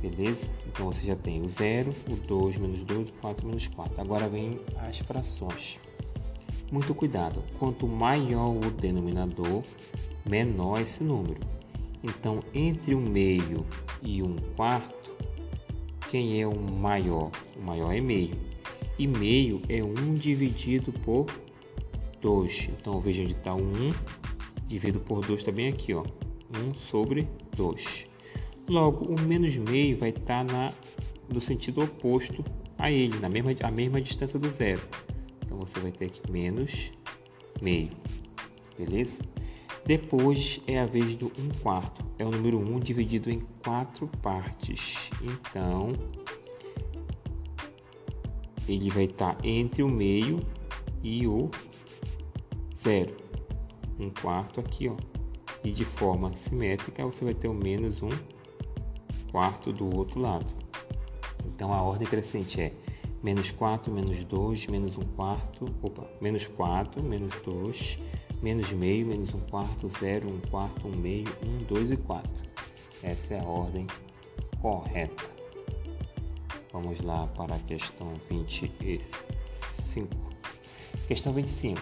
Beleza? 0.00 0.52
Então 0.66 0.86
você 0.86 1.06
já 1.06 1.14
tem 1.14 1.40
o 1.42 1.48
0, 1.48 1.94
o 2.10 2.16
2 2.16 2.56
menos 2.56 2.82
2, 2.82 3.10
o 3.10 3.12
4 3.12 3.46
menos 3.46 3.68
4. 3.68 4.00
Agora 4.00 4.28
vem 4.28 4.58
as 4.78 4.98
frações. 4.98 5.78
Muito 6.72 6.92
cuidado, 6.92 7.40
quanto 7.60 7.86
maior 7.86 8.50
o 8.50 8.68
denominador, 8.68 9.62
menor 10.28 10.80
esse 10.80 11.04
número. 11.04 11.40
Então, 12.02 12.40
entre 12.52 12.96
um 12.96 13.00
meio 13.00 13.64
e 14.02 14.24
um 14.24 14.34
quarto, 14.56 15.02
quem 16.12 16.42
é 16.42 16.46
o 16.46 16.54
maior? 16.54 17.30
O 17.56 17.62
maior 17.62 17.90
é 17.90 17.98
meio. 17.98 18.36
E 18.98 19.06
meio 19.06 19.58
é 19.66 19.82
1 19.82 20.14
dividido 20.16 20.92
por 20.92 21.24
2. 22.20 22.68
Então, 22.78 23.00
veja 23.00 23.22
onde 23.22 23.32
está 23.32 23.54
o 23.54 23.62
1, 23.62 23.94
dividido 24.68 25.00
por 25.00 25.24
2 25.24 25.40
está 25.40 25.50
bem 25.50 25.68
aqui, 25.68 25.94
ó. 25.94 26.04
1 26.54 26.74
sobre 26.90 27.26
2. 27.56 28.06
Logo, 28.68 29.06
o 29.06 29.18
menos 29.22 29.56
meio 29.56 29.96
vai 29.96 30.10
estar 30.10 30.44
tá 30.44 30.74
no 31.32 31.40
sentido 31.40 31.82
oposto 31.82 32.44
a 32.76 32.90
ele, 32.90 33.18
na 33.18 33.30
mesma, 33.30 33.52
a 33.62 33.70
mesma 33.70 33.98
distância 33.98 34.38
do 34.38 34.50
zero. 34.50 34.82
Então, 35.46 35.56
você 35.56 35.80
vai 35.80 35.92
ter 35.92 36.04
aqui 36.04 36.30
menos 36.30 36.92
meio. 37.62 37.88
Beleza? 38.78 39.22
Depois 39.84 40.60
é 40.66 40.78
a 40.78 40.86
vez 40.86 41.16
do 41.16 41.26
1 41.26 41.60
quarto. 41.60 42.04
É 42.18 42.24
o 42.24 42.30
número 42.30 42.58
1 42.58 42.78
dividido 42.78 43.30
em 43.30 43.40
quatro 43.64 44.06
partes. 44.22 45.10
Então, 45.20 45.92
ele 48.68 48.90
vai 48.90 49.04
estar 49.04 49.36
entre 49.44 49.82
o 49.82 49.88
meio 49.88 50.40
e 51.02 51.26
o 51.26 51.50
zero. 52.76 53.16
Um 53.98 54.08
quarto 54.10 54.60
aqui, 54.60 54.88
ó. 54.88 54.96
E 55.64 55.70
de 55.70 55.84
forma 55.84 56.32
simétrica, 56.34 57.04
você 57.04 57.24
vai 57.24 57.34
ter 57.34 57.48
o 57.48 57.54
menos 57.54 58.02
um 58.02 58.10
quarto 59.30 59.72
do 59.72 59.96
outro 59.96 60.20
lado. 60.20 60.46
Então, 61.46 61.72
a 61.72 61.82
ordem 61.82 62.06
crescente 62.06 62.60
é 62.60 62.72
menos 63.22 63.50
4, 63.50 63.92
menos 63.92 64.24
2, 64.24 64.66
menos 64.66 64.96
1 64.96 65.00
quarto, 65.16 65.66
opa, 65.82 66.08
menos 66.20 66.46
4, 66.46 67.04
menos 67.04 67.34
2, 67.42 67.98
menos 68.42 68.72
meio, 68.72 69.06
menos 69.06 69.32
1 69.32 69.40
quarto, 69.46 69.88
0, 69.88 70.28
1 70.28 70.40
quarto, 70.50 70.88
1 70.88 70.96
meio, 70.96 71.28
1, 71.62 71.64
2 71.64 71.92
e 71.92 71.96
4. 71.96 72.30
Essa 73.02 73.34
é 73.34 73.40
a 73.40 73.44
ordem 73.44 73.86
correta. 74.60 75.24
Vamos 76.72 77.00
lá 77.00 77.26
para 77.28 77.54
a 77.54 77.58
questão 77.60 78.12
25. 78.28 80.08
Questão 81.06 81.32
25. 81.32 81.80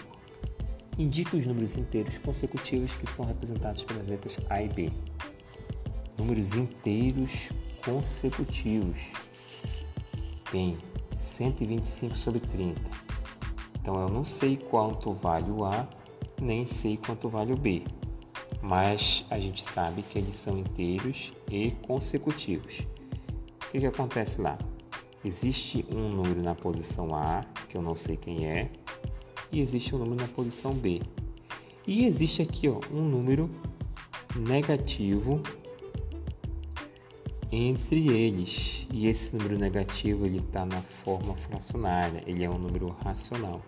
Indique 0.98 1.36
os 1.36 1.46
números 1.46 1.76
inteiros 1.76 2.18
consecutivos 2.18 2.94
que 2.96 3.06
são 3.06 3.24
representados 3.24 3.82
pelas 3.84 4.06
letras 4.06 4.38
A 4.50 4.62
e 4.62 4.68
B. 4.68 4.90
Números 6.18 6.54
inteiros 6.54 7.50
consecutivos. 7.84 9.00
Bem, 10.52 10.76
125 11.16 12.16
sobre 12.16 12.40
30. 12.40 12.80
Então 13.80 14.00
eu 14.00 14.08
não 14.08 14.24
sei 14.24 14.56
quanto 14.56 15.12
vale 15.12 15.50
o 15.50 15.64
A, 15.64 15.88
nem 16.40 16.64
sei 16.66 16.96
quanto 16.96 17.28
vale 17.28 17.52
o 17.52 17.56
B, 17.56 17.82
mas 18.62 19.24
a 19.30 19.38
gente 19.38 19.62
sabe 19.62 20.02
que 20.02 20.18
eles 20.18 20.36
são 20.36 20.58
inteiros 20.58 21.32
e 21.50 21.70
consecutivos. 21.70 22.80
O 23.66 23.70
que, 23.70 23.80
que 23.80 23.86
acontece 23.86 24.40
lá? 24.40 24.58
Existe 25.24 25.84
um 25.94 26.08
número 26.08 26.42
na 26.42 26.54
posição 26.54 27.14
A, 27.14 27.44
que 27.68 27.76
eu 27.76 27.82
não 27.82 27.94
sei 27.94 28.16
quem 28.16 28.46
é, 28.46 28.70
e 29.52 29.60
existe 29.60 29.94
um 29.94 29.98
número 29.98 30.22
na 30.22 30.28
posição 30.28 30.72
B. 30.72 31.02
E 31.86 32.04
existe 32.04 32.42
aqui 32.42 32.68
ó, 32.68 32.80
um 32.90 33.02
número 33.02 33.50
negativo 34.36 35.42
entre 37.52 38.08
eles. 38.08 38.86
E 38.92 39.06
esse 39.06 39.36
número 39.36 39.58
negativo 39.58 40.24
ele 40.24 40.38
está 40.38 40.64
na 40.64 40.80
forma 40.80 41.34
fracionária, 41.34 42.22
ele 42.26 42.44
é 42.44 42.50
um 42.50 42.58
número 42.58 42.88
racional. 43.04 43.60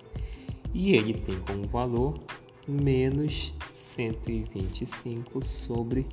E 0.72 0.92
ele 0.94 1.14
tem 1.14 1.38
como 1.40 1.66
valor 1.66 2.18
menos 2.66 3.52
125 3.74 5.44
sobre 5.44 6.06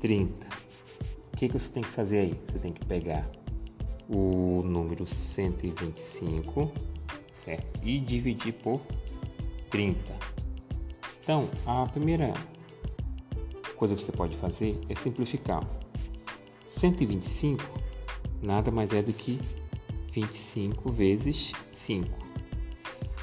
30. 0.00 0.46
O 1.32 1.36
que, 1.36 1.48
que 1.48 1.58
você 1.58 1.68
tem 1.70 1.82
que 1.82 1.90
fazer 1.90 2.18
aí? 2.18 2.40
Você 2.46 2.58
tem 2.58 2.72
que 2.72 2.84
pegar 2.84 3.28
o 4.08 4.62
número 4.64 5.06
125, 5.06 6.72
certo? 7.32 7.84
E 7.84 8.00
dividir 8.00 8.54
por 8.54 8.80
30. 9.70 9.98
Então, 11.22 11.48
a 11.66 11.86
primeira 11.86 12.32
coisa 13.76 13.94
que 13.94 14.02
você 14.02 14.12
pode 14.12 14.36
fazer 14.36 14.80
é 14.88 14.94
simplificar. 14.94 15.62
125 16.66 17.88
nada 18.42 18.70
mais 18.70 18.92
é 18.92 19.02
do 19.02 19.12
que 19.12 19.38
25 20.12 20.90
vezes 20.90 21.52
5. 21.72 22.08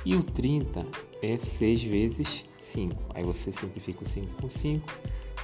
E 0.05 0.15
o 0.15 0.23
30 0.23 0.85
é 1.33 1.37
6 1.37 1.83
vezes 1.83 2.45
5. 2.59 2.95
Aí 3.13 3.23
você 3.23 3.51
simplifica 3.51 4.03
o 4.03 4.07
5 4.07 4.41
com 4.41 4.49
5. 4.49 4.85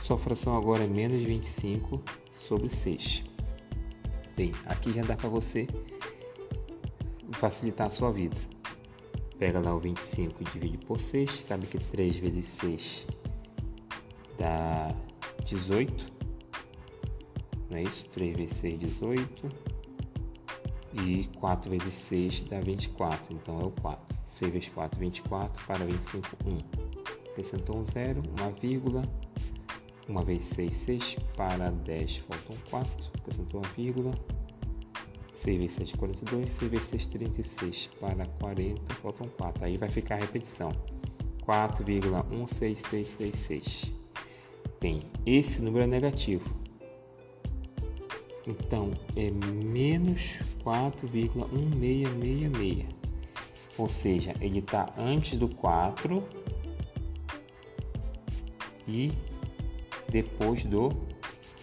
Sua 0.03 0.17
fração 0.17 0.55
agora 0.55 0.84
é 0.84 0.88
menos 0.88 1.21
25 1.21 2.01
sobre 2.47 2.69
6. 2.69 3.23
Bem, 4.36 4.51
aqui 4.65 4.93
já 4.93 5.01
dá 5.03 5.15
para 5.15 5.29
você 5.29 5.67
facilitar 7.34 7.88
a 7.88 7.89
sua 7.89 8.11
vida. 8.11 8.38
Pega 9.38 9.59
lá 9.59 9.73
o 9.73 9.79
25 9.79 10.41
e 10.41 10.45
divide 10.45 10.77
por 10.77 10.99
6. 10.99 11.43
Sabe 11.43 11.65
que 11.67 11.77
3 11.77 12.17
vezes 12.17 12.45
6 12.47 13.07
dá 14.38 14.95
18. 15.45 16.05
Não 17.69 17.77
é 17.77 17.84
isso? 17.84 18.07
3 18.09 18.36
vezes 18.36 18.57
6, 18.57 18.79
18. 18.79 19.49
E 20.93 21.23
4 21.39 21.69
vezes 21.69 21.93
6 21.93 22.41
dá 22.41 22.59
24. 22.59 23.34
Então 23.34 23.59
é 23.59 23.65
o 23.65 23.71
4. 23.71 24.11
6 24.32 24.51
vezes 24.51 24.69
4, 24.69 24.99
24. 24.99 25.63
Para 25.65 25.86
25, 25.86 26.27
1. 26.45 26.57
Acrescentou 27.32 27.77
um 27.77 27.84
zero, 27.84 28.23
uma 28.39 28.49
vírgula. 28.51 29.03
1 30.07 30.23
vezes 30.23 30.47
6, 30.47 30.73
6. 30.75 31.17
Para 31.36 31.69
10, 31.69 32.17
faltam 32.17 32.55
4. 32.69 33.11
Acrescentou 33.19 33.61
uma 33.61 33.69
vírgula. 33.73 34.13
6 35.36 35.57
vezes 35.57 35.73
7, 35.73 35.97
42. 35.97 36.49
6 36.49 36.71
vezes 36.71 36.88
6, 36.88 37.05
36. 37.07 37.89
Para 37.99 38.25
40, 38.25 38.93
faltam 38.95 39.27
4. 39.38 39.65
Aí 39.65 39.75
vai 39.77 39.89
ficar 39.89 40.15
a 40.15 40.19
repetição. 40.19 40.71
4,16666. 41.45 43.91
Bem, 44.79 45.03
esse 45.25 45.61
número 45.61 45.84
é 45.84 45.88
negativo. 45.88 46.49
Então, 48.47 48.91
é 49.15 49.29
menos 49.29 50.39
4,1666 50.63 53.00
ou 53.78 53.88
seja, 53.89 54.34
ele 54.41 54.59
está 54.59 54.93
antes 54.97 55.38
do 55.38 55.47
4 55.47 56.24
e 58.88 59.11
depois 60.09 60.65
do 60.65 60.89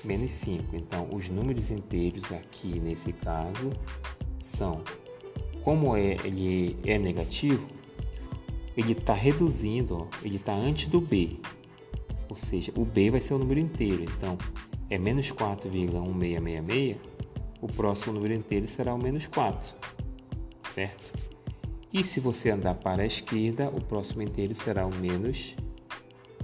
menos 0.04 0.30
5. 0.30 0.74
Então, 0.74 1.08
os 1.12 1.28
números 1.28 1.70
inteiros 1.70 2.32
aqui 2.32 2.80
nesse 2.80 3.12
caso 3.12 3.70
são, 4.40 4.82
como 5.62 5.96
é, 5.96 6.16
ele 6.24 6.76
é 6.84 6.98
negativo, 6.98 7.66
ele 8.76 8.92
está 8.92 9.12
reduzindo, 9.12 9.98
ó, 10.02 10.06
ele 10.22 10.36
está 10.36 10.54
antes 10.54 10.88
do 10.88 11.00
B, 11.00 11.36
ou 12.28 12.36
seja, 12.36 12.72
o 12.76 12.84
B 12.84 13.10
vai 13.10 13.20
ser 13.20 13.34
o 13.34 13.38
número 13.38 13.60
inteiro. 13.60 14.04
Então, 14.04 14.38
é 14.88 14.96
menos 14.96 15.30
4,1666, 15.32 16.96
o 17.60 17.66
próximo 17.66 18.12
número 18.14 18.34
inteiro 18.34 18.66
será 18.66 18.94
o 18.94 18.98
menos 18.98 19.26
4, 19.26 19.74
certo? 20.62 21.27
E 21.92 22.02
se 22.04 22.20
você 22.20 22.50
andar 22.50 22.74
para 22.74 23.02
a 23.02 23.06
esquerda, 23.06 23.70
o 23.70 23.82
próximo 23.82 24.22
inteiro 24.22 24.54
será 24.54 24.86
o 24.86 24.94
menos 24.94 25.56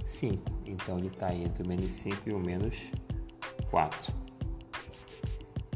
5. 0.03 0.41
Então 0.65 0.97
ele 0.97 1.05
está 1.07 1.35
entre 1.35 1.61
o 1.61 1.67
menos 1.67 1.91
5 1.91 2.27
e 2.27 2.33
o 2.33 2.39
menos 2.39 2.91
4. 3.69 4.11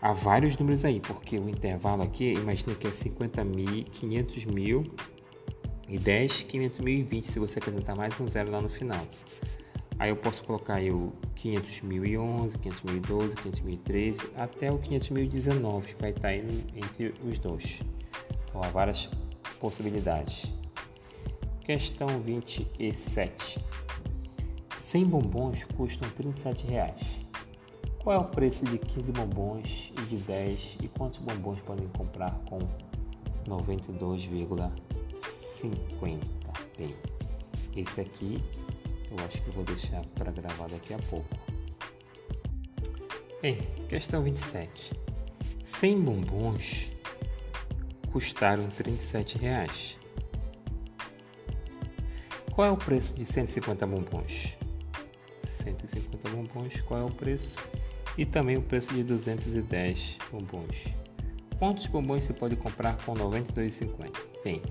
Há 0.01 0.13
vários 0.13 0.59
números 0.59 0.85
aí, 0.85 1.01
porque 1.01 1.39
o 1.39 1.49
intervalo 1.49 2.03
aqui, 2.03 2.35
imagina 2.35 2.75
que 2.75 2.87
é 2.87 2.91
50 2.91 3.43
mil, 3.45 3.85
500 3.85 4.45
mil 4.45 4.85
e 5.89 5.99
10, 5.99 6.43
500 6.43 6.81
mil 6.81 6.95
e 6.95 7.03
20, 7.03 7.25
se 7.25 7.39
você 7.39 7.59
acrescentar 7.59 7.97
mais 7.97 8.19
um 8.21 8.29
zero 8.29 8.51
lá 8.51 8.61
no 8.61 8.69
final. 8.69 9.07
Aí 9.99 10.11
eu 10.11 10.17
posso 10.17 10.45
colocar 10.45 10.75
aí 10.75 10.91
o 10.91 11.13
500.011, 11.37 12.59
500.012, 12.59 13.35
500.013 13.35 14.31
até 14.37 14.71
o 14.71 14.79
500.019 14.79 15.85
que 15.85 15.95
vai 16.01 16.11
estar 16.11 16.29
aí 16.29 16.67
entre 16.75 17.15
os 17.25 17.39
dois. 17.39 17.81
Então 18.49 18.63
há 18.63 18.69
várias 18.69 19.09
possibilidades. 19.61 20.53
Questão 21.61 22.21
27. 22.21 23.65
100 24.79 25.05
bombons 25.07 25.65
custam 25.77 26.09
37 26.11 26.67
reais. 26.67 27.01
Qual 28.03 28.15
é 28.15 28.19
o 28.19 28.25
preço 28.25 28.67
de 28.67 28.77
15 28.79 29.13
bombons 29.13 29.93
e 29.99 30.03
de 30.03 30.19
10 30.19 30.77
e 30.83 30.89
quantos 30.89 31.21
bombons 31.21 31.63
podem 31.63 31.89
comprar 31.89 32.39
com 32.49 32.59
92,50? 33.49 34.71
Bem, 36.77 36.95
esse 37.75 38.03
aqui 38.03 38.45
eu 39.17 39.25
acho 39.25 39.41
que 39.43 39.51
vou 39.51 39.65
deixar 39.65 40.05
para 40.15 40.31
gravar 40.33 40.69
daqui 40.69 40.95
a 40.95 40.99
pouco. 40.99 41.29
Bem, 43.41 43.59
questão 43.89 44.23
27. 44.23 44.93
100 45.63 46.01
bombons 46.01 46.91
custaram 48.11 48.69
37 48.69 49.39
reais. 49.39 49.99
Qual 52.53 52.67
é 52.67 52.71
o 52.71 52.77
preço 52.77 53.15
de 53.15 53.25
150 53.25 53.87
bombons? 53.87 54.57
150 55.63 56.29
bombons, 56.31 56.81
qual 56.83 57.01
é 57.01 57.05
o 57.05 57.11
preço? 57.11 57.57
E 58.17 58.25
também 58.25 58.57
o 58.57 58.63
preço 58.63 58.95
de 58.95 59.03
210 59.03 60.19
bombons. 60.31 60.77
Quantos 61.59 61.87
bombons 61.87 62.25
se 62.25 62.33
pode 62.33 62.55
comprar 62.57 62.97
com 62.99 63.15
92,50? 63.15 64.13
Bem, 64.45 64.63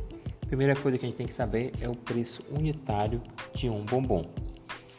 primeira 0.45 0.75
coisa 0.75 0.97
que 0.97 1.05
a 1.05 1.09
gente 1.09 1.17
tem 1.17 1.27
que 1.27 1.33
saber 1.33 1.73
é 1.81 1.89
o 1.89 1.95
preço 1.95 2.43
unitário 2.51 3.21
de 3.53 3.69
um 3.69 3.83
bombom. 3.83 4.23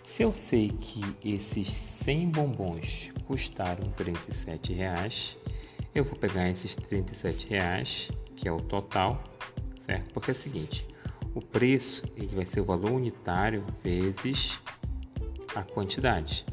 Se 0.05 0.23
eu 0.23 0.33
sei 0.35 0.69
que 0.69 1.03
esses 1.25 1.73
100 1.73 2.29
bombons 2.31 3.13
custaram 3.27 3.89
37 3.91 4.73
reais, 4.73 5.37
eu 5.95 6.05
vou 6.05 6.17
pegar 6.17 6.49
esses 6.49 6.77
37 6.77 7.49
reais, 7.49 8.09
que 8.37 8.47
é 8.47 8.53
o 8.53 8.61
total, 8.61 9.23
certo? 9.79 10.13
Porque 10.13 10.31
é 10.31 10.33
o 10.33 10.37
seguinte, 10.37 10.87
o 11.35 11.41
preço 11.41 12.03
ele 12.17 12.35
vai 12.35 12.47
ser 12.47 12.61
o 12.61 12.65
valor 12.65 12.93
unitário 12.93 13.65
vezes 13.83 14.61
a 15.55 15.63
quantidade. 15.63 16.45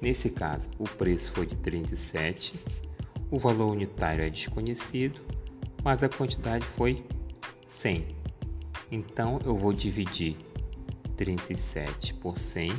Nesse 0.00 0.30
caso, 0.30 0.68
o 0.78 0.84
preço 0.84 1.32
foi 1.32 1.46
de 1.46 1.56
37, 1.56 2.54
o 3.30 3.38
valor 3.38 3.72
unitário 3.72 4.24
é 4.24 4.30
desconhecido, 4.30 5.20
mas 5.86 6.02
a 6.02 6.08
quantidade 6.08 6.64
foi 6.64 7.04
100. 7.68 8.08
Então 8.90 9.38
eu 9.44 9.56
vou 9.56 9.72
dividir 9.72 10.36
37 11.16 12.12
por 12.14 12.40
100 12.40 12.72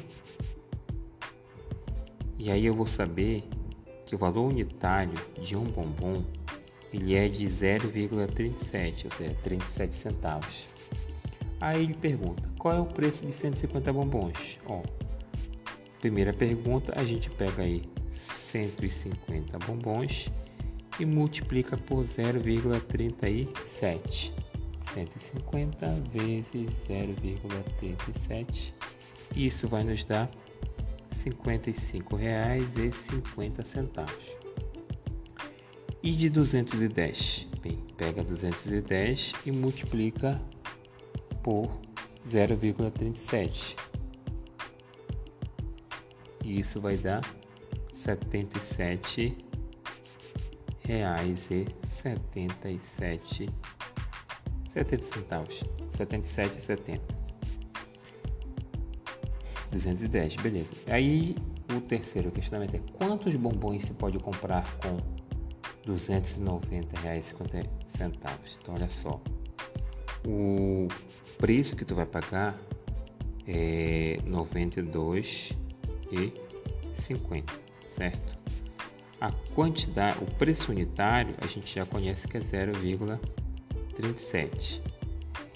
e 2.37 2.51
aí 2.51 2.65
eu 2.65 2.73
vou 2.73 2.85
saber 2.85 3.45
que 4.05 4.13
o 4.13 4.17
valor 4.17 4.49
unitário 4.49 5.13
de 5.41 5.55
um 5.55 5.63
bombom 5.63 6.21
ele 6.91 7.15
é 7.15 7.29
de 7.29 7.45
0,37, 7.45 9.05
ou 9.05 9.11
seja, 9.11 9.33
37 9.41 9.95
centavos. 9.95 10.65
Aí 11.61 11.83
ele 11.83 11.93
pergunta: 11.93 12.43
qual 12.59 12.75
é 12.75 12.79
o 12.81 12.85
preço 12.85 13.25
de 13.25 13.31
150 13.31 13.93
bombons? 13.93 14.59
Ó, 14.65 14.81
primeira 16.01 16.33
pergunta, 16.33 16.91
a 16.93 17.05
gente 17.05 17.29
pega 17.29 17.63
aí 17.63 17.83
150 18.11 19.57
bombons 19.59 20.29
e 20.99 21.05
multiplica 21.05 21.77
por 21.77 22.03
0,37. 22.03 24.33
150 24.93 25.87
vezes 26.11 26.69
0,37. 26.87 28.73
Isso 29.35 29.67
vai 29.67 29.83
nos 29.83 30.05
dar 30.05 30.25
R$ 30.25 30.31
55,50. 31.11 34.07
E 36.01 36.11
de 36.11 36.29
210? 36.29 37.49
Bem, 37.61 37.77
pega 37.97 38.23
210 38.23 39.33
e 39.45 39.51
multiplica 39.51 40.41
por 41.43 41.77
0,37. 42.23 43.75
E 46.43 46.59
isso 46.59 46.79
vai 46.79 46.97
dar 46.97 47.21
R$ 47.21 47.29
77 47.93 49.46
reais 50.87 51.51
e 51.51 51.67
77 51.85 53.49
70 54.83 55.03
centavos. 55.05 55.63
77,70. 55.97 57.01
210, 59.71 60.35
beleza. 60.37 60.69
Aí 60.87 61.35
o 61.75 61.81
terceiro 61.81 62.31
questionamento 62.31 62.75
é 62.75 62.81
quantos 62.93 63.35
bombons 63.35 63.85
se 63.85 63.93
pode 63.93 64.17
comprar 64.19 64.65
com 64.77 64.97
290 65.85 66.99
reais 67.01 67.35
centavos. 67.85 68.57
Então 68.61 68.75
olha 68.75 68.89
só, 68.89 69.21
o 70.25 70.87
preço 71.37 71.75
que 71.75 71.83
tu 71.83 71.95
vai 71.95 72.05
pagar 72.05 72.57
é 73.47 74.19
92 74.25 75.51
e 76.11 76.33
50, 77.01 77.53
certo? 77.95 78.37
A 79.19 79.31
quantidade, 79.55 80.19
o 80.21 80.27
preço 80.35 80.71
unitário 80.71 81.33
a 81.41 81.47
gente 81.47 81.73
já 81.73 81.83
conhece 81.85 82.27
que 82.27 82.37
é 82.37 82.39
0,37 82.39 84.79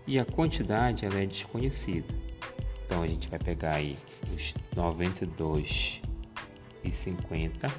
e 0.07 0.18
a 0.18 0.26
quantidade 0.26 1.05
ela 1.05 1.22
é 1.22 1.28
desconhecida. 1.28 2.12
Então 2.84 3.03
a 3.03 3.07
gente 3.07 3.30
vai 3.30 3.38
pegar 3.38 3.76
aí 3.76 3.95
os 4.34 4.55
92 4.76 6.01
e 6.84 6.91
50 6.91 7.72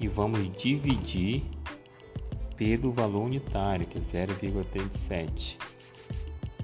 e 0.00 0.08
vamos 0.08 0.50
dividir 0.56 1.44
pelo 2.56 2.90
valor 2.90 3.24
unitário, 3.24 3.86
que 3.86 3.98
é 3.98 4.00
0,37. 4.00 5.58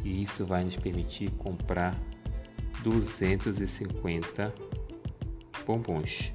E 0.03 0.23
isso 0.23 0.47
vai 0.47 0.65
nos 0.65 0.77
permitir 0.77 1.31
comprar 1.33 2.01
250 2.83 4.55
bombons. 5.67 6.33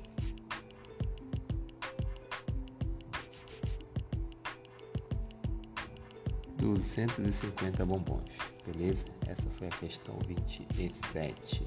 Duzentos 6.57 7.19
e 7.19 7.31
cinquenta 7.31 7.85
bombons, 7.85 8.23
beleza? 8.65 9.05
Essa 9.27 9.47
foi 9.51 9.67
a 9.67 9.71
questão 9.71 10.15
vinte 10.27 10.65
e 10.77 10.91
sete. 11.11 11.63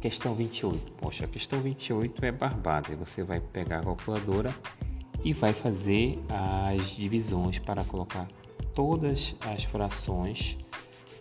Questão 0.00 0.34
28. 0.34 0.92
Poxa, 0.94 1.26
a 1.26 1.28
questão 1.28 1.60
28 1.60 2.24
é 2.24 2.32
barbada. 2.32 2.96
Você 2.96 3.22
vai 3.22 3.38
pegar 3.38 3.80
a 3.80 3.82
calculadora 3.84 4.52
e 5.22 5.32
vai 5.32 5.52
fazer 5.52 6.18
as 6.28 6.90
divisões 6.90 7.58
para 7.58 7.84
colocar 7.84 8.26
todas 8.74 9.36
as 9.42 9.62
frações 9.64 10.56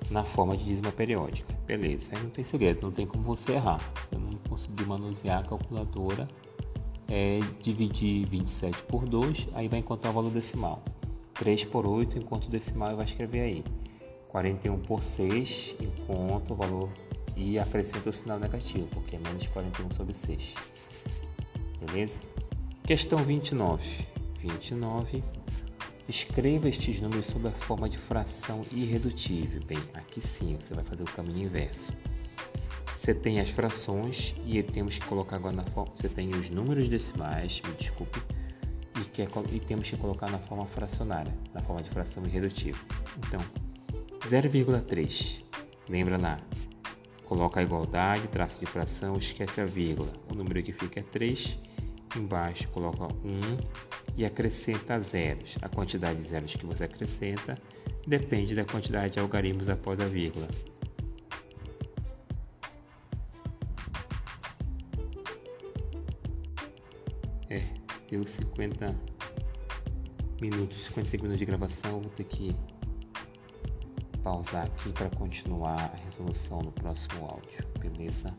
na 0.09 0.23
forma 0.23 0.57
de 0.57 0.63
dízima 0.63 0.91
periódica. 0.91 1.53
Beleza, 1.65 2.15
aí 2.15 2.23
não 2.23 2.29
tem 2.29 2.43
segredo, 2.43 2.81
não 2.81 2.91
tem 2.91 3.05
como 3.05 3.23
você 3.23 3.51
errar. 3.51 3.81
Eu 4.11 4.19
não 4.19 4.35
conseguir 4.49 4.85
manusear 4.85 5.39
a 5.39 5.43
calculadora, 5.43 6.27
é 7.07 7.39
dividir 7.61 8.25
27 8.27 8.81
por 8.83 9.07
2, 9.07 9.49
aí 9.53 9.67
vai 9.67 9.79
encontrar 9.79 10.09
o 10.09 10.13
valor 10.13 10.31
decimal. 10.31 10.81
3 11.41 11.65
por 11.65 11.87
8, 11.87 12.19
enquanto 12.19 12.47
decimal 12.47 12.95
vai 12.95 13.03
escrever 13.03 13.41
aí. 13.41 13.63
41 14.27 14.77
por 14.81 15.01
6, 15.01 15.75
enquanto 15.79 16.51
o 16.51 16.55
valor 16.55 16.87
e 17.35 17.57
acrescenta 17.57 18.11
o 18.11 18.13
sinal 18.13 18.37
negativo, 18.39 18.87
porque 18.89 19.15
é 19.15 19.19
menos 19.19 19.47
41 19.47 19.91
sobre 19.91 20.13
6. 20.13 20.53
Beleza? 21.79 22.21
Questão 22.83 23.23
29. 23.23 23.83
29. 24.37 25.23
Escreva 26.07 26.69
estes 26.69 27.01
números 27.01 27.25
sob 27.25 27.47
a 27.47 27.51
forma 27.51 27.89
de 27.89 27.97
fração 27.97 28.63
irredutível. 28.71 29.63
Bem, 29.65 29.79
aqui 29.95 30.21
sim 30.21 30.55
você 30.59 30.75
vai 30.75 30.83
fazer 30.83 31.01
o 31.01 31.11
caminho 31.11 31.47
inverso. 31.47 31.91
Você 32.95 33.15
tem 33.15 33.39
as 33.39 33.49
frações 33.49 34.35
e 34.45 34.61
temos 34.61 34.99
que 34.99 35.05
colocar 35.07 35.37
agora 35.37 35.55
na 35.55 35.65
forma. 35.65 35.91
Você 35.95 36.07
tem 36.07 36.29
os 36.29 36.51
números 36.51 36.87
decimais, 36.87 37.63
me 37.65 37.73
desculpe, 37.73 38.21
e, 39.23 39.27
quer, 39.27 39.53
e 39.53 39.59
temos 39.59 39.89
que 39.89 39.97
colocar 39.97 40.29
na 40.29 40.37
forma 40.37 40.65
fracionária, 40.65 41.33
na 41.53 41.61
forma 41.61 41.81
de 41.81 41.89
fração 41.89 42.25
irredutível. 42.25 42.81
Então, 43.17 43.41
0,3. 44.27 45.43
Lembra 45.89 46.17
lá, 46.17 46.37
coloca 47.25 47.59
a 47.59 47.63
igualdade, 47.63 48.27
traço 48.27 48.59
de 48.59 48.65
fração, 48.65 49.17
esquece 49.17 49.59
a 49.59 49.65
vírgula. 49.65 50.11
O 50.31 50.35
número 50.35 50.61
que 50.63 50.71
fica 50.71 50.99
é 50.99 51.03
3 51.03 51.59
Embaixo 52.15 52.67
coloca 52.69 53.05
1 53.05 53.57
e 54.17 54.25
acrescenta 54.25 54.99
zeros. 54.99 55.57
A 55.61 55.69
quantidade 55.69 56.17
de 56.17 56.23
zeros 56.23 56.55
que 56.55 56.65
você 56.65 56.83
acrescenta 56.83 57.57
depende 58.05 58.53
da 58.53 58.65
quantidade 58.65 59.13
de 59.13 59.19
algarismos 59.19 59.69
após 59.69 59.99
a 59.99 60.05
vírgula. 60.05 60.47
Deu 68.11 68.27
50 68.27 68.93
minutos, 70.41 70.83
50 70.83 71.07
segundos 71.07 71.39
de 71.39 71.45
gravação, 71.45 72.01
vou 72.01 72.11
ter 72.11 72.25
que 72.25 72.53
pausar 74.21 74.65
aqui 74.65 74.91
para 74.91 75.09
continuar 75.11 75.79
a 75.79 75.95
resolução 76.03 76.59
no 76.59 76.73
próximo 76.73 77.25
áudio, 77.25 77.65
beleza? 77.79 78.35